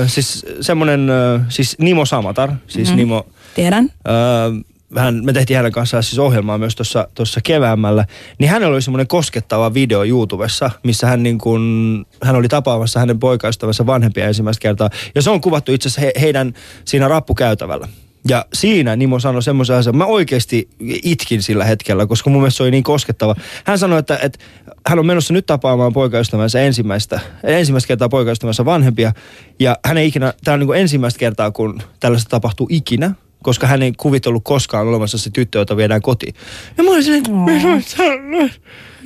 äh, 0.00 0.06
siis 0.06 0.46
semmonen, 0.60 1.10
äh, 1.10 1.40
siis 1.48 1.76
Nimo 1.78 2.04
Samatar, 2.06 2.52
siis 2.68 2.90
mm. 2.90 2.96
Nimo, 2.96 3.26
Tiedän. 3.54 3.84
äh, 4.08 4.64
hän, 4.96 5.24
me 5.24 5.32
tehtiin 5.32 5.56
hänen 5.56 5.72
kanssaan 5.72 6.02
siis 6.02 6.18
ohjelmaa 6.18 6.58
myös 6.58 6.76
tuossa 7.14 7.40
keväämällä, 7.44 8.04
niin 8.38 8.50
hänellä 8.50 8.74
oli 8.74 8.82
semmoinen 8.82 9.06
koskettava 9.08 9.74
video 9.74 10.04
YouTubessa, 10.04 10.70
missä 10.82 11.06
hän, 11.06 11.22
niin 11.22 11.38
kun, 11.38 12.06
hän 12.22 12.36
oli 12.36 12.48
tapaamassa 12.48 13.00
hänen 13.00 13.18
poikaystävänsä 13.18 13.86
vanhempia 13.86 14.26
ensimmäistä 14.26 14.62
kertaa. 14.62 14.90
Ja 15.14 15.22
se 15.22 15.30
on 15.30 15.40
kuvattu 15.40 15.72
itse 15.72 15.88
asiassa 15.88 16.00
he, 16.00 16.12
heidän 16.20 16.54
siinä 16.84 17.08
rappukäytävällä. 17.08 17.88
Ja 18.28 18.46
siinä 18.54 18.96
Nimo 18.96 19.18
sanoi 19.18 19.42
semmoisen 19.42 19.76
asian, 19.76 19.96
mä 19.96 20.04
oikeasti 20.04 20.68
itkin 21.02 21.42
sillä 21.42 21.64
hetkellä, 21.64 22.06
koska 22.06 22.30
mun 22.30 22.40
mielestä 22.40 22.56
se 22.56 22.62
oli 22.62 22.70
niin 22.70 22.82
koskettava. 22.82 23.34
Hän 23.64 23.78
sanoi, 23.78 23.98
että, 23.98 24.18
että 24.22 24.38
hän 24.86 24.98
on 24.98 25.06
menossa 25.06 25.34
nyt 25.34 25.46
tapaamaan 25.46 25.92
poikaystävänsä 25.92 26.60
ensimmäistä, 26.60 27.20
ensimmäistä 27.44 27.88
kertaa 27.88 28.08
poikaystävänsä 28.08 28.64
vanhempia. 28.64 29.12
Ja 29.58 29.76
hän 29.84 29.98
ei 29.98 30.06
ikinä, 30.06 30.34
tämä 30.44 30.54
on 30.54 30.60
niin 30.60 30.74
ensimmäistä 30.74 31.18
kertaa, 31.18 31.50
kun 31.50 31.82
tällaista 32.00 32.30
tapahtuu 32.30 32.66
ikinä, 32.70 33.14
koska 33.42 33.66
hän 33.66 33.82
ei 33.82 33.92
kuvitellut 33.96 34.44
koskaan 34.44 34.88
olemassa 34.88 35.18
se 35.18 35.30
tyttö, 35.30 35.58
jota 35.58 35.76
viedään 35.76 36.02
kotiin. 36.02 36.34
Ja 36.76 36.84
mä 36.84 36.90
olin 36.90 37.04
silleen, 37.04 37.24
oh. 37.30 38.50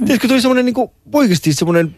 tiedätkö, 0.06 0.28
tuli 0.28 0.40
semmoinen 0.40 0.64
niin 0.64 0.90
oikeasti 1.12 1.52
semmoinen 1.52 1.96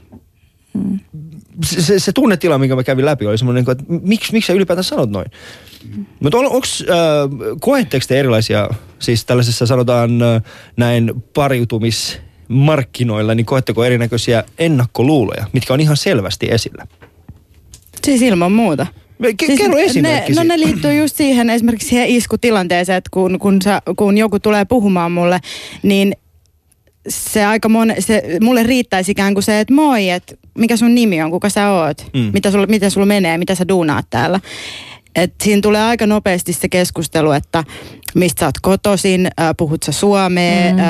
se, 1.64 1.82
se, 1.82 1.98
se 1.98 2.12
tunnetila, 2.12 2.58
minkä 2.58 2.76
mä 2.76 2.84
kävin 2.84 3.04
läpi, 3.04 3.26
oli 3.26 3.38
semmoinen, 3.38 3.64
että 3.70 3.84
miksi, 3.88 4.32
miksi 4.32 4.46
sä 4.46 4.52
ylipäätään 4.52 4.84
sanot 4.84 5.10
noin? 5.10 5.26
Mutta 6.20 6.38
on, 6.38 6.44
onko, 6.44 6.66
äh, 6.80 6.86
koetteko 7.60 8.04
te 8.08 8.20
erilaisia, 8.20 8.68
siis 8.98 9.24
tällaisessa 9.24 9.66
sanotaan 9.66 10.22
äh, 10.22 10.42
näin 10.76 11.24
pariutumismarkkinoilla, 11.34 13.34
niin 13.34 13.46
koetteko 13.46 13.84
erinäköisiä 13.84 14.44
ennakkoluuloja, 14.58 15.46
mitkä 15.52 15.74
on 15.74 15.80
ihan 15.80 15.96
selvästi 15.96 16.46
esillä? 16.50 16.86
Siis 18.04 18.22
ilman 18.22 18.52
muuta. 18.52 18.86
Ke- 19.22 19.56
kerro 19.58 19.78
esimerkki 19.78 20.32
ne, 20.32 20.36
no 20.36 20.44
ne 20.44 20.60
liittyy 20.60 20.94
just 20.94 21.16
siihen 21.16 21.50
esimerkiksi 21.50 21.88
siihen 21.88 22.08
iskutilanteeseen, 22.08 22.98
että 22.98 23.08
kun, 23.12 23.38
kun, 23.38 23.62
sä, 23.62 23.82
kun 23.96 24.18
joku 24.18 24.40
tulee 24.40 24.64
puhumaan 24.64 25.12
mulle, 25.12 25.40
niin 25.82 26.12
se 27.08 27.44
aika 27.44 27.68
mon, 27.68 27.92
se, 27.98 28.22
mulle 28.40 28.62
riittäisi 28.62 29.12
ikään 29.12 29.34
kuin 29.34 29.44
se, 29.44 29.60
että 29.60 29.74
moi, 29.74 30.10
että 30.10 30.34
mikä 30.58 30.76
sun 30.76 30.94
nimi 30.94 31.22
on, 31.22 31.30
kuka 31.30 31.48
sä 31.48 31.70
oot, 31.70 32.06
Mm. 32.14 32.20
mm. 32.20 32.30
mitä, 32.32 32.50
sulla, 32.50 32.66
mitä 32.66 32.90
sulla 32.90 33.06
menee, 33.06 33.38
mitä 33.38 33.54
sä 33.54 33.68
duunaat 33.68 34.06
täällä. 34.10 34.40
Et 35.16 35.34
siinä 35.42 35.60
tulee 35.62 35.82
aika 35.82 36.06
nopeasti 36.06 36.52
se 36.52 36.68
keskustelu, 36.68 37.32
että 37.32 37.64
mistä 38.14 38.40
sä 38.40 38.46
oot 38.46 38.60
kotoisin, 38.62 39.26
äh, 39.26 39.54
puhut 39.56 39.82
sä 39.82 39.92
suomea, 39.92 40.72
mm. 40.72 40.78
äh, 40.78 40.84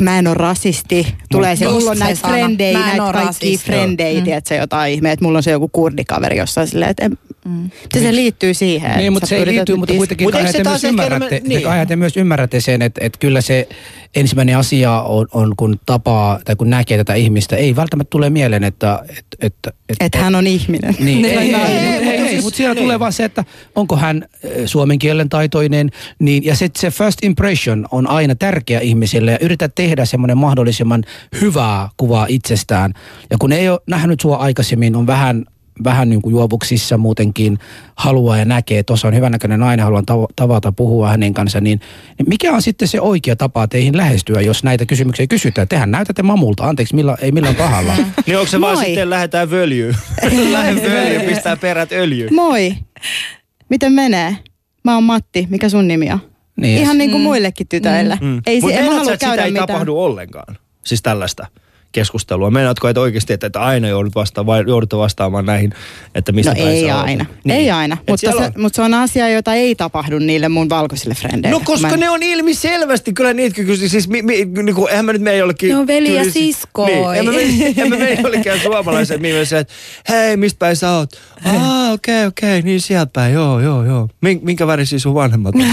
mä 0.00 0.18
en 0.18 0.26
ole 0.26 0.34
rasisti. 0.34 1.14
Tulee 1.30 1.56
se, 1.56 1.64
Just 1.64 1.76
mulla 1.76 1.90
on 1.90 1.96
se 1.96 2.04
näitä 2.04 2.28
frendejä, 2.28 2.78
näitä 2.78 3.12
rasisti. 3.12 3.58
frendejä, 3.58 4.20
mm. 4.20 4.24
tiedätkö, 4.24 4.54
jotain 4.54 4.92
ihmeä, 4.94 5.12
että 5.12 5.24
mulla 5.24 5.38
on 5.38 5.42
se 5.42 5.50
joku 5.50 5.68
kurdikaveri 5.68 6.38
jossain 6.38 6.68
silleen, 6.68 6.90
että 6.90 7.04
en, 7.04 7.18
mm. 7.44 7.70
se, 7.94 8.00
se 8.00 8.14
liittyy 8.14 8.54
siihen. 8.54 8.96
Niin, 8.98 9.12
mutta 9.12 9.26
se 9.26 9.36
ei 9.36 9.46
liity, 9.46 9.76
mutta 9.76 9.94
kuitenkin 9.94 10.26
Mut 10.26 10.32
kai 10.32 10.52
te 10.52 10.64
myös, 10.64 10.84
ymmärrätte, 10.84 11.36
enemmän- 11.36 11.48
niin. 11.48 11.62
kai 11.62 11.86
te 11.86 11.96
myös 11.96 12.16
ymmärrätte 12.16 12.60
sen, 12.60 12.82
että, 12.82 13.00
että 13.04 13.18
kyllä 13.18 13.40
se 13.40 13.68
ensimmäinen 14.14 14.56
asia 14.56 15.00
on, 15.02 15.26
on, 15.32 15.54
kun 15.56 15.80
tapaa 15.86 16.40
tai 16.44 16.56
kun 16.56 16.70
näkee 16.70 16.96
tätä 16.98 17.14
ihmistä, 17.14 17.56
ei 17.56 17.76
välttämättä 17.76 18.10
tule 18.10 18.30
mieleen, 18.30 18.64
että... 18.64 18.98
että, 19.08 19.20
että, 19.40 19.72
että 19.88 20.04
Että 20.04 20.18
hän 20.18 20.34
on 20.34 20.46
ihminen. 20.46 20.96
Niin, 20.98 21.24
ei, 21.24 21.30
ei, 21.38 21.54
ei, 21.54 21.54
ei, 21.54 21.76
ei, 21.76 21.78
ei, 21.78 22.00
mutta 22.00 22.22
ei, 22.22 22.28
siis- 22.28 22.44
mutta 22.44 22.56
siellä 22.56 22.74
niin. 22.74 22.82
tulee 22.84 22.98
vaan 22.98 23.12
se, 23.12 23.24
että 23.24 23.44
onko 23.74 23.96
hän 23.96 24.24
suomen 24.66 24.98
kielen 24.98 25.28
taitoinen, 25.28 25.90
niin, 26.18 26.44
ja 26.44 26.56
se, 26.56 26.70
se 26.78 26.90
first 26.90 27.24
impression 27.24 27.86
on 27.90 28.06
aina 28.06 28.34
tärkeä 28.34 28.80
ihmisille, 28.80 29.30
ja 29.32 29.38
yritä 29.40 29.68
tehdä 29.68 30.04
semmoinen 30.04 30.38
mahdollisimman 30.38 31.04
hyvää 31.40 31.88
kuvaa 31.96 32.26
itsestään. 32.28 32.94
Ja 33.30 33.36
kun 33.38 33.52
ei 33.52 33.68
ole 33.68 33.80
nähnyt 33.86 34.20
sua 34.20 34.36
aikaisemmin, 34.36 34.96
on 34.96 35.06
vähän 35.06 35.44
vähän 35.84 36.08
niin 36.10 36.22
kuin 36.22 36.32
juovuksissa 36.32 36.98
muutenkin 36.98 37.58
haluaa 37.96 38.36
ja 38.38 38.44
näkee, 38.44 38.78
että 38.78 38.86
tuossa 38.86 39.08
on 39.08 39.14
hyvännäköinen 39.14 39.60
nainen, 39.60 39.84
haluan 39.84 40.04
tav- 40.10 40.32
tavata, 40.36 40.72
puhua 40.72 41.08
hänen 41.08 41.34
kanssa, 41.34 41.60
niin, 41.60 41.80
niin 42.18 42.28
mikä 42.28 42.52
on 42.52 42.62
sitten 42.62 42.88
se 42.88 43.00
oikea 43.00 43.36
tapa 43.36 43.68
teihin 43.68 43.96
lähestyä, 43.96 44.40
jos 44.40 44.64
näitä 44.64 44.86
kysymyksiä 44.86 45.26
kysytään? 45.26 45.68
Tehän 45.68 45.90
näytätte 45.90 46.22
mamulta, 46.22 46.64
anteeksi, 46.64 46.94
millä, 46.94 47.16
ei 47.20 47.32
millään 47.32 47.54
pahalla. 47.56 47.92
Niin 48.26 48.38
onko 48.38 48.50
se 48.50 48.60
vaan 48.60 48.74
Moi. 48.76 48.84
sitten 48.84 49.10
lähdetään 49.10 49.50
völjyyn? 49.50 49.96
Lähde 50.52 50.90
völjyyn, 50.90 51.22
pistää 51.22 51.56
perät 51.56 51.92
öljyyn. 51.92 52.34
Moi, 52.34 52.74
miten 53.68 53.92
menee? 53.92 54.36
Mä 54.84 54.94
oon 54.94 55.04
Matti, 55.04 55.46
mikä 55.50 55.68
sun 55.68 55.88
nimi 55.88 56.12
on? 56.12 56.18
Niin, 56.56 56.78
Ihan 56.82 56.98
niin 56.98 57.10
kuin 57.10 57.22
muillekin 57.22 57.68
tytöille. 57.68 58.18
Mm. 58.20 58.40
Ei, 58.46 58.60
Mut 58.60 58.70
se, 58.70 58.78
en 58.78 58.84
mä 58.84 58.90
halua 58.90 59.16
käydä 59.16 59.32
sitä 59.32 59.44
ei 59.44 59.50
mitään. 59.50 59.66
tapahdu 59.68 59.98
ollenkaan? 59.98 60.58
Siis 60.84 61.02
tällaista 61.02 61.46
keskustelua. 61.92 62.50
Meinaatko, 62.50 62.88
että 62.88 63.00
oikeasti, 63.00 63.32
että, 63.32 63.46
että 63.46 63.60
aina 63.60 63.88
joudut 63.88 64.14
vasta, 64.14 64.46
vai, 64.46 64.64
joudutte 64.66 64.96
vastaamaan 64.96 65.46
näihin, 65.46 65.72
että 66.14 66.32
mistä 66.32 66.54
No 66.54 66.66
ei 66.66 66.90
aina, 66.90 67.26
Niin. 67.44 67.56
ei 67.56 67.70
aina, 67.70 67.96
Et 68.00 68.08
mutta 68.08 68.30
se, 68.30 68.36
on- 68.36 68.52
mutta 68.56 68.76
se 68.76 68.82
on 68.82 68.94
asia, 68.94 69.28
jota 69.28 69.54
ei 69.54 69.74
tapahdu 69.74 70.18
niille 70.18 70.48
mun 70.48 70.68
valkoisille 70.68 71.14
frendeille. 71.14 71.58
No 71.58 71.62
koska 71.64 71.88
Mä 71.88 71.94
en- 71.94 72.00
ne 72.00 72.10
on 72.10 72.22
ilmi 72.22 72.54
selvästi, 72.54 73.12
kyllä 73.12 73.32
niitä 73.34 73.56
kysyy, 73.56 73.88
siis 73.88 74.08
mi, 74.08 74.22
mi, 74.22 74.44
niin 74.62 74.74
kuin, 74.74 74.90
eihän 74.90 75.04
mä 75.04 75.12
nyt 75.12 75.22
mene 75.22 75.36
jollekin... 75.36 75.68
Ne 75.68 75.76
on 75.76 75.86
veli 75.86 76.14
ja 76.14 76.24
siskoi. 76.32 76.86
Niin, 76.90 77.14
en 77.14 77.24
mä 77.24 77.30
mene, 77.30 77.74
en 77.76 77.88
mä 77.88 77.96
mene 77.96 78.18
jollekään 78.22 78.60
suomalaisen 78.66 79.20
että 79.60 79.74
hei, 80.08 80.36
mistä 80.36 80.58
päin 80.58 80.76
sä 80.76 80.90
oot? 80.90 81.10
Aa, 81.44 81.92
okei, 81.92 82.14
okay, 82.14 82.26
okei, 82.26 82.58
okay, 82.58 82.62
niin 82.62 82.80
sieltä 82.80 83.10
päin, 83.12 83.34
joo, 83.34 83.60
joo, 83.60 83.84
joo. 83.84 84.08
Min, 84.20 84.40
minkä 84.42 84.66
värisiä 84.66 84.98
sun 84.98 85.14
vanhemmat 85.14 85.54
on? 85.54 85.60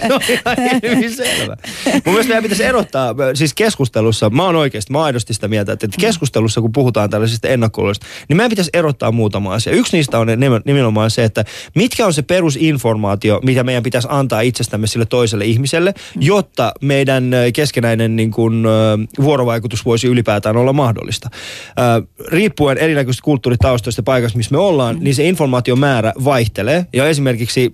se 0.00 0.14
on 0.14 0.20
ihan 0.28 0.80
ilmi 0.82 1.10
selvä. 1.10 1.56
Mun 1.84 2.02
mielestä 2.04 2.28
meidän 2.28 2.42
pitäisi 2.42 2.64
erottaa, 2.64 3.14
siis 3.34 3.54
keskustelussa, 3.54 4.30
mä 4.30 4.44
oon 4.44 4.56
oikeasti, 4.56 4.92
mä 4.98 5.02
oon 5.02 5.06
aidosti 5.06 5.34
sitä 5.34 5.48
mieltä, 5.48 5.72
että 5.72 5.88
keskustelussa, 6.00 6.60
kun 6.60 6.72
puhutaan 6.72 7.10
tällaisista 7.10 7.48
ennakkoluuloista, 7.48 8.06
niin 8.28 8.36
meidän 8.36 8.50
pitäisi 8.50 8.70
erottaa 8.72 9.12
muutama 9.12 9.54
asia. 9.54 9.72
Yksi 9.72 9.96
niistä 9.96 10.18
on 10.18 10.28
nimen- 10.28 10.62
nimenomaan 10.64 11.10
se, 11.10 11.24
että 11.24 11.44
mitkä 11.74 12.06
on 12.06 12.12
se 12.12 12.22
perusinformaatio, 12.22 13.40
mitä 13.42 13.64
meidän 13.64 13.82
pitäisi 13.82 14.08
antaa 14.10 14.40
itsestämme 14.40 14.86
sille 14.86 15.06
toiselle 15.06 15.44
ihmiselle, 15.44 15.94
jotta 16.16 16.72
meidän 16.80 17.30
keskenäinen 17.54 18.16
niin 18.16 18.30
kuin, 18.30 18.64
vuorovaikutus 19.22 19.84
voisi 19.84 20.06
ylipäätään 20.06 20.56
olla 20.56 20.72
mahdollista. 20.72 21.30
Riippuen 22.28 22.78
erinäköisistä 22.78 23.24
kulttuuritaustoista 23.24 24.02
paikasta, 24.02 24.36
missä 24.36 24.54
me 24.54 24.58
ollaan, 24.58 24.96
niin 25.00 25.14
se 25.14 25.28
informaation 25.28 25.78
määrä 25.78 26.12
vaihtelee. 26.24 26.86
Ja 26.92 27.08
esimerkiksi, 27.08 27.72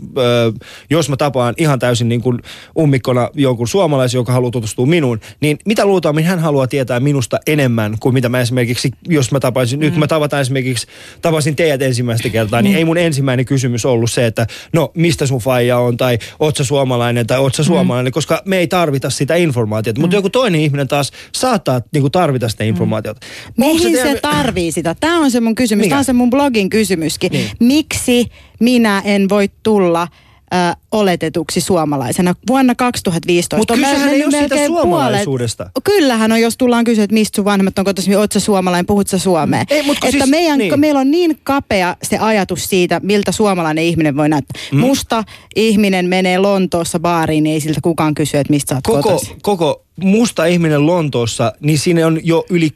jos 0.90 1.08
mä 1.08 1.16
tapaan 1.16 1.54
ihan 1.56 1.78
täysin 1.78 2.08
niin 2.08 2.22
kuin 2.22 2.38
ummikkona 2.78 3.30
jonkun 3.34 3.68
suomalaisen, 3.68 4.18
joka 4.18 4.32
haluaa 4.32 4.50
tutustua 4.50 4.86
minuun, 4.86 5.20
niin 5.40 5.58
mitä 5.66 5.86
luultavasti 5.86 6.22
hän 6.22 6.38
haluaa 6.38 6.66
tietää 6.66 7.00
minun 7.00 7.13
minusta 7.14 7.40
enemmän 7.46 7.96
kuin 8.00 8.14
mitä 8.14 8.28
mä 8.28 8.40
esimerkiksi, 8.40 8.90
jos 9.08 9.32
mä 9.32 9.40
tapaisin, 9.40 9.78
mm. 9.78 9.80
nyt 9.80 9.90
kun 9.92 10.00
mä 10.00 10.06
tavataan 10.06 10.40
esimerkiksi, 10.42 10.86
tapasin 11.22 11.56
teidät 11.56 11.82
ensimmäistä 11.82 12.28
kertaa, 12.28 12.62
niin 12.62 12.72
mm. 12.72 12.78
ei 12.78 12.84
mun 12.84 12.98
ensimmäinen 12.98 13.46
kysymys 13.46 13.84
ollut 13.84 14.10
se, 14.10 14.26
että 14.26 14.46
no 14.72 14.90
mistä 14.94 15.26
sun 15.26 15.40
faija 15.40 15.78
on, 15.78 15.96
tai 15.96 16.18
oot 16.38 16.56
sä 16.56 16.64
suomalainen, 16.64 17.26
tai 17.26 17.38
oot 17.38 17.54
sä 17.54 17.62
mm. 17.62 17.66
suomalainen, 17.66 18.10
mm. 18.10 18.14
koska 18.14 18.42
me 18.44 18.58
ei 18.58 18.66
tarvita 18.66 19.10
sitä 19.10 19.34
informaatiota. 19.34 20.00
Mm. 20.00 20.02
Mutta 20.02 20.16
joku 20.16 20.30
toinen 20.30 20.60
ihminen 20.60 20.88
taas 20.88 21.12
saattaa 21.32 21.80
niin 21.92 22.02
kuin, 22.02 22.12
tarvita 22.12 22.48
sitä 22.48 22.64
informaatiota. 22.64 23.20
Mm. 23.56 23.64
Mihin 23.64 23.92
se, 23.92 23.92
teidän... 23.92 24.14
se 24.14 24.20
tarvii 24.20 24.72
sitä? 24.72 24.96
Tämä 25.00 25.18
on 25.18 25.30
se 25.30 25.40
mun 25.40 25.54
kysymys. 25.54 25.88
Tämä 25.88 25.98
on 25.98 26.04
se 26.04 26.12
mun 26.12 26.30
blogin 26.30 26.70
kysymyskin. 26.70 27.32
Niin. 27.32 27.50
Miksi 27.60 28.26
minä 28.60 29.02
en 29.04 29.28
voi 29.28 29.50
tulla 29.62 30.08
ö, 30.54 30.76
oletetuksi 30.92 31.60
suomalaisena. 31.60 32.34
Vuonna 32.48 32.74
2015 32.74 33.56
Mutta 33.56 33.74
kysehän 33.74 34.08
ei 34.08 34.24
ole 34.24 34.32
siitä 34.32 34.66
suomalaisuudesta. 34.66 35.64
Puolet, 35.64 35.84
kyllähän 35.84 36.32
on, 36.32 36.40
jos 36.40 36.56
tullaan 36.56 36.84
kysyä, 36.84 37.04
että 37.04 37.14
mistä 37.14 37.36
sun 37.36 37.44
vanhemmat 37.44 37.78
on 37.78 37.84
kotoisin, 37.84 38.18
oot 38.18 38.32
sä 38.32 38.40
suomalainen, 38.40 38.86
puhut 38.86 39.08
sä 39.08 39.18
suomea. 39.18 39.64
Ei, 39.70 39.82
mutta 39.82 40.06
että 40.06 40.18
siis, 40.18 40.30
meidän, 40.30 40.58
niin. 40.58 40.80
meillä 40.80 41.00
on 41.00 41.10
niin 41.10 41.38
kapea 41.42 41.96
se 42.02 42.18
ajatus 42.18 42.64
siitä, 42.64 43.00
miltä 43.02 43.32
suomalainen 43.32 43.84
ihminen 43.84 44.16
voi 44.16 44.28
näyttää. 44.28 44.62
Mm. 44.72 44.78
Musta 44.78 45.24
ihminen 45.56 46.06
menee 46.06 46.38
Lontoossa 46.38 47.00
baariin, 47.00 47.44
niin 47.44 47.54
ei 47.54 47.60
siltä 47.60 47.80
kukaan 47.82 48.14
kysy, 48.14 48.36
että 48.36 48.52
mistä 48.52 48.68
sä 48.68 48.74
oot 48.74 49.02
koko, 49.02 49.20
koko 49.42 49.84
musta 49.96 50.44
ihminen 50.44 50.86
Lontoossa, 50.86 51.52
niin 51.60 51.78
siinä 51.78 52.06
on 52.06 52.20
jo 52.22 52.44
yli 52.50 52.70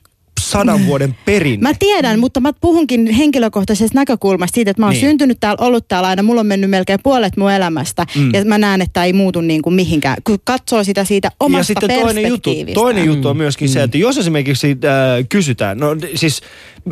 sadan 0.51 0.87
vuoden 0.87 1.17
perinne. 1.25 1.69
Mä 1.69 1.75
tiedän, 1.79 2.21
mutta 2.21 2.41
mä 2.41 2.53
puhunkin 2.53 3.07
henkilökohtaisesta 3.07 3.99
näkökulmasta 3.99 4.55
siitä, 4.55 4.71
että 4.71 4.83
mä 4.83 4.87
oon 4.87 4.93
niin. 4.93 5.01
syntynyt 5.01 5.41
täällä, 5.41 5.67
ollut 5.67 5.89
täällä 5.89 6.09
aina, 6.09 6.23
mulla 6.23 6.41
on 6.41 6.47
mennyt 6.47 6.71
melkein 6.71 7.01
puolet 7.03 7.37
mun 7.37 7.53
elämästä 7.53 8.07
mm. 8.17 8.35
ja 8.35 8.45
mä 8.45 8.59
näen, 8.59 8.83
että 8.83 9.05
ei 9.05 9.13
muutu 9.13 9.41
niin 9.41 9.63
kuin 9.63 9.75
mihinkään. 9.75 10.17
Kun 10.25 10.39
katsoo 10.45 10.85
sitä 10.85 11.05
siitä 11.05 11.31
omasta 11.41 11.61
ja 11.61 11.65
sitten 11.65 12.01
toinen 12.01 12.29
juttu, 12.29 12.51
toinen 12.75 13.05
juttu 13.05 13.29
on 13.29 13.37
myöskin 13.37 13.69
mm. 13.69 13.73
se, 13.73 13.83
että 13.83 13.99
jos 13.99 14.19
esimerkiksi 14.19 14.71
äh, 14.71 15.27
kysytään, 15.29 15.79
no 15.79 15.97
siis 16.15 16.41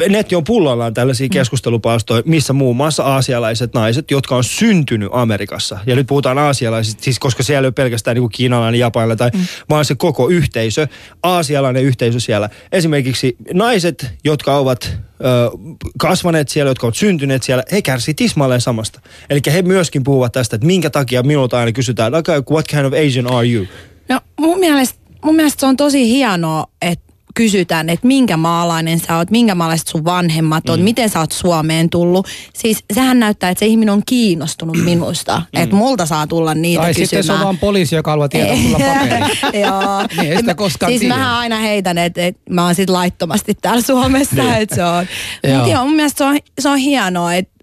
netti 0.09 0.36
on 0.36 0.44
pullollaan 0.44 0.94
tällaisia 0.94 1.26
mm. 1.26 1.30
keskustelupalstoja, 1.30 2.22
missä 2.26 2.52
muun 2.52 2.76
muassa 2.76 3.02
aasialaiset 3.02 3.74
naiset, 3.74 4.11
jotka 4.11 4.36
on 4.36 4.44
syntynyt 4.44 5.09
Amerikassa. 5.12 5.78
Ja 5.86 5.96
nyt 5.96 6.07
puhutaan 6.07 6.38
aasialaisista, 6.38 7.04
siis 7.04 7.18
koska 7.18 7.42
siellä 7.42 7.64
ei 7.64 7.66
ole 7.66 7.72
pelkästään 7.72 8.14
niin 8.14 8.22
kuin 8.22 8.32
kiinalainen, 8.32 8.80
japanilainen, 8.80 9.18
tai, 9.18 9.30
mm. 9.34 9.46
vaan 9.70 9.84
se 9.84 9.94
koko 9.94 10.28
yhteisö, 10.28 10.86
aasialainen 11.22 11.82
yhteisö 11.82 12.20
siellä. 12.20 12.50
Esimerkiksi 12.72 13.36
naiset, 13.55 14.07
jotka 14.24 14.57
ovat 14.57 14.84
ö, 14.84 15.51
kasvaneet 15.99 16.49
siellä, 16.49 16.70
jotka 16.70 16.86
ovat 16.86 16.97
syntyneet 16.97 17.42
siellä, 17.42 17.64
he 17.72 17.82
kärsivät 17.82 18.16
tismalleen 18.16 18.61
samasta. 18.61 19.01
Eli 19.30 19.40
he 19.53 19.62
myöskin 19.62 20.05
puhuvat 20.05 20.32
tästä, 20.32 20.57
että 20.57 20.66
minkä 20.66 20.90
takia 20.90 21.22
minulta 21.22 21.59
aina 21.59 21.72
kysytään, 21.72 22.14
okay, 22.14 22.42
what 22.51 22.68
kind 22.68 22.84
of 22.84 22.92
Asian 23.07 23.32
are 23.32 23.49
you? 23.49 23.66
No 24.09 24.20
mun 24.40 24.61
mielestä, 24.61 24.99
mun 25.24 25.36
mielestä 25.36 25.61
se 25.61 25.66
on 25.66 25.76
tosi 25.76 26.09
hienoa, 26.09 26.66
että 26.82 27.05
kysytään, 27.37 27.89
että 27.89 28.07
minkä 28.07 28.37
maalainen 28.37 28.99
sä 28.99 29.16
oot, 29.16 29.30
minkä 29.30 29.55
maalaiset 29.55 29.89
sun 29.89 30.05
vanhemmat 30.05 30.68
on, 30.68 30.78
mm. 30.78 30.84
miten 30.84 31.09
sä 31.09 31.20
oot 31.20 31.32
Suomeen 31.32 31.91
tullut. 31.91 32.28
Siis 32.55 32.84
sehän 32.93 33.20
näyttää, 33.20 33.51
että 33.51 33.59
se 33.59 33.66
ihminen 33.66 33.93
on 33.93 34.03
kiinnostunut 34.07 34.76
minusta, 34.84 35.39
mm. 35.39 35.62
että 35.62 35.76
multa 35.76 36.07
saa 36.07 36.26
tulla 36.26 36.55
niitä 36.55 36.82
tai 36.82 36.95
kysymään. 36.95 37.09
Tai 37.09 37.22
sitten 37.22 37.24
se 37.24 37.32
on 37.32 37.41
vaan 37.41 37.59
poliisi, 37.59 37.95
joka 37.95 38.11
haluaa 38.11 38.28
tietää 38.28 38.57
sulla 38.57 38.78
Joo. 39.66 40.07
niin, 40.16 40.32
ei 40.32 40.37
sitä 40.37 40.55
koskaan 40.55 40.93
Siis 40.93 41.01
tiedä. 41.01 41.16
mä 41.16 41.39
aina 41.39 41.57
heitän, 41.57 41.99
että, 41.99 42.26
että 42.26 42.41
mä 42.51 42.64
oon 42.64 42.74
sit 42.74 42.91
laittomasti 42.91 43.55
täällä 43.55 43.82
Suomessa, 43.82 44.43
niin. 44.43 44.55
että 44.55 44.74
se 44.74 44.84
on. 44.84 45.07
Mutta 45.55 45.70
joo, 45.70 45.84
mun 45.84 45.97
mielestä 45.97 46.18
se 46.18 46.24
on, 46.24 46.39
se 46.61 46.68
on 46.68 46.78
hienoa, 46.78 47.34
että 47.34 47.55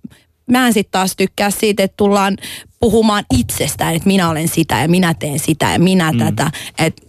mä 0.52 0.68
en 0.68 0.74
sitten 0.74 0.92
taas 0.92 1.16
tykkää 1.16 1.52
siitä, 1.52 1.84
että 1.84 1.98
tullaan 1.98 2.38
puhumaan 2.80 3.24
itsestään, 3.40 3.96
että 3.96 4.08
minä 4.08 4.30
olen 4.30 4.48
sitä 4.48 4.82
ja 4.82 4.88
minä 4.88 5.14
teen 5.14 5.40
sitä 5.40 5.72
ja 5.72 5.80
minä 5.80 6.12
mm. 6.12 6.18
tätä. 6.18 6.52
Että 6.78 7.02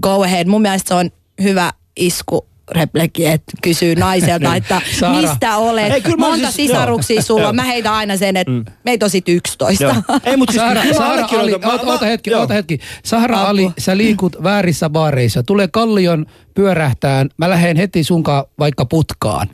go 0.00 0.22
ahead. 0.24 0.48
Mun 0.48 0.62
mielestä 0.62 0.88
se 0.88 0.94
on 0.94 1.10
hyvä 1.42 1.72
isku 1.98 2.46
repleki, 2.70 3.26
että 3.26 3.52
kysyy 3.62 3.94
naiselta, 3.94 4.54
että 4.56 4.80
Saara. 5.00 5.20
mistä 5.20 5.56
olet, 5.56 5.92
Ei, 5.92 6.16
monta 6.16 6.50
siis, 6.50 6.54
sisaruksia 6.54 7.14
joo. 7.14 7.22
sulla. 7.22 7.52
Mä 7.52 7.62
heitän 7.62 7.92
aina 7.92 8.16
sen, 8.16 8.36
että 8.36 8.52
mm. 8.52 8.64
meitä 8.84 9.06
on 9.06 9.10
sit 9.10 9.28
11. 9.28 9.84
Joo. 9.84 9.94
Ei, 10.24 10.36
mutta 10.36 10.52
siis 10.52 10.62
Saara, 10.62 10.82
Saara 10.96 11.28
Ali, 11.40 11.54
oota, 11.86 12.06
hetki, 12.06 12.34
oota 12.34 12.54
hetki. 12.54 12.78
Saara 13.04 13.42
Ali, 13.42 13.70
sä 13.78 13.96
liikut 13.96 14.36
väärissä 14.42 14.90
baareissa. 14.90 15.42
Tulee 15.42 15.68
Kallion 15.68 16.26
pyörähtään, 16.58 17.28
mä 17.36 17.50
lähden 17.50 17.76
heti 17.76 18.04
sunkaan 18.04 18.44
vaikka 18.58 18.84
putkaan. 18.84 19.48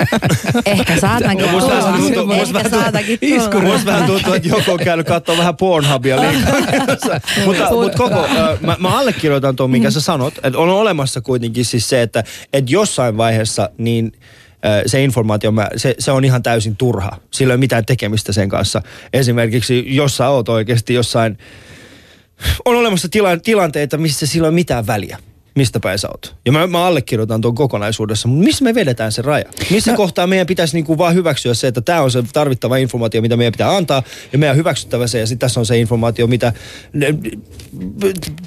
Ehkä 0.66 1.00
saatankin 1.00 1.48
tulla. 1.48 2.36
Ehkä 2.36 2.68
saatankin 2.70 3.18
tulla. 3.50 3.62
Musta 3.62 3.86
vähän 3.86 4.06
tuntuu, 4.06 4.32
että 4.32 4.48
joku 4.48 4.70
on 4.70 4.78
käynyt 4.78 5.06
katsoa 5.06 5.36
vähän 5.36 5.56
Pornhubia 5.56 6.20
liikaa. 6.20 6.54
mutta, 7.46 7.70
mutta 7.70 7.98
koko, 7.98 8.28
mä, 8.60 8.76
mä 8.78 8.98
allekirjoitan 8.98 9.56
tuon, 9.56 9.70
minkä 9.70 9.90
sä 9.90 10.00
sanot. 10.00 10.34
Että 10.42 10.58
on 10.58 10.68
olemassa 10.68 11.20
kuitenkin 11.20 11.64
siis 11.64 11.88
se, 11.88 12.02
että, 12.02 12.24
että 12.52 12.72
jossain 12.72 13.16
vaiheessa 13.16 13.70
niin 13.78 14.12
se 14.86 15.04
informaatio, 15.04 15.52
se, 15.76 15.94
se 15.98 16.12
on 16.12 16.24
ihan 16.24 16.42
täysin 16.42 16.76
turha. 16.76 17.18
Sillä 17.30 17.52
ei 17.52 17.54
ole 17.54 17.60
mitään 17.60 17.84
tekemistä 17.84 18.32
sen 18.32 18.48
kanssa. 18.48 18.82
Esimerkiksi 19.12 19.84
jos 19.86 20.16
sä 20.16 20.28
oot 20.28 20.48
oikeasti 20.48 20.94
jossain, 20.94 21.38
on 22.64 22.76
olemassa 22.76 23.08
tila, 23.08 23.36
tilanteita, 23.36 23.98
missä 23.98 24.26
sillä 24.26 24.46
ei 24.46 24.48
ole 24.48 24.54
mitään 24.54 24.86
väliä 24.86 25.18
mistä 25.54 25.80
päin 25.80 25.98
sä 25.98 26.08
oot. 26.08 26.34
Ja 26.46 26.52
mä, 26.52 26.66
mä 26.66 26.86
allekirjoitan 26.86 27.40
tuon 27.40 27.54
kokonaisuudessa, 27.54 28.28
mutta 28.28 28.44
missä 28.44 28.64
me 28.64 28.74
vedetään 28.74 29.12
se 29.12 29.22
raja? 29.22 29.44
Missä 29.70 29.90
no. 29.90 29.96
kohtaa 29.96 30.26
meidän 30.26 30.46
pitäisi 30.46 30.76
niinku 30.76 30.98
vaan 30.98 31.14
hyväksyä 31.14 31.54
se, 31.54 31.66
että 31.66 31.80
tämä 31.80 32.00
on 32.00 32.10
se 32.10 32.22
tarvittava 32.32 32.76
informaatio, 32.76 33.22
mitä 33.22 33.36
meidän 33.36 33.52
pitää 33.52 33.76
antaa, 33.76 34.02
ja 34.32 34.38
meidän 34.38 34.56
hyväksyttävä 34.56 35.06
se, 35.06 35.18
ja 35.18 35.26
sitten 35.26 35.38
tässä 35.38 35.60
on 35.60 35.66
se 35.66 35.78
informaatio, 35.78 36.26
mitä... 36.26 36.52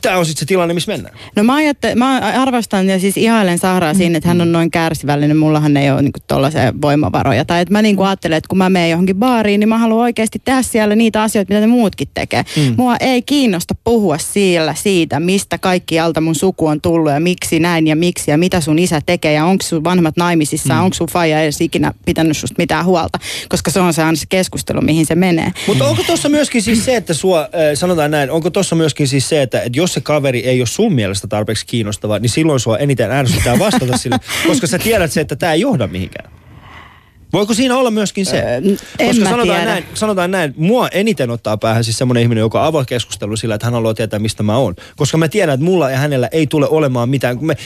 Tämä 0.02 0.18
on 0.18 0.26
sitten 0.26 0.40
se 0.40 0.46
tilanne, 0.46 0.74
missä 0.74 0.92
mennään. 0.92 1.16
No 1.36 1.44
mä, 1.44 1.56
ajatte, 1.56 1.96
mä 1.96 2.18
arvostan 2.18 2.90
ja 2.90 3.00
siis 3.00 3.18
ihailen 3.18 3.58
Sahraa 3.58 3.94
mm. 3.94 3.98
siinä, 3.98 4.18
että 4.18 4.30
hän 4.30 4.42
on 4.42 4.52
noin 4.52 4.72
kärsivällinen, 4.72 5.38
mullahan 5.38 5.78
ei 5.78 5.92
ole 5.92 6.02
niinku 6.02 6.20
tollaisia 6.28 6.74
voimavaroja. 6.82 7.46
Tai 7.46 7.62
että 7.62 7.72
mä 7.72 7.82
niinku 7.82 8.04
ajattelen, 8.04 8.38
että 8.38 8.48
kun 8.48 8.58
mä 8.58 8.70
menen 8.70 8.90
johonkin 8.90 9.16
baariin, 9.16 9.60
niin 9.60 9.70
mä 9.70 9.78
haluan 9.78 10.04
oikeasti 10.04 10.42
tehdä 10.46 10.62
siellä 10.62 10.96
niitä 10.96 11.24
asioita, 11.24 11.54
mitä 11.54 11.62
ne 11.62 11.68
muutkin 11.68 12.08
tekee. 12.14 12.46
Mm. 12.58 12.74
Mua 12.78 12.96
ei 13.00 13.22
kiinnosta 13.22 13.76
puhua 13.84 14.18
siellä 14.18 14.74
siitä, 14.74 15.20
mistä 15.20 15.58
kaikki 15.58 16.00
alta 16.00 16.22
mun 16.22 16.36
suku 16.36 16.68
on 16.68 16.82
tullut 16.82 16.97
tullut 16.98 17.12
ja 17.12 17.20
miksi 17.20 17.60
näin 17.60 17.88
ja 17.88 17.96
miksi 17.96 18.32
ja 18.32 18.38
mitä 18.38 18.62
sun 18.62 18.80
isä 18.80 19.02
tekee 19.06 19.34
ja 19.34 19.46
onko 19.46 19.64
sun 19.64 19.84
vanhemmat 19.84 20.18
naimisissa, 20.18 20.74
mm. 20.74 20.84
onko 20.84 20.94
sun 20.94 21.08
faija 21.08 21.42
edes 21.42 21.62
ikinä 21.62 21.94
pitänyt 22.06 22.38
susta 22.38 22.56
mitään 22.58 22.86
huolta, 22.86 23.20
koska 23.50 23.72
se 23.72 23.80
on 23.80 23.94
se 23.94 24.04
aina 24.04 24.16
se 24.16 24.26
keskustelu, 24.30 24.82
mihin 24.82 25.06
se 25.06 25.16
menee. 25.16 25.52
Mutta 25.68 25.88
onko 25.88 26.04
tuossa 26.04 26.30
myöskin 26.30 26.62
siis 26.62 26.86
se, 26.86 26.96
että 26.96 27.14
sua, 27.14 27.42
äh, 27.42 27.50
sanotaan 27.74 28.12
näin, 28.12 28.32
onko 28.32 28.50
tuossa 28.50 28.76
myöskin 28.76 29.08
siis 29.08 29.30
se, 29.30 29.42
että, 29.42 29.62
että 29.62 29.80
jos 29.80 29.94
se 29.94 30.02
kaveri 30.02 30.40
ei 30.40 30.62
ole 30.62 30.68
sun 30.68 30.94
mielestä 30.94 31.28
tarpeeksi 31.28 31.66
kiinnostava, 31.66 32.20
niin 32.20 32.30
silloin 32.30 32.60
sua 32.60 32.78
eniten 32.78 33.12
ärsyttää 33.12 33.60
vastata 33.60 33.98
sille, 33.98 34.18
koska 34.48 34.68
sä 34.68 34.80
tiedät 34.80 35.12
se, 35.12 35.22
että 35.22 35.36
tämä 35.36 35.54
ei 35.54 35.62
johda 35.62 35.88
mihinkään. 35.88 36.32
Voiko 37.38 37.54
siinä 37.54 37.78
olla 37.78 37.92
myöskin 37.92 38.26
se? 38.26 38.38
Öö, 38.38 39.08
Koska 39.08 39.30
sanotaan 39.30 39.66
näin, 39.66 39.86
sanotaan 39.94 40.32
näin, 40.32 40.54
mua 40.58 40.88
eniten 40.88 41.30
ottaa 41.30 41.58
päähän 41.58 41.84
siis 41.84 41.98
semmoinen 41.98 42.24
ihminen, 42.24 42.42
joka 42.42 42.66
avaa 42.66 42.86
keskustelu 42.86 43.38
sillä, 43.38 43.56
että 43.56 43.68
hän 43.68 43.74
haluaa 43.74 43.94
tietää, 43.94 44.20
mistä 44.20 44.44
mä 44.44 44.58
oon. 44.58 44.76
Koska 44.96 45.18
mä 45.18 45.28
tiedän, 45.28 45.54
että 45.54 45.66
mulla 45.66 45.90
ja 45.90 45.98
hänellä 45.98 46.30
ei 46.32 46.48
tule 46.48 46.68
olemaan 46.70 47.10
mitään. 47.10 47.38
Me, 47.42 47.58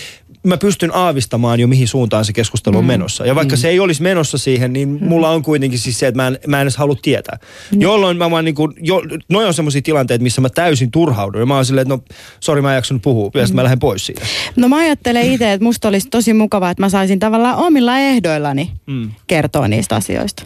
mä 0.43 0.57
pystyn 0.57 0.95
aavistamaan 0.95 1.59
jo 1.59 1.67
mihin 1.67 1.87
suuntaan 1.87 2.25
se 2.25 2.33
keskustelu 2.33 2.77
on 2.77 2.83
mm. 2.83 2.87
menossa. 2.87 3.25
Ja 3.25 3.35
vaikka 3.35 3.55
mm. 3.55 3.59
se 3.59 3.69
ei 3.69 3.79
olisi 3.79 4.01
menossa 4.01 4.37
siihen, 4.37 4.73
niin 4.73 4.89
mm. 4.89 5.07
mulla 5.07 5.29
on 5.29 5.43
kuitenkin 5.43 5.79
siis 5.79 5.99
se, 5.99 6.07
että 6.07 6.21
mä 6.21 6.27
en, 6.27 6.39
mä 6.47 6.57
en 6.57 6.61
edes 6.61 6.77
halua 6.77 6.95
tietää. 7.01 7.37
Mm. 7.71 7.81
Jolloin 7.81 8.17
mä 8.17 8.31
vaan 8.31 8.45
niinku, 8.45 8.73
jo, 8.79 9.01
noi 9.29 9.45
on 9.45 9.53
semmoisia 9.53 9.81
tilanteita, 9.81 10.23
missä 10.23 10.41
mä 10.41 10.49
täysin 10.49 10.91
turhaudun. 10.91 11.41
Ja 11.41 11.45
mä 11.45 11.55
oon 11.55 11.65
silleen, 11.65 11.91
että 11.91 11.93
no, 11.93 12.15
sori 12.39 12.61
mä 12.61 12.71
en 12.71 12.75
jaksanut 12.75 13.01
puhua, 13.01 13.31
ja 13.33 13.47
mm. 13.47 13.55
mä 13.55 13.63
lähden 13.63 13.79
pois 13.79 14.05
siitä. 14.05 14.21
No 14.55 14.69
mä 14.69 14.77
ajattelen 14.77 15.31
itse, 15.31 15.53
että 15.53 15.63
musta 15.63 15.87
olisi 15.87 16.07
tosi 16.09 16.33
mukavaa, 16.33 16.71
että 16.71 16.83
mä 16.83 16.89
saisin 16.89 17.19
tavallaan 17.19 17.57
omilla 17.57 17.97
ehdoillani 17.97 18.71
mm. 18.87 19.11
kertoa 19.27 19.67
niistä 19.67 19.95
asioista. 19.95 20.43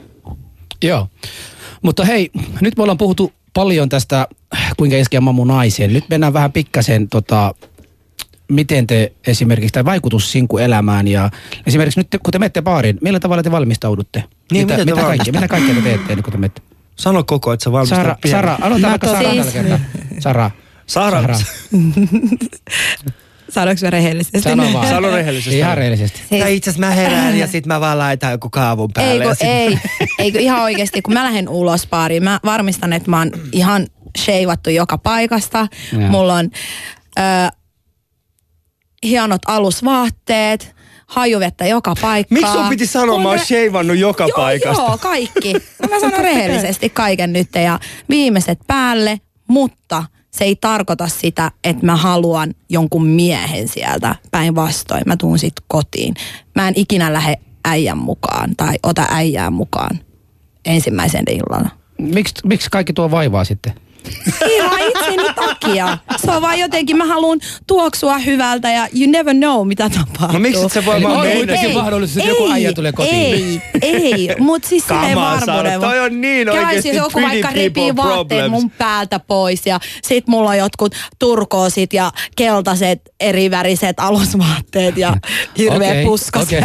Joo. 0.84 1.08
Mutta 1.82 2.06
hei, 2.06 2.32
nyt 2.62 2.78
me 2.78 2.84
ollaan 2.84 2.98
puhuttu 2.98 3.32
paljon 3.54 3.90
tästä, 3.90 4.28
kuinka 4.78 4.98
iskeä 4.98 5.22
mamu 5.22 5.46
naiseen. 5.46 5.94
Nyt 5.94 6.10
mennään 6.10 6.34
vähän 6.34 6.52
pikkasen 6.52 7.10
tota, 7.10 7.56
miten 8.48 8.88
te 8.88 9.12
esimerkiksi, 9.28 9.74
tai 9.74 9.86
vaikutus 9.86 10.34
elämään 10.62 11.08
ja 11.08 11.30
esimerkiksi 11.68 12.00
nyt 12.00 12.08
kun 12.24 12.32
te 12.32 12.40
menette 12.40 12.62
baariin, 12.62 12.98
millä 13.02 13.20
tavalla 13.20 13.44
te 13.44 13.52
valmistaudutte? 13.52 14.24
Niin, 14.52 14.68
mitä, 14.68 14.86
mitä, 14.86 15.02
kaikkea, 15.02 15.34
mitä 15.34 15.48
kaikkea 15.48 15.76
te 15.76 15.82
teette 15.82 16.16
kun 16.16 16.32
te 16.32 16.38
menette? 16.38 16.62
Sano 16.96 17.24
koko, 17.24 17.54
että 17.54 17.64
sä 17.64 17.72
valmistaudut 17.72 18.06
Sara, 18.06 18.18
pieni. 18.22 18.38
Sara, 18.38 18.58
aloitetaan 18.62 18.92
vaikka 18.92 19.08
Sara 19.08 19.24
tällä 19.24 19.52
kertaa. 19.52 19.80
Sara. 20.20 20.52
Sara. 20.86 21.22
Sara. 21.22 21.38
Sanoinko 23.50 23.82
mä 23.86 23.90
rehellisesti? 23.90 24.42
Sano 24.42 24.74
vaan. 24.74 24.88
Sano 24.88 25.12
rehellisesti. 25.12 25.58
Ihan 25.58 25.78
rehellisesti. 25.78 26.20
Siis... 26.30 26.42
Tai 26.42 26.56
itse 26.56 26.70
asiassa 26.70 26.88
mä 26.88 26.94
herään 26.94 27.38
ja 27.38 27.48
sit 27.48 27.66
mä 27.66 27.80
vaan 27.80 27.98
laitan 27.98 28.32
joku 28.32 28.50
kaavun 28.50 28.90
päälle. 28.94 29.24
Ei, 29.24 29.36
sit... 29.36 29.48
ei, 29.48 29.80
eikö 30.20 30.40
ihan 30.40 30.62
oikeasti, 30.62 31.02
kun 31.02 31.14
mä 31.14 31.24
lähden 31.24 31.50
ulos 31.50 31.88
baariin, 31.88 32.24
mä 32.24 32.40
varmistan, 32.46 32.94
että 32.94 33.10
mä 33.10 33.18
oon 33.18 33.32
ihan 33.52 33.88
sheivattu 34.18 34.70
joka 34.70 34.98
paikasta. 34.98 35.68
Ja. 35.92 36.00
Mulla 36.00 36.34
on... 36.34 36.50
Ö, 37.20 37.22
hienot 39.06 39.42
alusvaatteet, 39.48 40.76
hajuvettä 41.08 41.66
joka 41.66 41.94
paikkaan. 42.02 42.42
Miksi 42.42 42.54
sun 42.54 42.70
piti 42.70 42.88
sanoa, 42.88 43.20
mä 43.20 43.30
oon 43.30 43.40
sheivannut 43.40 43.98
joka 43.98 44.24
joo, 44.28 44.36
paikasta? 44.36 44.84
Joo, 44.84 44.98
kaikki. 44.98 45.54
Mä 45.90 46.00
sanon 46.00 46.20
rehellisesti 46.30 46.90
kaiken 46.90 47.34
nyt 47.34 47.50
ja 47.56 47.80
viimeiset 48.10 48.60
päälle, 48.68 49.22
mutta 49.48 50.04
se 50.32 50.46
ei 50.46 50.56
tarkoita 50.56 51.08
sitä, 51.08 51.52
että 51.64 51.86
mä 51.86 51.96
haluan 51.96 52.54
jonkun 52.70 53.08
miehen 53.08 53.68
sieltä. 53.68 54.16
Päinvastoin, 54.32 55.04
mä 55.06 55.18
tuun 55.18 55.40
sit 55.40 55.54
kotiin. 55.68 56.14
Mä 56.56 56.68
en 56.68 56.74
ikinä 56.78 57.14
lähde 57.14 57.36
äijän 57.66 57.98
mukaan 57.98 58.56
tai 58.56 58.76
ota 58.84 59.06
äijää 59.10 59.50
mukaan 59.50 60.00
ensimmäisen 60.66 61.24
illalla. 61.30 61.70
Miksi 61.98 62.36
miksi 62.44 62.70
kaikki 62.72 62.94
tuo 62.94 63.12
vaivaa 63.12 63.44
sitten? 63.44 63.74
Ihan 64.50 64.80
itseni 64.80 65.34
takia. 65.36 65.98
Se 66.18 66.32
on 66.32 66.42
vaan 66.42 66.60
jotenkin, 66.60 66.98
mä 66.98 67.06
haluan 67.06 67.40
tuoksua 67.68 68.18
hyvältä 68.18 68.72
ja 68.72 68.88
you 69.00 69.12
never 69.12 69.36
know, 69.36 69.68
mitä 69.68 69.90
tapahtuu. 69.90 70.34
No 70.34 70.40
miksi 70.40 70.70
sä 70.70 70.86
voi 70.86 71.04
vaan 71.04 71.32
kuitenkin 71.32 71.74
mahdollisuus, 71.74 72.18
että 72.18 72.30
joku 72.30 72.52
äijä 72.52 72.74
tulee 72.74 72.92
kotiin. 72.92 73.16
Ei, 73.16 73.62
ei, 73.82 74.36
mutta 74.40 74.70
siis 74.70 74.84
Kamaa, 74.84 75.40
Sara, 75.40 75.54
varmuuden. 75.54 75.80
toi 75.82 76.00
on 76.00 76.22
niin 76.22 76.48
Käy, 76.48 76.60
oikeesti 76.60 76.90
jos 76.90 76.98
joku 76.98 77.22
vaikka 77.22 77.50
repii 77.54 77.96
vaatteet 77.96 78.52
mun 78.52 78.70
päältä 78.70 79.20
pois 79.20 79.66
ja 79.66 79.80
sit 80.04 80.28
mulla 80.28 80.50
on 80.50 80.58
jotkut 80.58 80.96
turkoosit 81.20 81.94
ja 81.94 82.12
keltaiset 82.36 83.02
eriväriset 83.20 84.00
alusvaatteet 84.00 84.98
ja 84.98 85.18
hirveä 85.58 85.92
Okei, 85.92 86.06
puska 86.06 86.40
okay. 86.40 86.62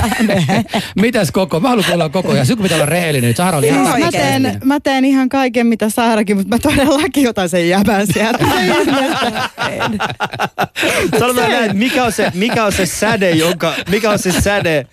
Mitäs 1.01 1.31
koko? 1.31 1.61
Mä 1.61 1.69
haluan 1.69 1.87
kuulla 1.89 2.09
koko 2.09 2.35
ja 2.35 2.45
sinun 2.45 2.63
pitää 2.63 2.77
olla 2.77 2.87
rehellinen. 2.87 3.37
Sara 3.37 3.59
oli 3.59 3.67
ihan 3.67 4.01
Mä 4.01 4.11
teen, 4.11 4.61
mä 4.65 4.81
teen 4.81 5.05
ihan 5.05 5.29
kaiken, 5.29 5.67
mitä 5.67 5.91
Saarakin, 5.91 6.37
mutta 6.37 6.57
mä 6.57 6.59
todellakin 6.59 7.25
otan 7.31 7.49
sen 7.49 7.69
jäbän 7.69 8.07
sieltä. 8.07 8.45
Sanotaan 11.19 11.51
näin, 11.51 11.77
mikä 11.77 12.05
on 12.05 12.13
se, 12.13 12.31
mikä 12.35 12.65
on 12.65 12.73
se 12.73 12.87
säde, 12.87 13.31
jonka, 13.31 13.75
mikä 13.89 14.11
on 14.11 14.19
se 14.19 14.33
säde, 14.33 14.87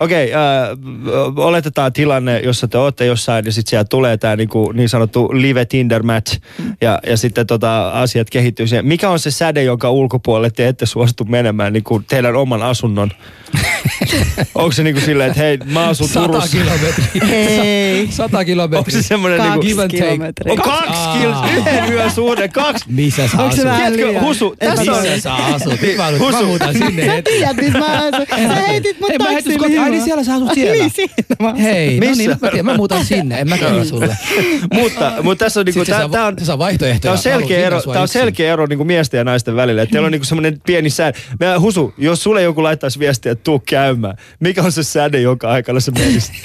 Okei, 0.00 0.30
okay, 0.30 0.42
öö, 0.42 1.32
oletetaan 1.36 1.92
tilanne, 1.92 2.40
jossa 2.40 2.68
te 2.68 2.78
olette 2.78 3.06
jossain 3.06 3.44
ja 3.44 3.52
sitten 3.52 3.70
siellä 3.70 3.84
tulee 3.84 4.16
tämä 4.16 4.36
niinku, 4.36 4.72
niin 4.72 4.88
sanottu 4.88 5.28
live 5.32 5.64
Tinder 5.64 6.02
match 6.02 6.40
ja, 6.80 6.98
ja 7.06 7.16
sitten 7.16 7.46
tota, 7.46 7.90
asiat 7.90 8.30
kehittyy 8.30 8.66
siihen. 8.66 8.86
Mikä 8.86 9.10
on 9.10 9.18
se 9.18 9.30
säde, 9.30 9.62
jonka 9.62 9.90
ulkopuolelle 9.90 10.50
te 10.50 10.68
ette 10.68 10.86
suostu 10.86 11.24
menemään 11.24 11.72
niinku 11.72 12.02
teidän 12.08 12.36
oman 12.36 12.62
asunnon? 12.62 13.10
Onko 14.54 14.72
se 14.72 14.82
niinku 14.82 15.00
silleen, 15.00 15.30
että 15.30 15.42
hei, 15.42 15.58
mä 15.64 15.88
asun 15.88 16.08
100 16.08 16.26
Turussa. 16.26 16.56
kilometriä. 16.56 17.36
Ei. 17.36 18.08
100 18.10 18.44
kilometriä. 18.44 18.78
Onko 18.78 18.90
se 18.90 19.02
semmoinen 19.02 19.42
niinku... 19.42 19.60
Give 19.60 19.82
and 19.82 19.90
take. 19.90 20.02
kilometriä. 20.04 20.52
On 20.52 20.58
kaksi 20.58 21.18
kilsa, 21.18 21.46
yhden 21.56 21.92
yön 21.92 22.10
suhde, 22.10 22.48
kaksi. 22.48 22.84
Missä 22.88 23.28
sä 23.28 23.42
Onko 23.42 23.56
se 23.56 23.62
asut? 23.62 23.64
vähän 23.64 23.92
Tiedätkö, 23.92 24.08
liian? 24.08 24.24
Husu, 24.24 24.54
tässä 24.58 24.92
on... 24.92 25.02
Missä 25.02 25.20
sä 25.20 25.34
asut? 25.34 25.80
Nyt 25.80 25.96
mä, 25.96 26.10
Husu. 26.18 26.36
mä 26.36 26.42
muutan 26.42 26.72
sinne 26.72 27.04
Sä 27.06 27.12
heti. 27.12 27.30
tiedät, 27.30 27.56
missä 27.56 27.78
mä 27.78 27.86
asun. 27.86 28.26
Sä 28.48 28.54
heitit 28.54 28.93
mut 29.00 29.10
Ei, 29.10 29.18
mä 29.18 29.24
heitin 29.24 29.36
taksiin 29.44 29.58
kotiin. 29.58 29.80
Ai 29.80 29.90
niin 29.90 30.02
siellä 30.02 30.24
sä 30.24 30.34
asut 30.34 30.54
siellä. 30.54 30.72
Niin 30.72 30.90
siinä 30.90 31.14
mä. 31.42 31.54
Hei, 31.54 32.00
no 32.00 32.06
niin, 32.16 32.30
nyt 32.30 32.40
mä 32.40 32.48
tiedän. 32.48 32.66
Mä 32.66 32.76
muutan 32.76 33.04
sinne. 33.04 33.40
En 33.40 33.48
mä 33.48 33.58
kerro 33.58 33.84
sulle. 33.84 34.16
mutta, 34.74 35.12
mutta 35.22 35.44
tässä 35.44 35.60
on 35.60 35.66
niinku, 35.66 35.84
tää, 35.84 35.98
saa- 35.98 36.08
tää 36.08 36.26
on, 36.26 36.34
se 36.38 36.44
saa 36.44 36.58
vaihtoehtoja. 36.58 37.00
Tämä 37.00 37.12
on 37.12 37.18
selkeä 37.18 37.66
ero, 37.66 37.82
tää 37.82 38.02
on 38.02 38.08
selkeä 38.08 38.52
ero 38.52 38.66
niin 38.66 38.76
kuin 38.76 38.86
miesten 38.86 39.18
ja 39.18 39.24
naisten 39.24 39.56
välillä. 39.56 39.82
Että 39.82 39.92
teillä 39.92 40.06
on 40.06 40.12
niin 40.12 40.24
semmoinen 40.24 40.60
pieni 40.66 40.90
sää. 40.90 41.12
Mä, 41.40 41.60
Husu, 41.60 41.94
jos 41.98 42.22
sulle 42.22 42.42
joku 42.42 42.62
laittaisi 42.62 42.98
viestiä, 42.98 43.32
että 43.32 43.44
tuu 43.44 43.58
käymään, 43.58 44.16
mikä 44.40 44.62
on 44.62 44.72
se 44.72 44.82
säde, 44.82 45.20
joka 45.20 45.50
aikana 45.50 45.80
se 45.80 45.90
menisi? 45.90 46.32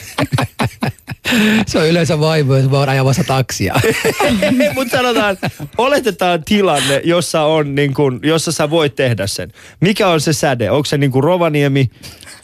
Se 1.68 1.80
on 1.80 1.88
yleensä 1.88 2.20
vaimo, 2.20 2.56
jos 2.56 2.70
mä 2.70 2.78
oon 2.78 2.89
ajamassa 2.89 3.24
taksia. 3.24 3.76
Mutta 4.74 4.97
sanotaan, 4.97 5.38
oletetaan 5.78 6.43
tilanne, 6.43 7.02
jossa, 7.04 7.43
on, 7.43 7.76
niin 7.76 7.93
kuin, 7.93 8.20
jossa 8.24 8.52
sä 8.52 8.70
voit 8.70 8.95
tehdä 8.95 9.28
sen. 9.28 9.52
Mikä 9.82 10.08
on 10.08 10.22
se 10.22 10.34
säde? 10.34 10.72
Onko 10.72 10.86
se 10.86 10.97
niin 10.97 11.12
kuin 11.12 11.24
Rovaniemi? 11.24 11.89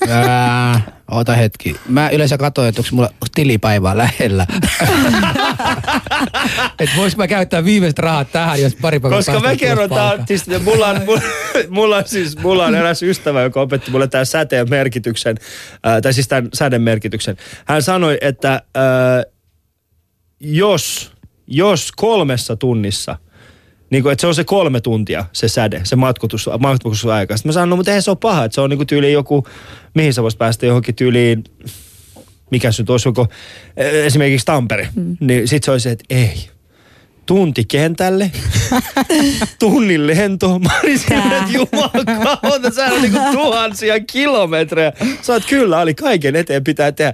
Ää, 0.10 0.82
Ota 1.12 1.34
hetki. 1.34 1.76
Mä 1.90 2.10
yleensä 2.10 2.38
katsoin, 2.38 2.70
että 2.70 2.82
onko 2.82 2.90
mulla 2.92 3.10
tilipäivää 3.36 3.98
lähellä. 3.98 4.48
että 6.80 6.96
vois 6.98 7.18
mä 7.18 7.28
käyttää 7.28 7.66
viimeiset 7.66 8.00
rahat 8.00 8.32
tähän, 8.32 8.62
jos 8.62 8.76
pari 8.82 9.00
päivää 9.00 9.18
Koska 9.18 9.40
mä 9.40 9.56
kerron, 9.56 9.90
tää, 9.90 10.18
siis, 10.28 10.46
mulla, 10.64 10.88
on, 10.88 11.02
mulla, 11.06 11.22
mulla, 11.70 11.98
on 11.98 12.04
siis, 12.06 12.38
mulla 12.38 12.66
on 12.66 12.76
eräs 12.76 13.04
ystävä, 13.04 13.42
joka 13.42 13.62
opetti 13.62 13.92
mulle 13.92 14.08
tämän 14.08 14.26
säteen 14.26 14.70
merkityksen, 14.70 15.38
ää, 15.84 16.02
tai 16.02 16.14
siis 16.14 16.28
tämän 16.28 16.50
säden 16.54 16.82
merkityksen. 16.82 17.38
Hän 17.66 17.82
sanoi, 17.82 18.18
että 18.22 18.62
ää, 18.76 19.24
jos, 20.40 21.12
jos 21.48 21.92
kolmessa 21.92 22.56
tunnissa, 22.56 23.18
niin 23.90 24.04
kuin, 24.04 24.12
että 24.12 24.22
se 24.22 24.28
on 24.28 24.36
se 24.36 24.44
kolme 24.44 24.82
tuntia 24.82 25.26
se 25.34 25.48
säde, 25.48 25.82
se 25.84 25.96
matkutus, 25.96 26.50
matkustusaika. 26.60 27.38
Sitten 27.38 27.50
mä 27.50 27.54
sanoin, 27.54 27.70
no 27.70 27.76
mutta 27.76 27.92
eihän 27.92 28.02
se 28.02 28.12
ole 28.12 28.18
paha, 28.22 28.46
että 28.46 28.56
se 28.56 28.62
on 28.62 28.70
niin 28.70 28.78
kuin 28.78 28.88
tyyli 28.88 29.12
joku, 29.12 29.48
mihin 29.94 30.14
sä 30.14 30.24
voisit 30.24 30.38
päästä 30.38 30.66
johonkin 30.66 30.96
tyyliin, 30.96 31.44
mikä 32.52 32.72
se 32.72 32.82
nyt 32.82 32.90
olisi 32.90 33.08
joku, 33.08 33.28
eh, 33.78 34.06
esimerkiksi 34.06 34.46
Tampere. 34.46 34.90
Mm. 34.96 35.18
Niin 35.20 35.48
sit 35.48 35.64
se 35.64 35.72
olisi, 35.72 35.90
että 35.90 36.06
ei, 36.10 36.50
tunti 37.26 37.66
kentälle, 37.66 38.32
tunnin 39.60 40.08
lento. 40.08 40.60
Mä 40.60 40.80
olin 40.84 41.00
silleen, 41.00 41.44
että 41.44 41.52
jumakauta, 41.54 42.72
sä 42.72 42.86
on 42.86 43.02
niinku 43.02 43.20
tuhansia 43.32 44.00
kilometrejä. 44.00 44.94
Sä 45.22 45.34
oot 45.34 45.46
kyllä, 45.46 45.80
oli 45.80 45.94
kaiken 45.94 46.36
eteen 46.36 46.64
pitää 46.64 46.92
tehdä 46.92 47.14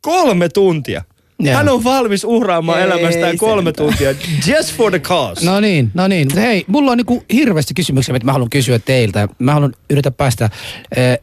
kolme 0.00 0.48
tuntia. 0.48 1.04
Joo. 1.42 1.56
Hän 1.56 1.68
on 1.68 1.84
valmis 1.84 2.24
uhraamaan 2.24 2.78
Ei 2.78 2.84
elämästään 2.84 3.36
kolme 3.36 3.68
sentään. 3.68 3.88
tuntia. 3.88 4.10
Just 4.56 4.76
for 4.76 4.90
the 4.90 4.98
cause. 4.98 5.46
No 5.46 5.60
niin, 5.60 5.90
no 5.94 6.08
niin. 6.08 6.28
Hei, 6.36 6.64
mulla 6.66 6.90
on 6.90 6.96
niinku 6.96 7.24
hirveästi 7.32 7.74
kysymyksiä, 7.74 8.12
mitä 8.12 8.26
mä 8.26 8.32
haluan 8.32 8.50
kysyä 8.50 8.78
teiltä. 8.78 9.28
Mä 9.38 9.52
haluan 9.54 9.72
yrittää 9.90 10.12
päästä... 10.12 10.50
Eh, 10.96 11.18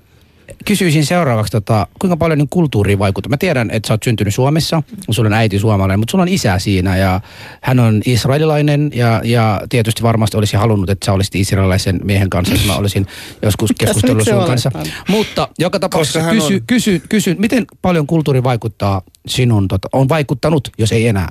kysyisin 0.65 1.05
seuraavaksi, 1.05 1.51
tota, 1.51 1.87
kuinka 1.99 2.17
paljon 2.17 2.37
niin 2.37 2.49
kulttuuriin 2.49 2.99
vaikuttaa. 2.99 3.29
Mä 3.29 3.37
tiedän, 3.37 3.71
että 3.71 3.87
sä 3.87 3.93
oot 3.93 4.03
syntynyt 4.03 4.33
Suomessa, 4.33 4.83
sulla 5.09 5.27
on 5.27 5.33
äiti 5.33 5.59
suomalainen, 5.59 5.99
mutta 5.99 6.11
sulla 6.11 6.21
on 6.21 6.27
isä 6.27 6.59
siinä 6.59 6.97
ja 6.97 7.21
hän 7.61 7.79
on 7.79 8.01
israelilainen 8.05 8.91
ja, 8.93 9.21
ja 9.23 9.61
tietysti 9.69 10.03
varmasti 10.03 10.37
olisi 10.37 10.57
halunnut, 10.57 10.89
että 10.89 11.05
sä 11.05 11.13
olisit 11.13 11.35
israelilaisen 11.35 11.99
miehen 12.03 12.29
kanssa, 12.29 12.55
että 12.55 12.67
mä 12.67 12.75
olisin 12.75 13.07
joskus 13.41 13.73
keskustellut 13.79 14.23
sun 14.25 14.45
kanssa. 14.45 14.71
Mutta 15.09 15.47
joka 15.59 15.79
tapauksessa 15.79 16.29
kysy, 16.31 16.55
on- 16.55 16.61
kysy, 16.67 17.01
kysy, 17.09 17.35
miten 17.39 17.65
paljon 17.81 18.07
kulttuuri 18.07 18.43
vaikuttaa 18.43 19.01
sinun, 19.27 19.67
tota, 19.67 19.87
on 19.93 20.09
vaikuttanut, 20.09 20.69
jos 20.77 20.91
ei 20.91 21.07
enää, 21.07 21.29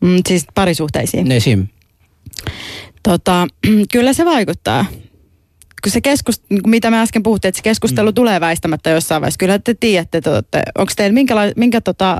Mm, 0.00 0.16
siis 0.28 0.46
parisuhteisiin. 0.54 1.32
esim. 1.32 1.66
Tota, 3.02 3.46
kyllä 3.92 4.12
se 4.12 4.24
vaikuttaa. 4.24 4.86
Kun 5.84 5.92
se 5.92 6.00
keskust, 6.00 6.42
mitä 6.66 6.90
me 6.90 7.00
äsken 7.00 7.22
puhuttiin, 7.22 7.48
että 7.48 7.56
se 7.56 7.62
keskustelu 7.62 8.10
mm. 8.10 8.14
tulee 8.14 8.40
väistämättä 8.40 8.90
jossain 8.90 9.20
vaiheessa. 9.20 9.38
Kyllä 9.38 9.58
te 9.58 9.74
tiedätte, 9.80 10.18
että 10.18 10.62
onko 10.78 10.92
teillä, 10.96 11.14
minkäla, 11.14 11.40
minkä 11.56 11.80
tota, 11.80 12.12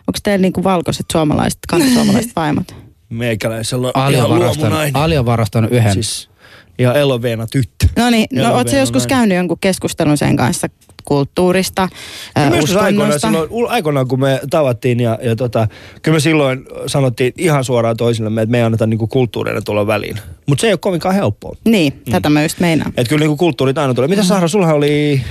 onko 0.00 0.18
teillä 0.22 0.42
niinku 0.42 0.64
valkoiset 0.64 1.06
suomalaiset, 1.12 1.58
kantasuomalaiset 1.68 2.36
vaimot? 2.42 2.74
Meikäläisellä 3.08 3.86
on 3.86 3.92
Ali 3.94 4.16
on 4.16 4.26
ihan 4.26 4.30
varastanut, 4.30 4.58
luomunainen. 4.58 4.96
Ali 4.96 5.18
on 5.18 5.26
varastanut 5.26 5.72
yhden. 5.72 5.92
Siis 5.92 6.30
ihan 6.78 6.96
eloveena 6.96 7.46
tyttö. 7.46 7.86
No 7.96 8.10
niin, 8.10 8.26
no 8.32 8.54
ootko 8.54 8.76
joskus 8.76 9.06
käynyt 9.06 9.36
jonkun 9.36 9.58
keskustelun 9.60 10.18
sen 10.18 10.36
kanssa 10.36 10.68
kulttuurista, 11.08 11.88
ää, 12.34 12.44
Kyllä 12.46 12.56
joskus 12.60 12.76
aikoinaan, 12.76 13.20
silloin, 13.20 13.70
aikoinaan, 13.70 14.08
kun 14.08 14.20
me 14.20 14.40
tavattiin 14.50 15.00
ja, 15.00 15.18
ja 15.22 15.36
tota, 15.36 15.68
kyllä 16.02 16.16
me 16.16 16.20
silloin 16.20 16.66
sanottiin 16.86 17.32
ihan 17.38 17.64
suoraan 17.64 17.96
toisillemme, 17.96 18.42
että 18.42 18.50
me 18.50 18.58
ei 18.58 18.64
anneta 18.64 18.86
niinku 18.86 19.06
kulttuureiden 19.06 19.64
tulla 19.64 19.86
väliin. 19.86 20.16
Mutta 20.46 20.60
se 20.60 20.66
ei 20.66 20.72
ole 20.72 20.78
kovinkaan 20.78 21.14
helppoa. 21.14 21.56
Niin, 21.64 21.92
Mm. 22.06 22.12
tätä 22.12 22.30
mä 22.30 22.42
just 22.42 22.60
meinaan. 22.60 22.92
Että 22.96 23.08
kyllä 23.08 23.20
niinku 23.20 23.36
kulttuurit 23.36 23.78
aina 23.78 23.94
tulee. 23.94 24.08
Mitä 24.08 24.22
Sahra, 24.22 24.48
sulla 24.48 24.72
oli... 24.72 25.22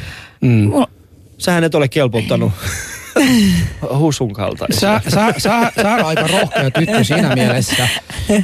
Mm. 0.42 0.72
Sähän 1.38 1.64
et 1.64 1.76
ole 1.76 1.88
kelpottanut 1.88 2.52
husun 3.98 4.34
kaltaisia. 4.34 4.80
Sä, 4.80 5.02
sä, 5.10 5.34
sä, 5.38 5.72
Saara 5.82 6.02
on 6.04 6.08
aika 6.08 6.28
rohkea 6.28 6.72
tyttö 6.72 7.04
siinä 7.04 7.36
mielessä. 7.36 7.88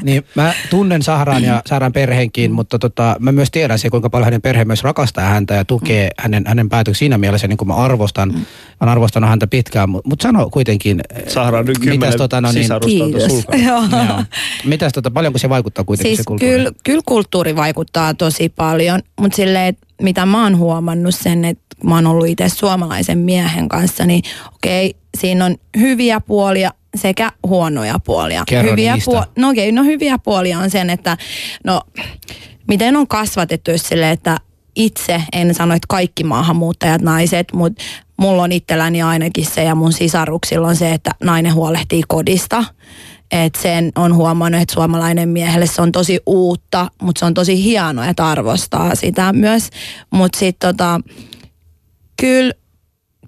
Niin 0.03 0.23
mä 0.35 0.53
tunnen 0.69 1.01
Saharan 1.01 1.43
ja 1.43 1.61
Saharan 1.65 1.93
perheenkin, 1.93 2.51
mutta 2.51 2.79
tota, 2.79 3.15
mä 3.19 3.31
myös 3.31 3.51
tiedän 3.51 3.79
se, 3.79 3.89
kuinka 3.89 4.09
paljon 4.09 4.25
hänen 4.25 4.41
perhe 4.41 4.65
myös 4.65 4.83
rakastaa 4.83 5.29
häntä 5.29 5.53
ja 5.53 5.65
tukee 5.65 6.09
hänen, 6.19 6.43
hänen 6.47 6.69
päätöksiä 6.69 7.03
siinä 7.03 7.17
mielessä, 7.17 7.47
niin 7.47 7.57
kuin 7.57 7.67
mä 7.67 7.75
arvostan. 7.75 8.29
Mä 8.33 8.39
oon 8.81 8.89
arvostanut 8.89 9.29
häntä 9.29 9.47
pitkään, 9.47 9.89
mutta 9.89 10.09
mut 10.09 10.21
sano 10.21 10.49
kuitenkin. 10.49 11.01
Sahra 11.27 11.59
on 11.59 11.65
nyt 11.65 11.79
mitäs, 11.79 12.15
tota, 12.15 12.41
no 12.41 12.51
niin, 12.51 12.69
Kiitos. 12.85 13.45
Joo. 13.65 13.83
Joo. 14.07 14.23
Mitäs 14.65 14.93
tota, 14.93 15.11
paljonko 15.11 15.39
se 15.39 15.49
vaikuttaa 15.49 15.83
kuitenkin 15.83 16.09
Siis 16.09 16.17
se 16.17 16.23
kulttuuri? 16.23 16.55
kyllä, 16.55 16.71
kyllä 16.83 17.01
kulttuuri 17.05 17.55
vaikuttaa 17.55 18.13
tosi 18.13 18.49
paljon, 18.49 18.99
mutta 19.19 19.35
silleen, 19.35 19.65
että 19.65 19.82
mitä 20.01 20.25
mä 20.25 20.43
oon 20.43 20.57
huomannut 20.57 21.15
sen, 21.15 21.45
että 21.45 21.75
mä 21.83 21.95
oon 21.95 22.07
ollut 22.07 22.27
itse 22.27 22.49
suomalaisen 22.49 23.17
miehen 23.17 23.69
kanssa, 23.69 24.05
niin 24.05 24.23
okei, 24.55 24.95
siinä 25.17 25.45
on 25.45 25.55
hyviä 25.77 26.21
puolia 26.21 26.71
sekä 26.95 27.31
huonoja 27.47 27.99
puolia. 28.05 28.43
Kerro 28.47 28.71
hyviä 28.71 28.93
niistä. 28.93 29.27
no 29.37 29.49
okei, 29.49 29.71
no 29.71 29.83
hyviä 29.83 30.19
puolia 30.19 30.59
on 30.59 30.69
sen, 30.69 30.89
että 30.89 31.17
no 31.63 31.81
miten 32.67 32.97
on 32.97 33.07
kasvatettu 33.07 33.71
silleen, 33.75 34.11
että 34.11 34.37
itse 34.75 35.23
en 35.33 35.53
sano, 35.53 35.75
että 35.75 35.87
kaikki 35.89 36.23
maahanmuuttajat 36.23 37.01
naiset, 37.01 37.47
mutta 37.53 37.83
mulla 38.17 38.43
on 38.43 38.51
itselläni 38.51 39.01
ainakin 39.01 39.45
se 39.45 39.63
ja 39.63 39.75
mun 39.75 39.93
sisaruksilla 39.93 40.67
on 40.67 40.75
se, 40.75 40.93
että 40.93 41.11
nainen 41.23 41.53
huolehtii 41.53 42.01
kodista. 42.07 42.63
Et 43.31 43.55
sen 43.55 43.91
on 43.95 44.15
huomannut, 44.15 44.61
että 44.61 44.73
suomalainen 44.73 45.29
miehelle 45.29 45.65
se 45.65 45.81
on 45.81 45.91
tosi 45.91 46.19
uutta, 46.25 46.91
mutta 47.01 47.19
se 47.19 47.25
on 47.25 47.33
tosi 47.33 47.63
hienoa, 47.63 48.07
että 48.07 48.27
arvostaa 48.27 48.95
sitä 48.95 49.33
myös. 49.33 49.69
Mutta 50.11 50.39
sitten 50.39 50.69
tota, 50.69 50.99
kyllä 52.21 52.53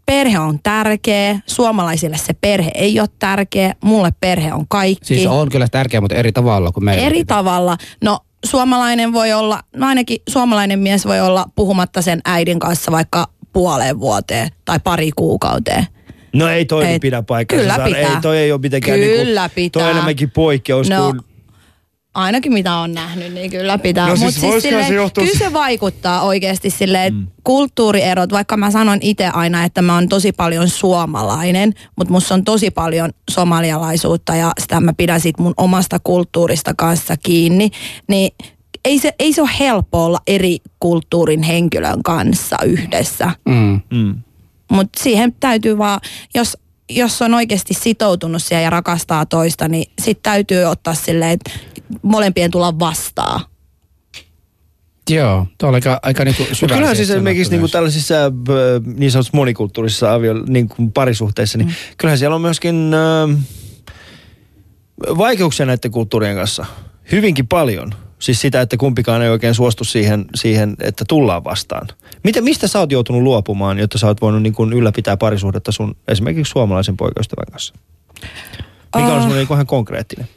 perhe 0.06 0.40
on 0.40 0.60
tärkeä, 0.64 1.40
suomalaisille 1.48 2.18
se 2.18 2.34
perhe 2.42 2.72
ei 2.76 3.00
ole 3.00 3.10
tärkeä, 3.20 3.76
mulle 3.84 4.14
perhe 4.20 4.54
on 4.54 4.66
kaikki. 4.68 5.06
Siis 5.06 5.28
on 5.28 5.50
kyllä 5.50 5.68
tärkeä, 5.68 6.02
mutta 6.02 6.16
eri 6.16 6.32
tavalla 6.32 6.72
kuin 6.72 6.84
meillä. 6.84 7.06
Eri 7.06 7.26
tavalla. 7.26 7.78
No 8.04 8.20
suomalainen 8.46 9.14
voi 9.14 9.34
olla, 9.34 9.60
no 9.76 9.88
ainakin 9.88 10.18
suomalainen 10.30 10.80
mies 10.80 11.06
voi 11.06 11.20
olla 11.22 11.46
puhumatta 11.56 12.02
sen 12.02 12.22
äidin 12.26 12.60
kanssa 12.60 12.92
vaikka 12.92 13.28
puoleen 13.54 14.00
vuoteen 14.00 14.50
tai 14.66 14.80
pari 14.84 15.12
kuukauteen. 15.16 15.88
No 16.36 16.50
ei 16.50 16.66
toi 16.66 16.86
Ei, 16.86 16.92
ei, 16.92 17.00
pidä 17.00 17.22
paikkaa. 17.24 17.60
kyllä 17.60 17.80
pitää. 17.86 18.00
Ei, 18.02 18.22
toi 18.22 18.38
ei 18.38 18.52
ole 18.52 18.62
mitenkään 18.62 19.00
Kyllä 19.00 19.42
niinku, 19.42 19.56
pitää. 19.56 19.82
Toi 19.82 19.84
on 19.84 19.92
enemmänkin 19.92 20.32
poikkeus 20.32 20.90
No, 20.90 21.04
kuin... 21.04 21.22
Ainakin 22.14 22.54
mitä 22.54 22.76
on 22.76 22.94
nähnyt, 22.94 23.34
niin 23.34 23.52
kyllä 23.52 23.78
pitää. 23.78 24.08
No 24.08 24.16
siis 24.16 24.42
Mut 24.42 24.52
siis 24.52 24.64
silleen, 24.64 24.88
se 24.88 24.94
johtua 24.94 25.24
kyllä 25.24 25.38
se 25.38 25.54
vaikuttaa 25.54 26.22
oikeasti 26.22 26.70
silleen, 26.70 27.04
että 27.14 27.32
kulttuurierot, 27.44 28.32
vaikka 28.32 28.58
mä 28.58 28.72
sanon 28.72 28.98
itse 29.02 29.28
aina, 29.28 29.64
että 29.64 29.82
mä 29.82 29.94
oon 29.94 30.10
tosi 30.10 30.32
paljon 30.32 30.70
suomalainen, 30.70 31.74
mutta 31.98 32.12
musta 32.14 32.34
on 32.34 32.44
tosi 32.44 32.72
paljon 32.72 33.10
somalialaisuutta 33.32 34.36
ja 34.36 34.52
sitä 34.60 34.80
mä 34.80 34.94
pidän 34.94 35.22
sit 35.22 35.40
mun 35.40 35.54
omasta 35.58 35.98
kulttuurista 36.04 36.74
kanssa 36.78 37.18
kiinni, 37.18 37.70
niin 38.10 38.32
ei 38.86 39.00
se, 39.00 39.14
ei 39.20 39.34
se 39.34 39.42
ole 39.42 39.50
helppo 39.60 40.06
olla 40.06 40.20
eri 40.28 40.58
kulttuurin 40.80 41.44
henkilön 41.44 42.04
kanssa 42.04 42.56
yhdessä. 42.66 43.32
Mm. 43.46 43.82
Mm. 43.94 44.16
Mutta 44.72 45.04
siihen 45.04 45.36
täytyy 45.40 45.78
vaan, 45.78 46.00
jos, 46.36 46.58
jos 46.90 47.22
on 47.22 47.34
oikeasti 47.34 47.74
sitoutunut 47.74 48.44
siihen 48.44 48.64
ja 48.64 48.70
rakastaa 48.70 49.26
toista, 49.26 49.68
niin 49.68 49.92
sit 50.02 50.20
täytyy 50.24 50.64
ottaa 50.64 50.94
silleen, 50.94 51.32
että 51.32 51.52
molempien 52.02 52.52
tulla 52.52 52.80
vastaan. 52.80 53.42
Joo, 55.10 55.48
tuo 55.58 55.70
on 55.70 55.76
aika, 55.76 56.00
aika 56.04 56.26
niinku 56.26 56.44
Mutta 56.62 56.76
kyllähän 56.76 56.96
siis 56.96 57.10
esimerkiksi 57.10 57.52
niinku 57.52 57.68
tällaisissa 57.68 58.16
ö, 58.16 58.82
niin 58.96 59.12
sanotussa 59.12 59.38
monikulttuurisissa 59.38 60.14
avio, 60.14 60.34
niin 60.34 60.70
kuin 60.70 60.92
parisuhteissa, 60.92 61.58
niin 61.58 61.68
mm. 61.68 61.74
kyllähän 61.98 62.18
siellä 62.18 62.36
on 62.36 62.42
myöskin 62.42 62.92
ö, 62.94 63.28
vaikeuksia 65.18 65.66
näiden 65.66 65.92
kulttuurien 65.92 66.36
kanssa. 66.36 66.66
Hyvinkin 67.12 67.48
paljon. 67.48 67.92
Siis 68.26 68.42
sitä, 68.42 68.62
että 68.62 68.78
kumpikaan 68.78 69.22
ei 69.22 69.30
oikein 69.30 69.56
suostu 69.56 69.84
siihen, 69.84 70.26
siihen 70.36 70.76
että 70.80 71.06
tullaan 71.08 71.44
vastaan. 71.44 71.88
Miten, 72.24 72.44
mistä 72.44 72.68
sä 72.68 72.80
oot 72.80 72.92
joutunut 72.92 73.22
luopumaan, 73.22 73.80
jotta 73.80 73.98
sä 73.98 74.08
oot 74.08 74.22
voinut 74.22 74.42
niin 74.44 74.54
kuin 74.54 74.74
ylläpitää 74.74 75.18
parisuhdetta 75.18 75.72
sun 75.72 75.96
esimerkiksi 76.08 76.52
suomalaisen 76.52 76.98
poikaystävän 76.98 77.46
kanssa? 77.52 77.74
Mikä 78.96 78.98
on 78.98 79.04
Ah. 79.04 79.10
semmoinen 79.10 79.38
niin 79.38 79.54
ihan 79.54 79.66
konkreettinen? 79.68 80.28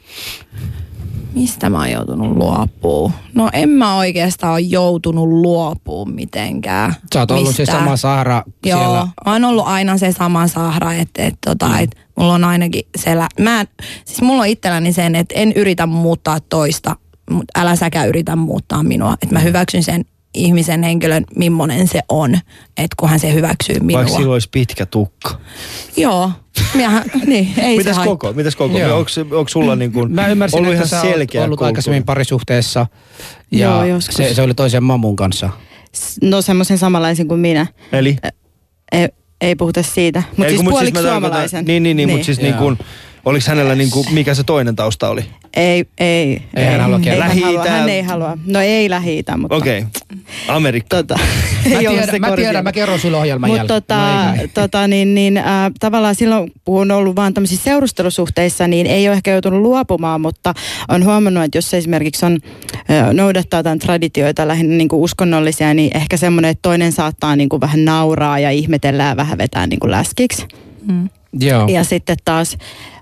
Mistä 1.33 1.69
mä 1.69 1.77
oon 1.77 1.91
joutunut 1.91 2.37
luopuun? 2.37 3.11
No 3.33 3.49
en 3.53 3.69
mä 3.69 3.97
oikeastaan 3.97 4.53
ole 4.53 4.59
joutunut 4.59 5.27
luopuun 5.27 6.13
mitenkään. 6.15 6.95
Sä 7.13 7.19
oot 7.19 7.31
ollut 7.31 7.55
se 7.55 7.61
mistään. 7.61 7.83
sama 7.83 7.97
Saara 7.97 8.43
Joo, 8.65 8.79
siellä. 8.79 9.07
on 9.25 9.45
ollut 9.45 9.67
aina 9.67 9.97
se 9.97 10.11
sama 10.11 10.47
sahra, 10.47 10.93
että 10.93 11.23
et, 11.23 11.35
tota, 11.45 11.67
mm. 11.67 11.79
et, 11.79 11.95
mulla 12.15 12.33
on 12.33 12.43
ainakin 12.43 12.83
siellä, 12.97 13.27
mä, 13.39 13.65
siis 14.05 14.21
mulla 14.21 14.41
on 14.41 14.47
itselläni 14.47 14.93
sen, 14.93 15.15
että 15.15 15.35
en 15.35 15.53
yritä 15.55 15.85
muuttaa 15.85 16.39
toista, 16.39 16.95
mutta 17.29 17.59
älä 17.61 17.75
säkään 17.75 18.07
yritä 18.09 18.35
muuttaa 18.35 18.83
minua. 18.83 19.13
Että 19.13 19.35
mä 19.35 19.39
hyväksyn 19.39 19.83
sen 19.83 20.05
ihmisen 20.33 20.83
henkilön, 20.83 21.25
millainen 21.35 21.87
se 21.87 21.99
on, 22.09 22.35
että 22.77 22.95
kunhan 22.99 23.19
se 23.19 23.33
hyväksyy 23.33 23.79
minua. 23.79 24.01
Vaikka 24.01 24.17
sillä 24.17 24.33
olisi 24.33 24.49
pitkä 24.51 24.85
tukka. 24.85 25.39
Joo, 25.97 26.31
Miehän, 26.73 27.03
niin, 27.25 27.53
ei 27.57 27.77
Mitäs 27.77 27.95
se 27.95 28.03
koko? 28.03 28.33
Mitäs 28.33 28.55
koko? 28.55 28.77
Onko, 28.77 29.37
onko 29.37 29.49
sulla 29.49 29.75
niin 29.75 29.91
kuin 29.91 30.11
Mä 30.11 30.27
ymmärsin, 30.27 30.57
ollut 30.59 30.73
että 30.73 30.77
ihan 30.77 30.87
sä 30.87 31.01
selkeä 31.01 31.41
ollut 31.41 31.49
kulttuuri? 31.49 31.69
aikaisemmin 31.69 32.03
parisuhteessa. 32.03 32.87
Ja 33.51 33.59
Joo, 33.67 33.83
joskus. 33.83 34.15
se, 34.15 34.33
se 34.33 34.41
oli 34.41 34.53
toisen 34.53 34.83
mamun 34.83 35.15
kanssa. 35.15 35.49
No 36.21 36.41
semmoisen 36.41 36.77
samanlaisen 36.77 37.27
kuin 37.27 37.39
minä. 37.39 37.67
Eli? 37.91 38.17
Ei, 38.91 39.07
ei 39.41 39.55
puhuta 39.55 39.83
siitä. 39.83 40.23
Mutta 40.37 40.49
siis 40.49 40.63
mut 40.63 40.71
puoliksi 40.71 40.93
tarkoitan- 40.93 41.11
suomalaisen. 41.11 41.65
Niin, 41.65 41.83
niin, 41.83 41.97
niin, 41.97 42.07
niin. 42.07 42.17
mutta 42.17 42.25
siis 42.25 42.37
niin 42.41 42.49
Joo. 42.53 42.59
kuin, 42.59 42.77
oliko 43.25 43.45
hänellä 43.47 43.75
niin 43.75 43.91
kuin, 43.91 44.13
mikä 44.13 44.33
se 44.33 44.43
toinen 44.43 44.75
tausta 44.75 45.09
oli? 45.09 45.25
Ei, 45.55 45.85
ei. 45.99 46.41
Ei 46.55 46.65
hän 46.65 46.81
halua 46.81 46.99
kertoa. 46.99 47.25
hän, 47.25 47.39
halua, 47.39 47.65
hän 47.65 47.89
ei 47.89 48.01
halua. 48.01 48.37
No 48.45 48.61
ei 48.61 48.89
lähi 48.89 49.23
mutta... 49.37 49.55
Okei, 49.55 49.79
okay. 49.79 50.17
Amerikka. 50.47 50.95
Tota, 50.95 51.19
Mä 51.69 51.79
ei 51.79 51.87
tiedän, 51.87 52.21
mä, 52.21 52.35
tiedän, 52.35 52.63
mä 52.63 52.71
kerron 52.71 52.99
sulle 52.99 53.17
ohjelman 53.17 53.49
Mutta 53.49 53.59
jälkeen. 53.59 53.81
tota, 53.81 54.25
No, 54.25 54.41
eikä. 54.41 54.53
tota, 54.61 54.87
niin, 54.87 55.15
niin, 55.15 55.37
äh, 55.37 55.45
tavallaan 55.79 56.15
silloin, 56.15 56.51
kun 56.65 56.81
on 56.81 56.91
ollut 56.91 57.15
vaan 57.15 57.33
tämmöisissä 57.33 57.63
seurustelusuhteissa, 57.63 58.67
niin 58.67 58.87
ei 58.87 59.07
ole 59.07 59.15
ehkä 59.15 59.31
joutunut 59.31 59.61
luopumaan, 59.61 60.21
mutta 60.21 60.53
on 60.89 61.05
huomannut, 61.05 61.43
että 61.43 61.57
jos 61.57 61.73
esimerkiksi 61.73 62.25
on, 62.25 62.37
äh, 62.91 63.13
noudattaa 63.13 63.59
jotain 63.59 63.79
traditioita, 63.79 64.47
lähinnä 64.47 64.75
niin 64.75 64.87
kuin 64.87 65.01
uskonnollisia, 65.01 65.73
niin 65.73 65.97
ehkä 65.97 66.17
semmoinen, 66.17 66.51
että 66.51 66.61
toinen 66.61 66.91
saattaa 66.91 67.35
niin 67.35 67.49
kuin 67.49 67.61
vähän 67.61 67.85
nauraa 67.85 68.39
ja 68.39 68.51
ihmetellä 68.51 69.03
ja 69.03 69.17
vähän 69.17 69.37
vetää 69.37 69.67
niin 69.67 69.79
kuin 69.79 69.91
läskiksi. 69.91 70.47
Joo. 71.33 71.67
Ja 71.67 71.83
sitten 71.83 72.17
taas 72.25 72.57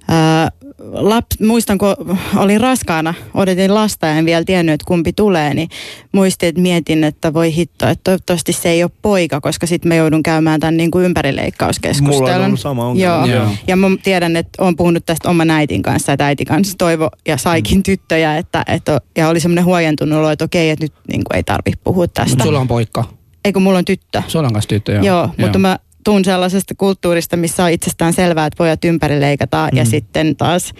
ää, 0.07 0.51
laps, 0.91 1.39
muistan, 1.39 1.77
kun 1.77 1.95
olin 2.35 2.61
raskaana, 2.61 3.13
odotin 3.33 3.73
lasta 3.75 4.07
ja 4.07 4.17
en 4.17 4.25
vielä 4.25 4.43
tiennyt, 4.43 4.73
että 4.73 4.85
kumpi 4.87 5.13
tulee, 5.13 5.53
niin 5.53 5.69
muistin, 6.11 6.49
että 6.49 6.61
mietin, 6.61 7.03
että 7.03 7.33
voi 7.33 7.55
hitto, 7.55 7.87
että 7.87 8.03
toivottavasti 8.03 8.53
se 8.53 8.69
ei 8.69 8.83
ole 8.83 8.91
poika, 9.01 9.41
koska 9.41 9.67
sitten 9.67 9.89
mä 9.89 9.95
joudun 9.95 10.23
käymään 10.23 10.59
tämän 10.59 10.77
niin 10.77 10.91
kuin 10.91 11.05
ympärileikkauskeskustelun. 11.05 12.31
Mulla 12.31 12.45
on 12.45 12.57
sama 12.57 12.87
ongelma. 12.87 13.27
Joo. 13.27 13.35
Joo. 13.35 13.51
Ja 13.67 13.75
mä 13.75 13.87
tiedän, 14.03 14.35
että 14.35 14.63
olen 14.63 14.75
puhunut 14.75 15.05
tästä 15.05 15.29
oman 15.29 15.49
äitin 15.49 15.81
kanssa, 15.81 16.13
että 16.13 16.25
äiti 16.25 16.45
kanssa 16.45 16.77
toivo 16.77 17.09
ja 17.27 17.37
saikin 17.37 17.83
tyttöjä, 17.83 18.37
että, 18.37 18.63
että, 18.67 19.01
ja 19.17 19.29
oli 19.29 19.39
semmoinen 19.39 19.65
huojentunut 19.65 20.19
olo, 20.19 20.29
että 20.29 20.45
okei, 20.45 20.69
että 20.69 20.85
nyt 20.85 20.93
niin 21.07 21.23
kuin 21.23 21.37
ei 21.37 21.43
tarvitse 21.43 21.79
puhua 21.83 22.07
tästä. 22.07 22.29
Mutta 22.29 22.43
sulla 22.43 22.59
on 22.59 22.67
poikka. 22.67 23.03
Ei 23.45 23.53
kun 23.53 23.61
mulla 23.61 23.77
on 23.77 23.85
tyttö. 23.85 24.21
Sulla 24.27 24.47
on 24.47 24.53
kanssa 24.53 24.69
tyttö, 24.69 24.91
joo. 24.91 25.03
Joo, 25.03 25.29
mutta 25.37 25.59
mä 25.59 25.79
tuun 26.07 26.25
sellaisesta 26.25 26.75
kulttuurista, 26.77 27.37
missä 27.37 27.63
on 27.63 27.71
itsestään 27.71 28.13
selvää, 28.13 28.45
että 28.45 28.57
pojat 28.57 28.85
ympärileikataan 28.85 29.69
mm. 29.71 29.77
ja 29.77 29.85
sitten 29.85 30.35
taas 30.35 30.73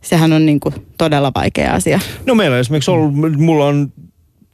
sehän 0.00 0.32
on 0.32 0.46
niinku 0.46 0.72
todella 0.98 1.32
vaikea 1.34 1.74
asia. 1.74 2.00
No 2.26 2.34
meillä 2.34 2.54
on 2.54 2.60
esimerkiksi 2.60 2.90
ollut, 2.90 3.14
mulla 3.36 3.66
on 3.66 3.92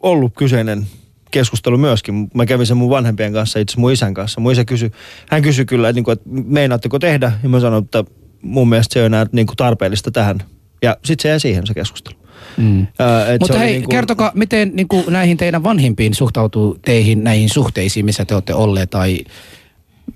ollut 0.01 0.33
kyseinen 0.37 0.87
keskustelu 1.31 1.79
myöskin. 1.79 2.29
Mä 2.35 2.47
kävin 2.47 2.67
sen 2.67 2.77
mun 2.77 2.91
vanhempien 2.91 3.33
kanssa, 3.33 3.59
itse 3.59 3.81
mun 3.81 3.93
isän 3.93 4.15
kanssa. 4.15 4.41
Mun 4.41 4.53
isä 4.53 4.65
kysyi, 4.65 4.91
hän 5.31 5.43
kysyi 5.43 5.65
kyllä, 5.65 5.89
että, 5.89 5.97
niin 5.97 6.05
kuin, 6.05 6.13
että 6.13 6.29
meinaatteko 6.31 6.99
tehdä? 6.99 7.33
Ja 7.43 7.49
mä 7.49 7.61
sanoin, 7.61 7.85
että 7.85 8.05
mun 8.43 8.69
mielestä 8.69 8.93
se 8.93 8.99
ei 8.99 9.03
ole 9.03 9.07
enää 9.07 9.27
niin 9.33 9.47
kuin 9.47 9.57
tarpeellista 9.57 10.11
tähän. 10.11 10.43
Ja 10.83 10.97
sitten 11.05 11.23
se 11.23 11.29
jäi 11.29 11.41
siihen 11.41 11.67
se 11.67 11.75
keskustelu. 11.75 12.17
Mm. 12.57 12.87
Ää, 12.99 13.33
et 13.33 13.41
Mutta 13.41 13.59
hei, 13.59 13.73
niin 13.73 13.83
kuin- 13.83 13.91
kertokaa, 13.91 14.33
miten 14.35 14.71
niin 14.75 14.89
kuin 14.89 15.05
näihin 15.09 15.37
teidän 15.37 15.63
vanhimpiin 15.63 16.15
suhtautuu 16.15 16.79
teihin 16.85 17.25
näihin 17.25 17.49
suhteisiin, 17.49 18.05
missä 18.05 18.25
te 18.25 18.35
olette 18.35 18.55
olleet, 18.55 18.91
tai 18.91 19.19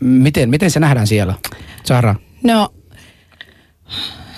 miten, 0.03 0.51
miten 0.51 0.71
se 0.71 0.81
nähdään 0.81 1.07
siellä? 1.07 1.35
Sara? 1.85 2.15
No, 2.45 2.69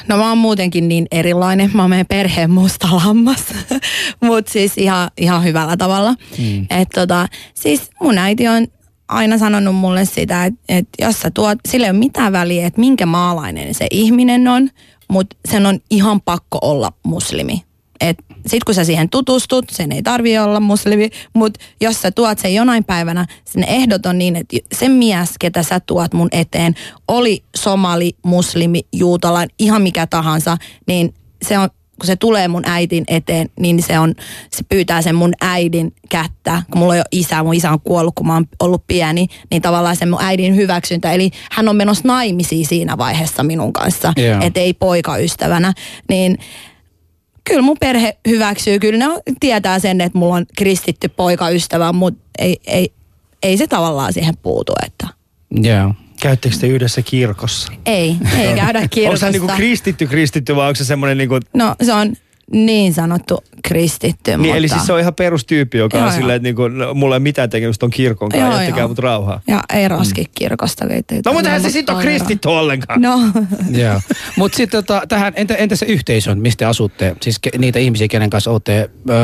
no 0.08 0.16
mä 0.16 0.28
oon 0.28 0.38
muutenkin 0.38 0.88
niin 0.88 1.06
erilainen. 1.10 1.70
Mä 1.74 1.82
oon 1.82 1.90
meidän 1.90 2.06
perheen 2.06 2.50
musta 2.50 2.88
lammas. 2.92 3.44
Mutta 4.24 4.52
siis 4.52 4.78
ihan, 4.78 5.10
ihan 5.16 5.44
hyvällä 5.44 5.76
tavalla. 5.76 6.14
Mm. 6.38 6.66
Et 6.70 6.88
tota, 6.94 7.28
siis 7.54 7.90
mun 8.00 8.18
äiti 8.18 8.48
on 8.48 8.66
aina 9.08 9.38
sanonut 9.38 9.74
mulle 9.74 10.04
sitä, 10.04 10.44
että 10.44 10.60
et 10.68 10.88
jos 11.00 11.20
sä 11.20 11.30
tuot, 11.30 11.58
sillä 11.68 11.86
ei 11.86 11.90
ole 11.90 11.98
mitään 11.98 12.32
väliä, 12.32 12.66
että 12.66 12.80
minkä 12.80 13.06
maalainen 13.06 13.74
se 13.74 13.86
ihminen 13.90 14.48
on, 14.48 14.70
mutta 15.08 15.36
sen 15.50 15.66
on 15.66 15.80
ihan 15.90 16.20
pakko 16.20 16.58
olla 16.62 16.92
muslimi. 17.02 17.62
Et 18.00 18.18
sit 18.46 18.64
kun 18.64 18.74
sä 18.74 18.84
siihen 18.84 19.08
tutustut, 19.08 19.64
sen 19.70 19.92
ei 19.92 20.02
tarvi 20.02 20.38
olla 20.38 20.60
muslimi, 20.60 21.10
mutta 21.34 21.60
jos 21.80 22.02
sä 22.02 22.10
tuot 22.10 22.38
sen 22.38 22.54
jonain 22.54 22.84
päivänä, 22.84 23.26
sen 23.44 23.64
ehdot 23.64 24.06
on 24.06 24.18
niin, 24.18 24.36
että 24.36 24.56
se 24.72 24.88
mies, 24.88 25.30
ketä 25.40 25.62
sä 25.62 25.80
tuot 25.80 26.14
mun 26.14 26.28
eteen, 26.32 26.74
oli 27.08 27.44
somali, 27.56 28.12
muslimi, 28.24 28.80
juutalainen, 28.92 29.54
ihan 29.58 29.82
mikä 29.82 30.06
tahansa, 30.06 30.56
niin 30.86 31.14
se 31.42 31.58
on, 31.58 31.68
kun 32.00 32.06
se 32.06 32.16
tulee 32.16 32.48
mun 32.48 32.62
äitin 32.66 33.04
eteen, 33.08 33.50
niin 33.60 33.82
se 33.82 33.98
on, 33.98 34.14
se 34.50 34.64
pyytää 34.68 35.02
sen 35.02 35.14
mun 35.14 35.32
äidin 35.40 35.94
kättä, 36.08 36.62
kun 36.70 36.78
mulla 36.78 36.94
ei 36.94 37.00
ole 37.00 37.06
isä, 37.12 37.42
mun 37.42 37.54
isä 37.54 37.70
on 37.70 37.80
kuollut, 37.80 38.14
kun 38.14 38.26
mä 38.26 38.34
oon 38.34 38.46
ollut 38.60 38.86
pieni, 38.86 39.26
niin 39.50 39.62
tavallaan 39.62 39.96
se 39.96 40.06
mun 40.06 40.22
äidin 40.22 40.56
hyväksyntä, 40.56 41.12
eli 41.12 41.30
hän 41.52 41.68
on 41.68 41.76
menossa 41.76 42.08
naimisiin 42.08 42.66
siinä 42.66 42.98
vaiheessa 42.98 43.42
minun 43.42 43.72
kanssa, 43.72 44.12
Joo. 44.16 44.40
et 44.42 44.56
ei 44.56 44.72
poikaystävänä, 44.72 45.72
niin 46.08 46.38
kyllä 47.44 47.62
mun 47.62 47.76
perhe 47.80 48.16
hyväksyy, 48.28 48.78
kyllä 48.78 48.98
ne 49.08 49.14
tietää 49.40 49.78
sen, 49.78 50.00
että 50.00 50.18
mulla 50.18 50.34
on 50.34 50.46
kristitty 50.56 51.08
poikaystävä, 51.08 51.92
mutta 51.92 52.22
ei, 52.38 52.56
ei, 52.66 52.92
ei 53.42 53.56
se 53.56 53.66
tavallaan 53.66 54.12
siihen 54.12 54.36
puutu, 54.42 54.72
että 54.86 55.08
Joo. 55.50 55.94
Käyttekö 56.20 56.56
te 56.60 56.66
yhdessä 56.66 57.02
kirkossa? 57.02 57.72
ei, 57.86 58.16
ei 58.38 58.54
käydä 58.60 58.78
Onko 58.78 58.88
kirkossa. 58.90 59.26
se 59.26 59.32
niin 59.32 59.42
kuin 59.42 59.56
kristitty 59.56 60.06
kristitty 60.06 60.56
vai 60.56 60.68
onko 60.68 60.74
se 60.76 60.84
semmoinen 60.84 61.18
niin 61.18 61.28
kuin, 61.28 61.42
No 61.54 61.74
se 61.82 61.92
on 61.92 62.16
niin 62.54 62.94
sanottu 62.94 63.44
kristitty, 63.68 64.30
niin, 64.30 64.40
mutta... 64.40 64.56
eli 64.56 64.68
siis 64.68 64.86
se 64.86 64.92
on 64.92 65.00
ihan 65.00 65.14
perustyyppi, 65.14 65.78
joka 65.78 65.98
Joo, 65.98 66.06
on 66.06 66.12
silleen, 66.12 66.36
että 66.36 66.46
niin 66.46 66.56
kuin, 66.56 66.78
no, 66.78 66.94
mulla 66.94 67.16
ei 67.16 67.20
mitään 67.20 67.50
tekemistä 67.50 67.80
ton 67.80 67.90
kirkon 67.90 68.28
kanssa, 68.28 68.46
Joo, 68.46 68.56
jättäkää 68.58 68.80
joo. 68.80 68.88
mut 68.88 68.98
rauhaa. 68.98 69.40
Ja 69.46 69.60
ei 69.72 69.88
roski 69.88 70.24
kirkosta. 70.34 70.84
ettei 70.90 71.20
No 71.24 71.32
mutta 71.32 71.48
eihän 71.48 71.60
se 71.60 71.64
tarvitse 71.64 71.78
sit 71.78 71.90
ole 71.90 71.94
olla. 71.96 72.02
kristitty 72.04 72.48
ollenkaan. 72.48 73.00
No, 73.02 73.18
Joo. 73.82 74.00
Mutta 74.36 74.56
sitten 74.56 74.84
tota, 74.84 75.02
tähän, 75.08 75.32
entä, 75.36 75.54
entä 75.54 75.76
se 75.76 75.86
yhteisö, 75.86 76.34
mistä 76.34 76.58
te 76.58 76.64
asutte? 76.64 77.16
Siis 77.22 77.38
ke, 77.38 77.50
niitä 77.58 77.78
ihmisiä, 77.78 78.08
kenen 78.08 78.30
kanssa 78.30 78.50
olette, 78.50 78.90
öö, 79.10 79.16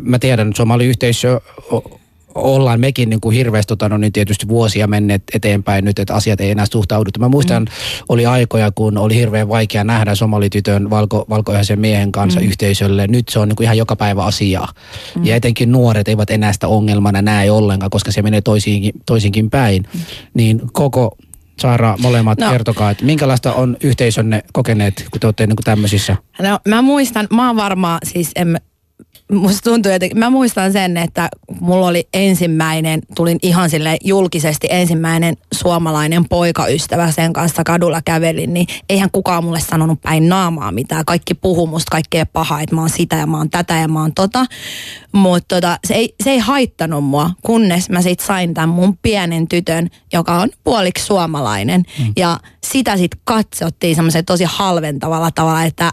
mä 0.00 0.18
tiedän, 0.18 0.48
että 0.48 0.56
somaliyhteisö 0.56 1.40
o- 1.72 2.00
ollaan 2.34 2.80
mekin 2.80 3.10
niin 3.10 3.20
kuin 3.20 3.36
hirveästi 3.36 3.68
tota, 3.68 3.88
no, 3.88 3.96
niin 3.96 4.12
tietysti 4.12 4.48
vuosia 4.48 4.86
menneet 4.86 5.22
eteenpäin 5.34 5.84
nyt, 5.84 5.98
että 5.98 6.14
asiat 6.14 6.40
ei 6.40 6.50
enää 6.50 6.66
suhtaudu. 6.66 7.10
Mä 7.18 7.28
muistan, 7.28 7.62
mm. 7.62 7.68
oli 8.08 8.26
aikoja, 8.26 8.70
kun 8.74 8.98
oli 8.98 9.14
hirveän 9.14 9.48
vaikea 9.48 9.84
nähdä 9.84 10.14
somalitytön 10.14 10.90
valko, 10.90 11.24
valkoihaisen 11.30 11.80
miehen 11.80 12.12
kanssa 12.12 12.40
mm. 12.40 12.46
yhteisölle. 12.46 13.06
Nyt 13.06 13.28
se 13.28 13.38
on 13.38 13.48
niin 13.48 13.56
kuin 13.56 13.64
ihan 13.64 13.78
joka 13.78 13.96
päivä 13.96 14.24
asiaa. 14.24 14.68
Mm. 15.16 15.24
Ja 15.24 15.36
etenkin 15.36 15.72
nuoret 15.72 16.08
eivät 16.08 16.30
enää 16.30 16.52
sitä 16.52 16.68
ongelmana 16.68 17.22
näe 17.22 17.50
ollenkaan, 17.50 17.90
koska 17.90 18.12
se 18.12 18.22
menee 18.22 18.40
toisiinkin, 18.40 18.92
toisinkin 19.06 19.50
päin. 19.50 19.82
Mm. 19.94 20.00
Niin 20.34 20.60
koko 20.72 21.16
Saara, 21.60 21.96
molemmat 22.00 22.38
no. 22.38 22.50
kertokaa, 22.50 22.90
että 22.90 23.04
minkälaista 23.04 23.52
on 23.52 23.76
yhteisönne 23.80 24.42
kokeneet, 24.52 25.06
kun 25.10 25.20
te 25.20 25.26
olette 25.26 25.46
niin 25.46 25.56
kuin 25.56 25.64
tämmöisissä? 25.64 26.16
No 26.42 26.58
mä 26.68 26.82
muistan, 26.82 27.26
mä 27.30 27.46
oon 27.46 27.56
varmaan, 27.56 27.98
siis 28.04 28.30
en, 28.36 28.60
musta 29.32 29.70
tuntuu 29.70 29.92
jotenkin, 29.92 30.18
mä 30.18 30.30
muistan 30.30 30.72
sen, 30.72 30.96
että 30.96 31.28
mulla 31.60 31.86
oli 31.86 32.08
ensimmäinen, 32.14 33.00
tulin 33.16 33.38
ihan 33.42 33.70
sille 33.70 33.96
julkisesti 34.04 34.66
ensimmäinen 34.70 35.36
suomalainen 35.54 36.28
poikaystävä 36.28 37.10
sen 37.10 37.32
kanssa 37.32 37.64
kadulla 37.64 38.02
kävelin, 38.04 38.54
niin 38.54 38.66
eihän 38.88 39.10
kukaan 39.10 39.44
mulle 39.44 39.60
sanonut 39.60 40.02
päin 40.02 40.28
naamaa 40.28 40.72
mitään. 40.72 41.04
Kaikki 41.04 41.34
puhuu 41.34 41.66
musta 41.66 41.90
kaikkea 41.90 42.26
pahaa, 42.26 42.60
että 42.60 42.74
mä 42.74 42.80
oon 42.80 42.90
sitä 42.90 43.16
ja 43.16 43.26
mä 43.26 43.36
oon 43.36 43.50
tätä 43.50 43.74
ja 43.74 43.88
mä 43.88 44.00
oon 44.00 44.14
tota. 44.14 44.46
Mutta 45.12 45.54
tota, 45.54 45.78
se, 45.86 45.94
ei, 45.94 46.14
se 46.24 46.30
ei 46.30 46.38
haittanut 46.38 47.04
mua, 47.04 47.30
kunnes 47.42 47.90
mä 47.90 48.02
sit 48.02 48.20
sain 48.20 48.54
tämän 48.54 48.68
mun 48.68 48.98
pienen 49.02 49.48
tytön, 49.48 49.88
joka 50.12 50.38
on 50.38 50.50
puoliksi 50.64 51.06
suomalainen. 51.06 51.82
Mm. 51.98 52.12
Ja 52.16 52.38
sitä 52.64 52.96
sit 52.96 53.10
katsottiin 53.24 53.94
semmoisen 53.94 54.24
tosi 54.24 54.44
halventavalla 54.44 55.30
tavalla, 55.30 55.64
että 55.64 55.92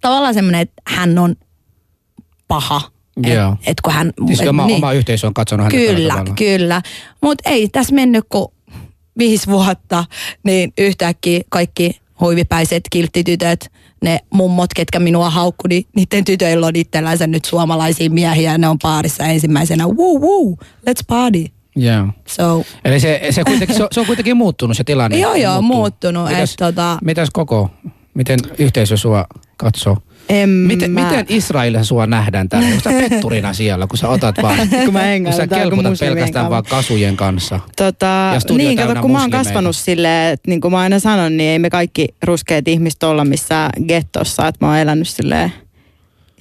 tavallaan 0.00 0.34
semmoinen, 0.34 0.60
että 0.60 0.82
hän 0.86 1.18
on 1.18 1.36
paha. 2.48 2.80
Joo. 3.26 3.52
Et, 3.52 3.58
et 3.66 3.80
kun 3.80 3.92
hän, 3.92 4.12
Siis 4.26 4.40
oma, 4.40 4.66
niin. 4.66 4.76
oma 4.76 4.92
yhteisö 4.92 5.26
on 5.26 5.34
katsonut 5.34 5.64
hänet 5.64 5.86
Kyllä, 5.86 6.24
kyllä. 6.38 6.82
Mutta 7.22 7.50
ei 7.50 7.68
tässä 7.68 7.94
mennyt 7.94 8.24
kuin 8.28 8.46
viisi 9.18 9.46
vuotta, 9.50 10.04
niin 10.44 10.72
yhtäkkiä 10.78 11.40
kaikki 11.48 12.00
huivipäiset 12.20 12.82
kilttitytöt, 12.90 13.70
ne 14.02 14.18
mummot, 14.30 14.74
ketkä 14.76 15.00
minua 15.00 15.30
haukku, 15.30 15.68
niin 15.68 15.84
niiden 15.96 16.24
tytöillä 16.24 16.66
on 16.66 16.76
itsellänsä 16.76 17.26
nyt 17.26 17.44
suomalaisia 17.44 18.10
miehiä 18.10 18.52
ja 18.52 18.58
ne 18.58 18.68
on 18.68 18.78
paarissa 18.82 19.24
ensimmäisenä. 19.24 19.86
Woo, 19.86 20.18
woo, 20.20 20.56
let's 20.60 21.04
party. 21.06 21.44
Joo. 21.76 22.06
So, 22.28 22.64
Eli 22.84 23.00
se, 23.00 23.20
se, 23.30 23.44
kuitenkin, 23.44 23.76
se, 23.76 23.82
on- 23.82 23.88
se 23.92 24.00
on 24.00 24.06
kuitenkin 24.06 24.36
muuttunut 24.36 24.76
se 24.76 24.84
tilanne. 24.84 25.18
joo 25.18 25.34
joo, 25.34 25.62
Muuttuu. 25.62 25.76
muuttunut. 25.76 26.28
Mitäs, 26.28 26.50
Et, 26.50 26.56
tota, 26.56 26.98
mitäs 27.04 27.28
koko, 27.32 27.70
miten 28.14 28.38
yhteisö 28.58 28.96
sua 28.96 29.26
katsoo? 29.56 29.96
En 30.28 30.48
Miten, 30.48 30.90
mä, 30.90 31.04
miten 31.04 31.26
Israelissa 31.28 31.84
sua 31.84 32.06
nähdään 32.06 32.48
täällä? 32.48 32.68
Onko 32.68 32.80
sä 32.80 32.90
petturina 33.08 33.52
siellä, 33.52 33.86
kun 33.86 33.98
sä 33.98 34.08
otat 34.08 34.34
vaan, 34.42 34.68
kun 34.84 34.92
mä 34.92 35.02
kun 35.24 35.32
sä 35.32 35.46
kelputat 35.46 35.98
pelkästään 36.00 36.32
kanssa. 36.32 36.50
vaan 36.50 36.64
kasujen 36.64 37.16
kanssa? 37.16 37.60
Tota, 37.76 38.06
Ja 38.06 38.56
niin, 38.56 38.76
kato, 38.76 39.00
kun 39.00 39.12
mä 39.12 39.20
oon 39.20 39.30
kasvanut 39.30 39.76
silleen, 39.76 40.32
että 40.32 40.50
niin 40.50 40.60
kuin 40.60 40.72
mä 40.72 40.78
aina 40.78 40.98
sanon, 40.98 41.36
niin 41.36 41.50
ei 41.50 41.58
me 41.58 41.70
kaikki 41.70 42.08
ruskeat 42.22 42.68
ihmiset 42.68 43.02
olla 43.02 43.24
missään 43.24 43.70
gettossa, 43.88 44.48
että 44.48 44.66
mä 44.66 44.70
oon 44.70 44.78
elänyt 44.78 45.08
silleen 45.08 45.52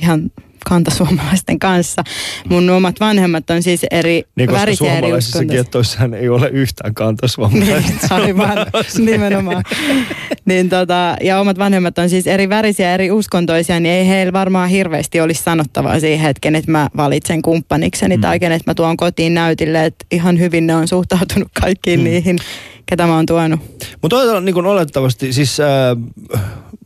ihan 0.02 0.32
kantasuomalaisten 0.66 1.60
kanssa. 1.60 2.04
Mun 2.50 2.70
omat 2.70 3.00
vanhemmat 3.00 3.50
on 3.50 3.64
siis 3.64 3.86
eri 3.92 4.24
Niin, 4.36 4.48
koska 4.48 4.62
värisiä 4.62 4.92
eri 4.92 5.00
suomalaisissa 5.00 5.38
uskontoisia. 5.38 5.64
gettoissahan 5.64 6.14
ei 6.14 6.30
ole 6.30 6.50
yhtään 6.50 6.94
kantasuomalaista. 6.94 8.16
Niin, 8.16 8.24
aivan, 8.24 8.58
nimenomaan. 9.12 9.64
niin 10.46 10.70
tota, 10.70 11.16
ja 11.24 11.40
omat 11.40 11.58
vanhemmat 11.58 11.98
on 11.98 12.10
siis 12.10 12.28
eri 12.28 12.50
värisiä, 12.50 12.94
eri 12.94 13.12
uskontoisia, 13.12 13.80
niin 13.80 13.94
ei 13.96 14.08
heillä 14.08 14.34
varmaan 14.34 14.70
hirveästi 14.70 15.22
olisi 15.22 15.44
sanottavaa 15.44 16.00
siihen 16.00 16.20
hetken, 16.20 16.56
että 16.56 16.72
mä 16.72 16.90
valitsen 16.98 17.42
kumppanikseni 17.42 18.18
mm. 18.18 18.22
tai 18.22 18.40
kenet 18.40 18.66
mä 18.66 18.74
tuon 18.74 18.98
kotiin 18.98 19.34
näytille, 19.34 19.86
että 19.86 20.06
ihan 20.12 20.40
hyvin 20.40 20.68
ne 20.68 20.76
on 20.76 20.88
suhtautunut 20.88 21.48
kaikkiin 21.62 22.00
mm. 22.00 22.04
niihin, 22.04 22.40
ketä 22.86 23.08
mä 23.08 23.16
oon 23.16 23.26
tuonut. 23.26 23.60
Mutta 24.02 24.42
niin 24.42 24.66
olettavasti, 24.66 25.34
siis 25.34 25.60
äh, 25.60 25.98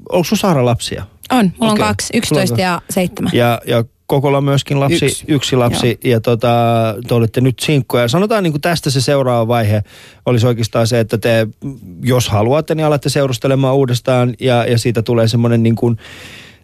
onko 0.10 0.24
sun 0.24 0.38
Saara 0.38 0.66
lapsia? 0.66 1.04
On, 1.32 1.52
mulla 1.60 1.74
Okei. 1.74 1.84
on 1.84 1.90
kaksi, 1.90 2.18
11 2.18 2.62
ja 2.62 2.82
7. 2.90 3.32
Ja, 3.34 3.62
ja 3.68 3.84
Kokolla 4.08 4.42
myöskin 4.42 4.80
lapsi, 4.80 5.06
yksi, 5.06 5.26
Yksi. 5.28 5.56
lapsi 5.56 6.00
ja 6.04 6.22
tota, 6.22 6.48
te 7.08 7.14
olitte 7.14 7.42
nyt 7.42 7.60
sinkkoja. 7.60 8.08
Sanotaan 8.08 8.44
niin 8.44 8.54
kuin 8.54 8.62
tästä 8.62 8.90
se 8.90 9.02
seuraava 9.02 9.48
vaihe 9.48 9.84
olisi 10.26 10.48
oikeastaan 10.48 10.88
se, 10.88 11.00
että 11.00 11.18
te, 11.18 11.48
jos 12.04 12.30
haluatte, 12.30 12.76
niin 12.76 12.86
alatte 12.86 13.10
seurustelemaan 13.10 13.76
uudestaan 13.76 14.34
ja, 14.40 14.66
ja 14.66 14.78
siitä 14.78 15.02
tulee 15.02 15.28
semmoinen 15.28 15.64
niin 15.64 15.76
kuin, 15.76 15.98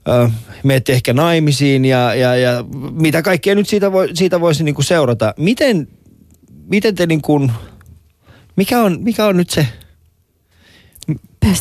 äh, 0.09 0.32
menette 0.64 0.93
ehkä 0.93 1.14
naimisiin 1.14 1.86
ja, 1.86 2.16
ja, 2.16 2.36
ja 2.36 2.66
mitä 2.91 3.22
kaikkea 3.22 3.55
nyt 3.55 3.68
siitä, 3.68 3.91
voi, 3.91 4.09
siitä 4.14 4.41
voisi 4.41 4.64
niin 4.64 4.76
kuin 4.76 4.86
seurata. 4.86 5.34
Miten, 5.38 5.88
miten 6.66 6.95
te 6.95 7.05
niin 7.05 7.22
kuin, 7.22 7.51
mikä 8.55 8.82
on, 8.82 8.97
mikä 9.01 9.26
on 9.26 9.38
nyt 9.38 9.49
se, 9.49 9.68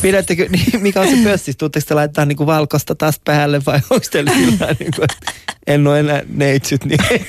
Pidättekö, 0.01 0.47
niin, 0.49 0.81
mikä 0.81 1.01
on 1.01 1.07
se 1.07 1.17
pössis? 1.23 1.57
Tuutteko 1.57 1.85
te 1.87 1.93
laittaa 1.93 2.25
niinku 2.25 2.45
valkoista 2.45 2.95
taas 2.95 3.21
päälle 3.23 3.61
vai 3.65 3.79
onko 3.89 4.05
teillä 4.11 4.31
sillä 4.33 4.75
niinku, 4.79 5.01
että 5.01 5.33
en 5.67 5.87
ole 5.87 5.99
enää 5.99 6.21
neitsyt, 6.35 6.85
niin 6.85 6.99
ei 7.09 7.25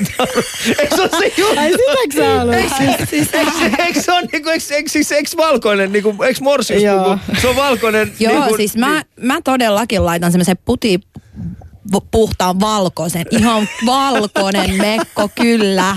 Eikö 0.78 0.96
se 0.96 1.03
ole 1.03 1.11
se 1.11 1.32
juttu? 1.36 1.61
Ai 1.61 1.70
sitäkö 1.70 2.16
sä 2.16 2.38
haluat? 2.38 2.57
Eikö, 2.57 2.74
se- 4.03 4.12
ole 4.12 4.28
niinku, 4.32 4.48
eikö, 4.48 4.74
eikö, 4.74 4.90
siis, 4.90 5.12
eikö 5.12 5.30
valkoinen, 5.36 5.92
niinku, 5.92 6.22
eikö 6.22 6.40
morsius, 6.42 6.82
se 7.40 7.48
on 7.48 7.57
valkoinen? 7.57 8.12
Joo, 8.20 8.32
niinku, 8.32 8.57
siis 8.57 8.76
mä, 8.76 9.03
mä 9.20 9.40
todellakin 9.44 10.05
laitan 10.07 10.32
semmoisen 10.32 10.59
puti 10.64 11.00
pu- 11.18 11.22
puhtaan 12.11 12.61
valkoisen, 12.61 13.26
ihan 13.30 13.68
valkoinen 13.87 14.74
mekko, 14.74 15.28
kyllä. 15.35 15.97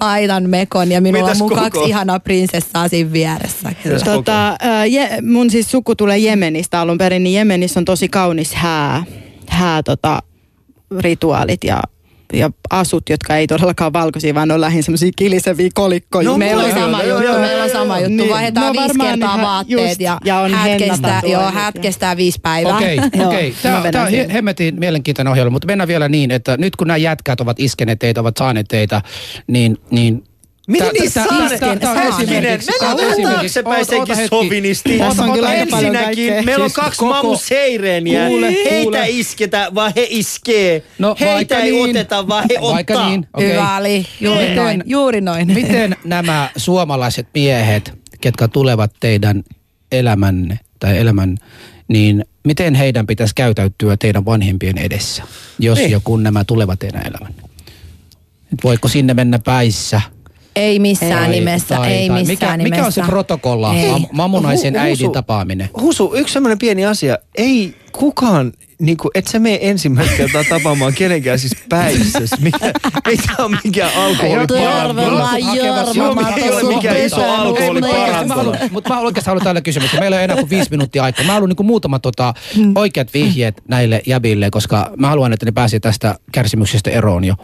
Laitan 0.00 0.50
mekon 0.50 0.92
ja 0.92 1.00
minulla 1.00 1.24
Mitäs 1.24 1.40
on 1.40 1.44
mun 1.44 1.48
koko? 1.48 1.70
kaksi 1.70 1.90
ihanaa 1.90 2.20
prinsessaa 2.20 2.88
siinä 2.88 3.12
vieressä. 3.12 3.72
Kyllä. 3.82 3.98
Tota, 3.98 4.56
je, 4.90 5.18
mun 5.22 5.50
siis 5.50 5.70
suku 5.70 5.94
tulee 5.94 6.18
Jemenistä 6.18 6.80
alun 6.80 6.98
perin, 6.98 7.22
niin 7.22 7.34
Jemenissä 7.34 7.80
on 7.80 7.84
tosi 7.84 8.08
kaunis 8.08 8.54
hää, 8.54 9.04
hää 9.48 9.82
tota, 9.82 10.22
rituaalit 10.98 11.64
ja 11.64 11.82
ja 12.32 12.50
asut, 12.70 13.08
jotka 13.08 13.36
ei 13.36 13.46
todellakaan 13.46 13.92
valkoisia, 13.92 14.34
vaan 14.34 14.50
on 14.50 14.60
lähinnä 14.60 14.82
semmoisia 14.82 15.10
kiliseviä 15.16 15.68
kolikkoja. 15.74 16.28
No, 16.28 16.38
Meillä 16.38 16.64
on 16.64 16.70
sama 16.70 17.02
joo, 17.02 17.18
juttu, 17.18 17.32
joo, 17.32 17.40
meillä 17.40 17.64
on 17.64 17.70
sama 17.70 17.98
juttu. 17.98 18.16
Niin, 18.16 18.30
Vaihdetaan 18.30 18.66
no 18.66 18.72
viisi 18.72 18.98
kertaa 18.98 19.34
ihan 19.34 19.40
vaatteet 19.40 19.88
just, 19.88 20.00
ja, 20.00 20.18
ja 20.24 20.38
on 20.38 20.50
häät 20.50 20.78
kestää, 20.78 20.86
hennatatuoinnit 20.88 21.32
joo, 21.32 21.42
ja- 21.42 21.50
häät 21.50 21.78
kestää 21.78 22.16
viisi 22.16 22.38
päivää. 22.42 22.76
Okei, 22.76 22.98
okei. 23.26 23.50
mä 23.50 23.56
Tämä, 23.62 23.78
vedän 23.78 23.92
tämä 23.92 24.04
on 24.04 24.30
hemmetin 24.30 24.78
mielenkiintoinen 24.78 25.30
ohjelma, 25.30 25.50
mutta 25.50 25.66
mennään 25.66 25.88
vielä 25.88 26.08
niin, 26.08 26.30
että 26.30 26.56
nyt 26.56 26.76
kun 26.76 26.86
nämä 26.86 26.96
jätkät 26.96 27.40
ovat 27.40 27.60
iskeneet 27.60 27.98
teitä, 27.98 28.20
ovat 28.20 28.36
saaneet 28.36 28.68
teitä, 28.68 29.02
niin... 29.46 29.78
niin 29.90 30.24
Miten 30.66 30.88
niin 30.92 31.02
Hetkinen, 31.02 32.44
esimerkiksi- 32.44 32.70
mennään 32.72 33.34
taaksepäin 33.34 33.84
senkin 33.86 34.16
sovinisti. 34.28 35.00
Ensinnäkin 35.00 36.44
meillä 36.44 36.64
on 36.64 36.70
Siis 36.70 36.74
kaksi 36.84 36.98
koko- 36.98 37.12
mamu 37.14 37.36
seireeniä. 37.36 38.26
Kuule, 38.28 38.52
Heitä 38.52 38.82
kuule. 38.82 39.06
isketä, 39.08 39.70
vaan 39.74 39.92
he 39.96 40.06
iskee. 40.10 40.82
No, 40.98 41.16
Heitä 41.20 41.58
ei 41.58 41.70
niin. 41.70 41.90
oteta, 41.90 42.28
vaan 42.28 42.44
he 42.50 42.58
Vaikka 42.62 42.94
ottaa. 42.94 43.08
niin. 43.08 43.26
Okei. 43.34 43.50
Hyvä 43.52 43.76
oli, 43.76 44.06
juuri 44.20 44.40
Miten- 44.40 44.56
noin, 44.56 44.82
juuri 44.86 45.20
noin. 45.20 45.52
Miten 45.54 45.96
nämä 46.04 46.50
suomalaiset 46.56 47.26
miehet, 47.34 47.92
ketkä 48.20 48.48
tulevat 48.48 48.92
teidän 49.00 49.42
elämänne 49.92 50.58
tai 50.78 50.98
elämän, 50.98 51.36
niin 51.88 52.24
miten 52.44 52.74
heidän 52.74 53.06
pitäisi 53.06 53.34
käytäytyä 53.34 53.96
teidän 53.96 54.24
vanhempien 54.24 54.78
edessä, 54.78 55.22
jos 55.58 55.78
Niin. 55.78 55.90
ja 55.90 56.00
kun 56.04 56.22
nämä 56.22 56.44
tulevat 56.44 56.78
teidän 56.78 57.02
elämänne? 57.06 57.42
Et 58.52 58.64
voiko 58.64 58.88
sinne 58.88 59.14
mennä 59.14 59.38
päissä? 59.38 60.00
Ei 60.56 60.78
missään 60.78 61.12
Tai- 61.24 61.28
nimessä, 61.28 61.76
tai- 61.76 61.92
ei 61.92 62.08
tai 62.08 62.18
missään 62.24 62.26
mikä, 62.28 62.56
nimessä. 62.56 62.76
Mikä 62.76 62.86
on 62.86 62.92
se 62.92 63.02
protokolla, 63.02 63.74
Ei. 63.74 63.90
mam- 63.90 64.06
mamunaisen 64.12 64.74
Hu- 64.74 64.78
äidin 64.78 65.06
husu- 65.06 65.12
tapaaminen? 65.12 65.68
Husu, 65.80 66.14
yksi 66.14 66.32
semmoinen 66.32 66.58
pieni 66.58 66.86
asia. 66.86 67.18
Ei 67.34 67.74
kukaan, 67.92 68.52
niin 68.78 68.96
kuin, 68.96 69.10
et 69.14 69.26
sä 69.26 69.38
mene 69.38 69.58
ensimmäistä 69.62 70.16
kertaa 70.16 70.44
tapaamaan 70.48 70.94
kenenkään 70.94 71.38
siis 71.38 71.52
päissä. 71.68 72.18
Mikä, 72.40 72.72
mikä 73.06 73.34
on 73.38 73.58
mikään 73.64 73.90
alkoholiparantunut. 73.96 75.20
Ei 76.36 76.50
ole 76.50 76.74
mikään 76.76 76.96
iso. 76.96 77.20
Mutta 78.70 78.94
mä 78.94 79.00
oikeastaan 79.00 79.32
haluan 79.32 79.44
tällä 79.44 79.60
kysymystä. 79.60 80.00
Meillä 80.00 80.16
ei 80.16 80.18
ole 80.18 80.24
enää 80.24 80.36
kuin 80.36 80.50
viisi 80.50 80.70
minuuttia 80.70 81.04
aikaa. 81.04 81.24
Mä 81.24 81.32
haluan 81.32 81.48
niinku 81.48 81.62
muutama 81.62 81.98
tota, 81.98 82.34
Mm. 82.56 82.72
oikeat 82.74 83.14
vihjeet 83.14 83.62
näille 83.68 84.02
jäbille, 84.06 84.50
koska 84.50 84.90
mä 84.96 85.08
haluan, 85.08 85.32
että 85.32 85.46
ne 85.46 85.52
pääsee 85.52 85.80
tästä 85.80 86.14
kärsimyksestä 86.32 86.90
eroon 86.90 87.24
jo. 87.24 87.34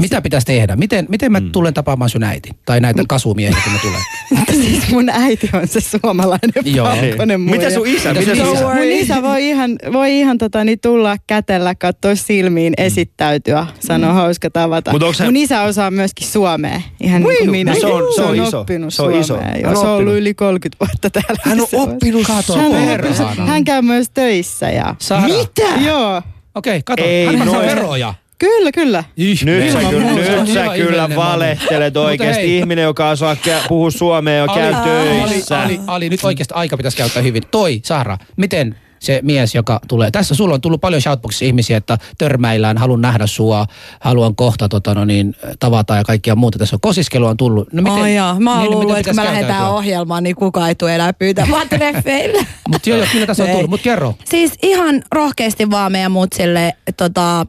Mitä 0.00 0.20
pitäisi 0.22 0.46
tehdä? 0.46 0.76
Miten, 0.76 1.06
miten 1.08 1.32
mä 1.32 1.40
tulen 1.40 1.74
tapaamaan 1.74 2.10
sun 2.10 2.22
äiti? 2.24 2.50
Tai 2.66 2.80
näitä 2.80 3.02
kasumiehiä, 3.08 3.58
kun 3.64 3.72
mä 3.72 3.78
tulen? 3.78 4.00
siis 4.64 4.88
mun 4.90 5.08
äiti 5.10 5.50
on 5.52 5.68
se 5.68 5.80
suomalainen 5.80 6.50
Joo. 6.64 6.88
muija. 6.96 7.38
Mitä 7.38 7.70
sun 7.70 7.86
isä? 7.86 8.14
Mitä 8.14 8.34
sun 8.36 8.54
isä? 8.54 8.64
Mun 8.64 8.82
isä 8.84 9.22
voi 9.22 9.48
ihan, 9.48 9.70
voi 9.92 10.18
ihan 10.18 10.38
tota, 10.38 10.64
niin 10.64 10.80
tulla 10.80 11.16
kätellä, 11.26 11.74
katsoa 11.74 12.14
silmiin, 12.14 12.74
esittäytyä, 12.78 13.66
sanoa 13.80 14.12
hauska 14.12 14.50
tavata. 14.50 14.92
Mut 14.92 15.02
onks 15.02 15.18
hän- 15.18 15.28
Mun 15.28 15.36
isä 15.36 15.62
osaa 15.62 15.90
myöskin 15.90 16.26
suomea, 16.26 16.80
ihan 17.00 17.22
niin 17.22 17.38
kuin 17.38 17.50
minä. 17.50 17.72
No 17.72 17.80
se 17.80 17.86
on- 17.86 18.14
se 18.14 18.22
on 18.22 18.46
iso. 18.46 18.60
oppinut 18.60 18.94
Se 18.94 19.02
on 19.02 19.14
iso. 19.14 19.26
suomea. 19.26 19.46
Hän 19.64 19.66
on 19.66 19.76
se 19.76 19.86
on 19.86 19.90
ollut 19.96 20.14
yli 20.14 20.34
30 20.34 20.86
vuotta 20.86 21.10
täällä. 21.10 21.40
Hän 21.44 21.60
on 21.60 21.66
Se 21.70 21.76
oppinut 21.76 22.26
Kato, 22.26 22.56
Hän, 22.56 23.46
hän 23.48 23.64
käy 23.64 23.82
myös 23.82 24.10
töissä. 24.14 24.70
Ja... 24.70 24.94
Saara. 24.98 25.28
Mitä? 25.28 25.62
Joo. 25.86 26.22
Okei, 26.54 26.82
kato. 26.84 27.02
Ei 27.04 27.26
Hän 27.26 27.38
maksaa 27.38 27.60
veroja. 27.62 28.14
Kyllä, 28.38 28.72
kyllä. 28.72 29.04
Nyt 29.16 29.38
sä, 29.72 29.78
kyllä, 29.90 30.12
nyt 30.12 30.52
sä 30.54 30.64
kyllä 30.76 31.08
valehtelet 31.16 31.96
oikeasti. 31.96 32.58
Ihminen, 32.58 32.82
joka 32.82 33.10
osaa 33.10 33.34
kä- 33.34 33.68
puhua 33.68 33.90
suomea 33.90 34.34
ja 34.34 34.46
käy 34.54 34.74
Ali, 34.74 34.84
töissä. 34.84 35.62
Ali, 35.62 35.80
Ali, 35.86 36.08
nyt 36.08 36.24
oikeasti 36.24 36.54
aika 36.54 36.76
pitäisi 36.76 36.96
käyttää 36.96 37.22
hyvin. 37.22 37.42
Toi, 37.50 37.80
Sahra, 37.84 38.18
miten 38.36 38.76
se 38.98 39.20
mies, 39.22 39.54
joka 39.54 39.80
tulee. 39.88 40.10
Tässä 40.10 40.34
sulla 40.34 40.54
on 40.54 40.60
tullut 40.60 40.80
paljon 40.80 41.02
shoutboxissa 41.02 41.44
ihmisiä, 41.44 41.76
että 41.76 41.98
törmäillään, 42.18 42.78
haluan 42.78 43.00
nähdä 43.00 43.26
sua, 43.26 43.66
haluan 44.00 44.36
kohta 44.36 44.68
tota, 44.68 44.94
no 44.94 45.04
niin, 45.04 45.34
tavata 45.58 45.96
ja 45.96 46.04
kaikkia 46.04 46.36
muuta. 46.36 46.58
Tässä 46.58 46.76
on 46.76 46.80
kosiskelu 46.80 47.26
on 47.26 47.36
tullut. 47.36 47.72
No 47.72 47.92
Oh, 47.94 48.06
joo. 48.06 48.40
Mä 48.40 48.52
oon 48.52 48.60
niin, 48.60 48.70
luullut, 48.70 48.88
miten 48.96 49.00
että 49.00 49.10
kun 49.10 49.16
me 49.16 49.24
lähdetään 49.24 49.70
ohjelmaan, 49.70 50.22
niin 50.22 50.36
kukaan 50.36 50.68
ei 50.68 50.74
tule 50.74 50.94
enää 50.94 51.12
pyytämään 51.12 51.68
treffeille. 51.68 52.46
Mutta 52.72 52.90
joo, 52.90 52.98
joo, 52.98 53.06
kyllä 53.12 53.26
tässä 53.26 53.44
on 53.44 53.50
tullut. 53.50 53.70
Mutta 53.70 53.84
kerro. 53.84 54.14
Siis 54.24 54.52
ihan 54.62 55.02
rohkeasti 55.12 55.70
vaan 55.70 55.92
meidän 55.92 56.12
mutsille 56.12 56.72
tota, 56.96 57.46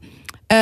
öö, 0.54 0.58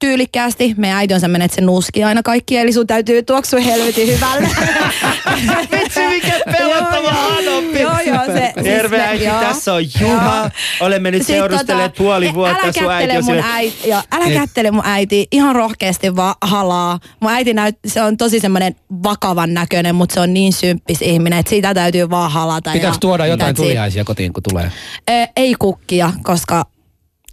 tyylikkäästi. 0.00 0.74
Meidän 0.76 0.98
äiti 0.98 1.14
on 1.14 1.20
semmoinen, 1.20 1.44
että 1.46 1.54
se 1.54 1.60
nuski 1.60 2.04
aina 2.04 2.22
kaikki, 2.22 2.56
eli 2.58 2.72
sun 2.72 2.86
täytyy 2.86 3.22
tuoksua 3.22 3.60
helvetin 3.60 4.08
hyvälle. 4.08 4.48
Vitsi, 5.72 6.06
mikä 6.06 6.32
pelottava 6.52 7.08
anoppi. 7.38 7.80
Joo, 7.80 7.98
joo, 8.06 8.24
se- 8.26 8.52
siis 8.54 8.64
Terve 8.66 8.96
me- 8.96 9.02
äiti, 9.06 9.24
joo. 9.24 9.40
tässä 9.40 9.74
on 9.74 9.82
Juha. 10.00 10.36
Joo. 10.36 10.50
Olemme 10.80 11.10
nyt 11.10 11.20
Sit 11.22 11.26
seurustelleet 11.36 11.92
tota, 11.92 12.02
puoli 12.04 12.34
vuotta. 12.34 12.62
Älä 12.62 12.72
Sun 12.72 12.90
äiti 12.90 13.16
on 13.16 13.24
mun 13.24 13.34
sille, 13.34 13.42
äiti, 13.52 13.88
joo, 13.88 14.02
älä 14.12 14.24
Niin. 14.26 14.40
kättele 14.40 14.70
mun 14.70 14.82
äiti, 14.86 15.26
ihan 15.32 15.54
rohkeasti 15.56 16.16
vaan 16.16 16.34
halaa. 16.42 16.98
Mun 17.20 17.30
äiti 17.32 17.54
näyt, 17.54 17.76
se 17.86 18.02
on 18.02 18.16
tosi 18.16 18.40
semmoinen 18.40 18.74
vakavan 19.02 19.54
näköinen, 19.54 19.94
mutta 19.94 20.14
se 20.14 20.20
on 20.20 20.34
niin 20.34 20.52
symppis 20.52 21.02
ihminen, 21.02 21.38
että 21.38 21.50
siitä 21.50 21.74
täytyy 21.74 22.10
vaan 22.10 22.30
halata. 22.30 22.72
Pitääkö 22.72 22.96
tuoda 23.00 23.26
jotain 23.26 23.56
tuliaisia 23.56 24.04
kotiin, 24.04 24.32
kun 24.32 24.42
tulee? 24.50 24.70
Ö, 25.10 25.26
ei 25.36 25.54
kukkia, 25.58 26.12
koska 26.22 26.64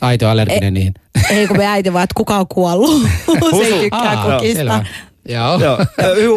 Aito 0.02 0.30
allerginen 0.30 0.74
niihin. 0.74 0.94
ei 1.30 1.48
kun 1.48 1.58
me 1.58 1.66
äiti 1.68 1.94
vaan, 1.94 2.04
että 2.04 2.14
kuka 2.18 2.38
on 2.38 2.48
kuollut. 2.48 3.02
se 3.58 3.66
ei 3.66 3.80
tykkää 3.82 4.20
Aa, 4.20 4.38
kukista. 4.38 4.58
selvä. 4.58 4.86
Joo. 5.30 5.60
Joo. 5.60 5.78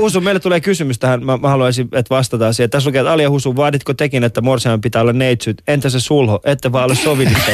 Husu, 0.00 0.20
meille 0.20 0.40
tulee 0.40 0.60
kysymys 0.60 0.98
tähän. 0.98 1.24
Mä, 1.24 1.36
mä 1.36 1.48
haluaisin, 1.48 1.88
että 1.92 2.14
vastataan 2.14 2.54
siihen. 2.54 2.70
Tässä 2.70 2.88
lukee, 2.88 3.00
että 3.00 3.12
Alia 3.12 3.30
Husu, 3.30 3.56
vaaditko 3.56 3.94
tekin, 3.94 4.24
että 4.24 4.40
morsiamen 4.40 4.80
pitää 4.80 5.02
olla 5.02 5.12
neitsyt? 5.12 5.62
Entä 5.68 5.90
se 5.90 6.00
sulho? 6.00 6.40
Ette 6.44 6.72
vaan 6.72 6.84
ole 6.84 6.94
sovitittu. 6.94 7.50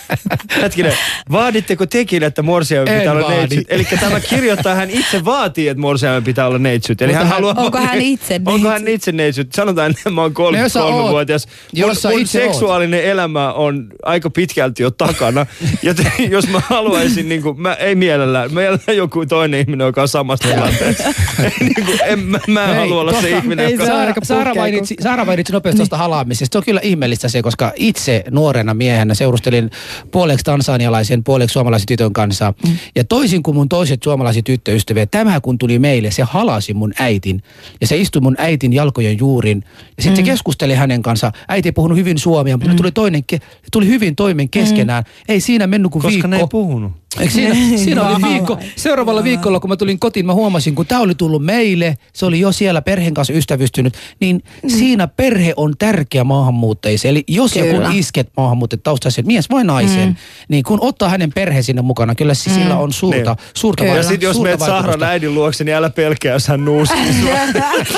Hetkinen, 0.62 0.92
vaaditteko 1.32 1.86
tekin, 1.86 2.22
että 2.22 2.42
morsiamen 2.42 2.88
En 2.94 2.98
pitää 3.00 3.12
olla 3.12 3.22
vaadi. 3.22 3.36
neitsyt? 3.36 3.66
Eli 3.68 3.84
tämä 4.00 4.20
kirjoittaa, 4.20 4.74
hän 4.74 4.90
itse 4.90 5.24
vaatii, 5.24 5.68
että 5.68 5.80
morsiamen 5.80 6.24
pitää 6.24 6.46
olla 6.46 6.58
neitsyt. 6.58 7.02
Eli 7.02 7.12
hän 7.12 7.22
hän- 7.26 7.32
haluaa... 7.34 7.54
Onko 7.56 7.78
hän 7.78 8.00
itse 8.00 8.34
Onko 8.44 8.68
hän 8.68 8.84
neitsyt? 8.84 8.94
itse 8.94 9.12
neitsyt? 9.12 9.52
Sanotaan, 9.52 9.90
että 9.90 10.10
mä 10.10 10.20
oon 10.22 10.32
No 10.62 10.68
sä 10.68 10.80
oot- 10.80 10.92
33-vuotias. 10.92 11.46
Mun, 11.76 11.84
mun 12.10 12.20
itse 12.20 12.42
oot. 12.44 12.52
seksuaalinen 12.52 13.04
elämä 13.04 13.52
on 13.52 13.86
aika 14.02 14.30
pitkälti 14.30 14.82
jo 14.82 14.90
takana. 14.90 15.46
Joten 15.82 16.12
jos 16.30 16.48
mä 16.48 16.60
haluaisin, 16.68 17.28
niin 17.28 17.42
kuin, 17.42 17.60
mä, 17.60 17.74
ei 17.74 17.94
mielellään, 17.94 18.54
mielellään 18.54 18.96
joku 18.96 19.26
toinen 19.26 19.60
ihminen, 19.60 19.84
joka 19.86 20.02
on 20.02 20.08
samassa 20.08 20.48
tilanteessa. 20.70 21.04
Ei, 21.44 21.50
niin 21.60 21.86
kuin, 21.86 21.98
en, 22.04 22.18
mä, 22.18 22.38
mä 22.46 22.64
en 22.64 22.76
halua 22.76 23.00
olla 23.00 23.12
se 23.12 23.18
tuossa- 23.18 23.36
ihminen, 23.38 23.72
joka... 23.72 23.84
Saara, 24.22 24.54
mainitsi, 24.54 24.96
Saara 25.00 25.24
mainitsi 25.24 25.52
nopeasti 25.52 25.76
tuosta 25.76 25.96
halaamisesta. 25.96 26.54
Se 26.54 26.58
on 26.58 26.64
kyllä 26.64 26.80
ihmeellistä 26.82 27.28
se, 27.28 27.42
koska 27.42 27.72
itse 27.76 28.24
nuorena 28.30 28.74
miehenä 28.74 29.14
seurustelin 29.14 29.70
puoleksi 30.10 30.44
tansanialaisen, 30.44 31.24
puoleksi 31.24 31.52
suomalaisen 31.52 31.86
tytön 31.86 32.12
kanssa. 32.12 32.54
Mm. 32.66 32.76
Ja 32.94 33.04
toisin 33.04 33.42
kuin 33.42 33.56
mun 33.56 33.68
toiset 33.68 34.02
suomalaiset 34.02 34.44
tyttöystäviä, 34.44 35.06
tämä 35.06 35.40
kun 35.40 35.58
tuli 35.58 35.78
meille, 35.78 36.10
se 36.10 36.22
halasi 36.22 36.74
mun 36.74 36.92
äitin. 36.98 37.42
Ja 37.80 37.86
se 37.86 37.96
istui 37.96 38.22
mun 38.22 38.34
äitin 38.38 38.72
jalkojen 38.72 39.18
juurin. 39.18 39.64
Ja 39.96 40.02
sitten 40.02 40.22
mm. 40.24 40.26
se 40.26 40.32
keskusteli 40.32 40.74
hänen 40.74 41.02
kanssa. 41.02 41.32
Äiti 41.48 41.68
ei 41.68 41.72
puhunut 41.72 41.98
hyvin 41.98 42.18
suomea, 42.18 42.56
mutta 42.56 42.70
mm. 42.70 42.76
tuli, 42.76 42.92
toinen, 42.92 43.24
tuli 43.72 43.86
hyvin 43.86 44.16
toimen 44.16 44.48
keskenään. 44.48 45.04
Mm. 45.06 45.24
Ei 45.28 45.40
siinä 45.40 45.66
mennyt 45.66 45.92
kuin 45.92 46.02
Koska 46.02 46.12
viikko. 46.12 46.28
ne 46.28 46.36
ei 46.36 46.46
puhunut. 46.50 47.01
Eikö 47.20 47.32
siinä, 47.32 47.54
siinä 47.76 48.02
oli 48.08 48.22
viikko. 48.32 48.58
Seuraavalla 48.76 49.24
viikolla, 49.24 49.60
kun 49.60 49.70
mä 49.70 49.76
tulin 49.76 49.98
kotiin, 49.98 50.26
mä 50.26 50.34
huomasin, 50.34 50.74
kun 50.74 50.86
tämä 50.86 51.00
oli 51.00 51.14
tullut 51.14 51.44
meille, 51.44 51.98
se 52.12 52.26
oli 52.26 52.40
jo 52.40 52.52
siellä 52.52 52.82
perheen 52.82 53.14
kanssa 53.14 53.32
ystävystynyt, 53.34 53.94
niin 54.20 54.42
mm. 54.62 54.70
siinä 54.70 55.06
perhe 55.08 55.52
on 55.56 55.74
tärkeä 55.78 56.24
maahanmuuttajille. 56.24 57.08
Eli 57.08 57.24
jos 57.28 57.52
Kyllä. 57.52 57.86
kun 57.88 57.96
isket 57.96 58.28
maahanmuuttajat 58.36 58.82
taustaisen 58.82 59.26
mies 59.26 59.50
vai 59.50 59.64
naisen, 59.64 60.08
mm. 60.08 60.14
niin 60.48 60.64
kun 60.64 60.78
ottaa 60.82 61.08
hänen 61.08 61.32
perheen 61.32 61.64
sinne 61.64 61.82
mukana, 61.82 62.14
kyllä 62.14 62.34
se 62.34 62.50
sillä 62.50 62.76
on 62.78 62.92
suurta, 62.92 63.34
Niin. 63.38 63.48
suurta, 63.54 63.84
Kyllä. 63.84 63.96
Ja 63.96 64.02
sitten 64.02 64.26
jos 64.26 64.40
meet 64.40 64.58
Sahran 64.60 64.76
vaikutusta. 64.82 65.06
äidin 65.08 65.34
luokse, 65.34 65.64
niin 65.64 65.74
älä 65.74 65.90
pelkää, 65.90 66.32
jos 66.32 66.48
hän 66.48 66.64
nuuskii 66.64 67.12
sua. 67.20 67.30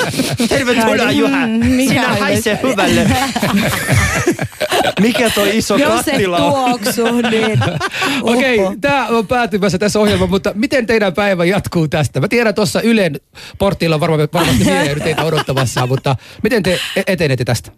Tervetuloa 0.49 1.11
Juha. 1.11 1.47
mikä 1.47 1.87
Sinä 1.89 2.01
helvetti. 2.01 2.19
haise 2.19 2.59
hyvälle. 2.63 3.07
Mikä 5.01 5.29
toi 5.29 5.57
iso 5.57 5.75
Jos 5.75 6.05
se 6.05 6.11
kattila 6.11 6.37
on? 6.37 6.51
tuoksu, 6.79 7.03
niin 7.31 7.59
Okei, 8.21 8.59
uppo. 8.59 8.73
tämä 8.81 9.04
on 9.09 9.27
päätymässä 9.27 9.77
tässä 9.77 9.99
ohjelmassa, 9.99 10.31
mutta 10.31 10.51
miten 10.55 10.85
teidän 10.85 11.13
päivä 11.13 11.45
jatkuu 11.45 11.87
tästä? 11.87 12.19
Mä 12.19 12.27
tiedän, 12.27 12.55
tuossa 12.55 12.81
Ylen 12.81 13.19
portilla 13.57 13.95
on 13.95 13.99
varma, 13.99 14.17
varmasti 14.33 14.63
miehiä 14.71 14.95
teitä 14.95 15.23
odottamassa, 15.23 15.87
mutta 15.87 16.15
miten 16.43 16.63
te 16.63 16.79
e- 16.95 17.03
etenette 17.07 17.45
tästä? 17.45 17.71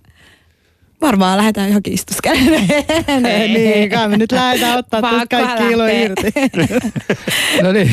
Varmaan 1.01 1.37
lähdetään 1.37 1.67
johonkin 1.67 1.93
istuskelemaan. 1.93 2.61
niin, 3.53 3.89
kai 3.89 4.07
me 4.07 4.17
nyt 4.17 4.31
lähdetään 4.31 4.79
ottaa 4.79 5.01
tästä 5.01 5.17
Pakko 5.17 5.45
kaikki 5.45 5.73
ilo 5.73 5.85
irti. 5.85 6.33
No 7.63 7.71
niin. 7.71 7.91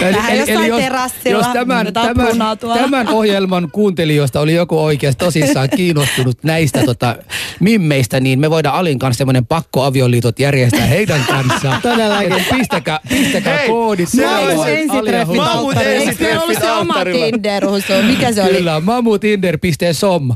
Vähän 0.00 0.38
jossain 0.38 0.72
terassilla, 0.72 1.38
jos 1.38 1.46
tämän, 1.52 1.78
annetaan 1.78 2.06
tämän, 2.16 2.58
tuolla. 2.58 2.76
tämän 2.76 3.08
ohjelman 3.08 3.70
kuuntelijoista 3.72 4.40
oli 4.40 4.54
joku 4.54 4.78
oikeasti 4.78 5.24
tosissaan 5.24 5.68
kiinnostunut 5.76 6.38
näistä 6.42 6.82
tota, 6.84 7.16
mimmeistä, 7.60 8.20
niin 8.20 8.40
me 8.40 8.50
voidaan 8.50 8.76
Alin 8.76 8.98
kanssa 8.98 9.18
semmoinen 9.18 9.46
pakkoavioliitot 9.46 10.38
järjestää 10.38 10.86
heidän 10.86 11.20
kanssaan. 11.28 11.82
Todellakin. 11.82 12.44
Pistäkää, 12.58 13.00
pistäkää 13.08 13.58
Hei, 13.58 13.68
koodit. 13.68 14.08
se 14.08 14.28
olisi 14.28 14.60
on 14.60 14.68
ensitreffit 14.68 15.38
alttarilla. 15.38 16.10
Eikö 16.10 16.24
meillä 16.24 16.42
ollut 16.42 16.58
se 16.58 16.72
oma 16.72 16.78
alttarilla. 16.78 17.26
Tinder, 17.26 17.66
Husu? 17.66 17.92
Mikä 18.06 18.32
se 18.32 18.42
oli? 18.42 18.52
Kyllä, 18.52 18.80
mamutinder.som. 18.80 20.30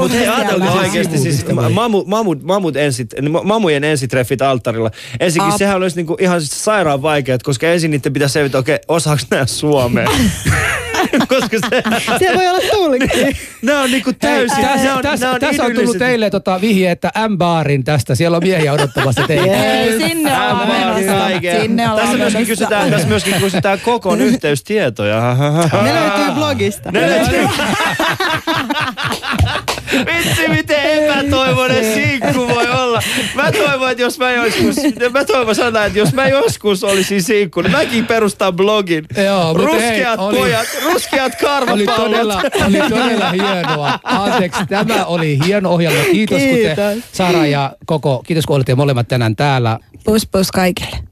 Mutta 0.00 0.16
hei, 0.16 0.28
ajatelkaa 0.28 0.74
oikeasti 0.80 1.18
siis 1.18 1.46
mamu, 1.72 2.04
mamut, 2.06 2.42
mamut 2.42 2.76
ensit, 2.76 3.14
mamujen 3.44 3.84
ensitreffit 3.84 4.42
alttarilla. 4.42 4.90
Ensinnäkin 5.20 5.52
Ap- 5.52 5.58
sehän 5.58 5.76
olisi 5.76 5.96
niinku 5.96 6.16
ihan 6.20 6.40
siis 6.40 6.64
sairaan 6.64 7.02
vaikeat, 7.02 7.42
koska 7.42 7.66
ensin 7.66 7.90
niiden 7.90 8.12
pitäisi 8.12 8.32
selvittää, 8.32 8.58
okei, 8.58 8.78
osaako 8.88 9.22
nämä 9.30 9.46
suomea? 9.46 10.08
koska 11.28 11.56
se, 11.70 11.82
Siellä 12.18 12.36
voi 12.38 12.48
olla 12.48 12.60
tulkki. 12.72 13.36
nämä 13.62 13.80
on 13.80 13.90
niinku 13.90 14.12
täysin, 14.12 14.64
tässä, 14.64 14.94
on, 14.94 15.02
tässä, 15.02 15.26
ne 15.52 15.62
on 15.62 15.74
tullut 15.74 15.98
teille 15.98 16.30
tota 16.30 16.60
vihje, 16.60 16.90
että 16.90 17.10
M-baarin 17.28 17.84
tästä. 17.84 18.14
Siellä 18.14 18.36
on 18.36 18.42
miehiä 18.42 18.72
odottamassa 18.72 19.22
teitä. 19.26 19.72
Ei, 19.72 19.98
sinne 19.98 20.32
ollaan 20.32 20.68
menossa. 20.68 21.28
Sinne 21.60 21.90
ollaan 21.90 22.08
Tässä 22.08 22.18
myöskin 22.18 22.18
menossa. 22.18 22.38
kysytään, 22.46 22.90
tässä 22.90 23.08
myöskin 23.08 23.34
kysytään 23.40 23.80
kokon 23.80 24.20
yhteystietoja. 24.28 25.36
Ne 25.82 25.94
löytyy 25.94 26.34
blogista. 26.34 26.92
Ne 26.92 27.00
löytyy. 27.00 27.48
Vitsi, 29.92 30.48
miten 30.48 30.80
epätoivoinen 30.80 31.94
sinkku 31.94 32.48
voi 32.48 32.66
olla. 32.70 33.02
Mä 33.34 33.52
toivon, 33.52 33.90
että 33.90 34.02
jos 34.02 34.18
mä 34.18 34.32
joskus, 34.32 34.76
mä 35.12 35.24
toivon 35.24 35.54
sanoa, 35.54 35.84
että 35.84 35.98
jos 35.98 36.12
mä 36.12 36.28
joskus 36.28 36.84
olisin 36.84 37.22
sinkku, 37.22 37.60
niin 37.60 37.72
mäkin 37.72 38.06
perustan 38.06 38.56
blogin. 38.56 39.04
Joo, 39.24 39.54
mutta 39.54 39.68
hei, 39.72 39.80
ruskeat 39.80 40.20
oli- 40.20 40.36
pojat, 40.38 40.66
ruskeat 40.84 41.32
Oli 41.70 41.86
todella, 41.86 42.42
oli 42.66 42.78
todella 42.90 43.30
hienoa. 43.30 43.98
Anteeksi, 44.04 44.66
tämä 44.66 45.04
oli 45.04 45.38
hieno 45.46 45.70
ohjelma. 45.70 46.02
Kiitos, 46.12 46.38
kun 46.38 46.48
te, 46.48 46.54
Kiitos. 46.54 47.04
Sara 47.12 47.46
ja 47.46 47.72
Koko, 47.86 48.22
kiitos 48.26 48.46
kun 48.46 48.56
olitte 48.56 48.74
molemmat 48.74 49.08
tänään 49.08 49.36
täällä. 49.36 49.78
Pus 50.04 50.26
pus 50.26 50.50
kaikille. 50.52 51.07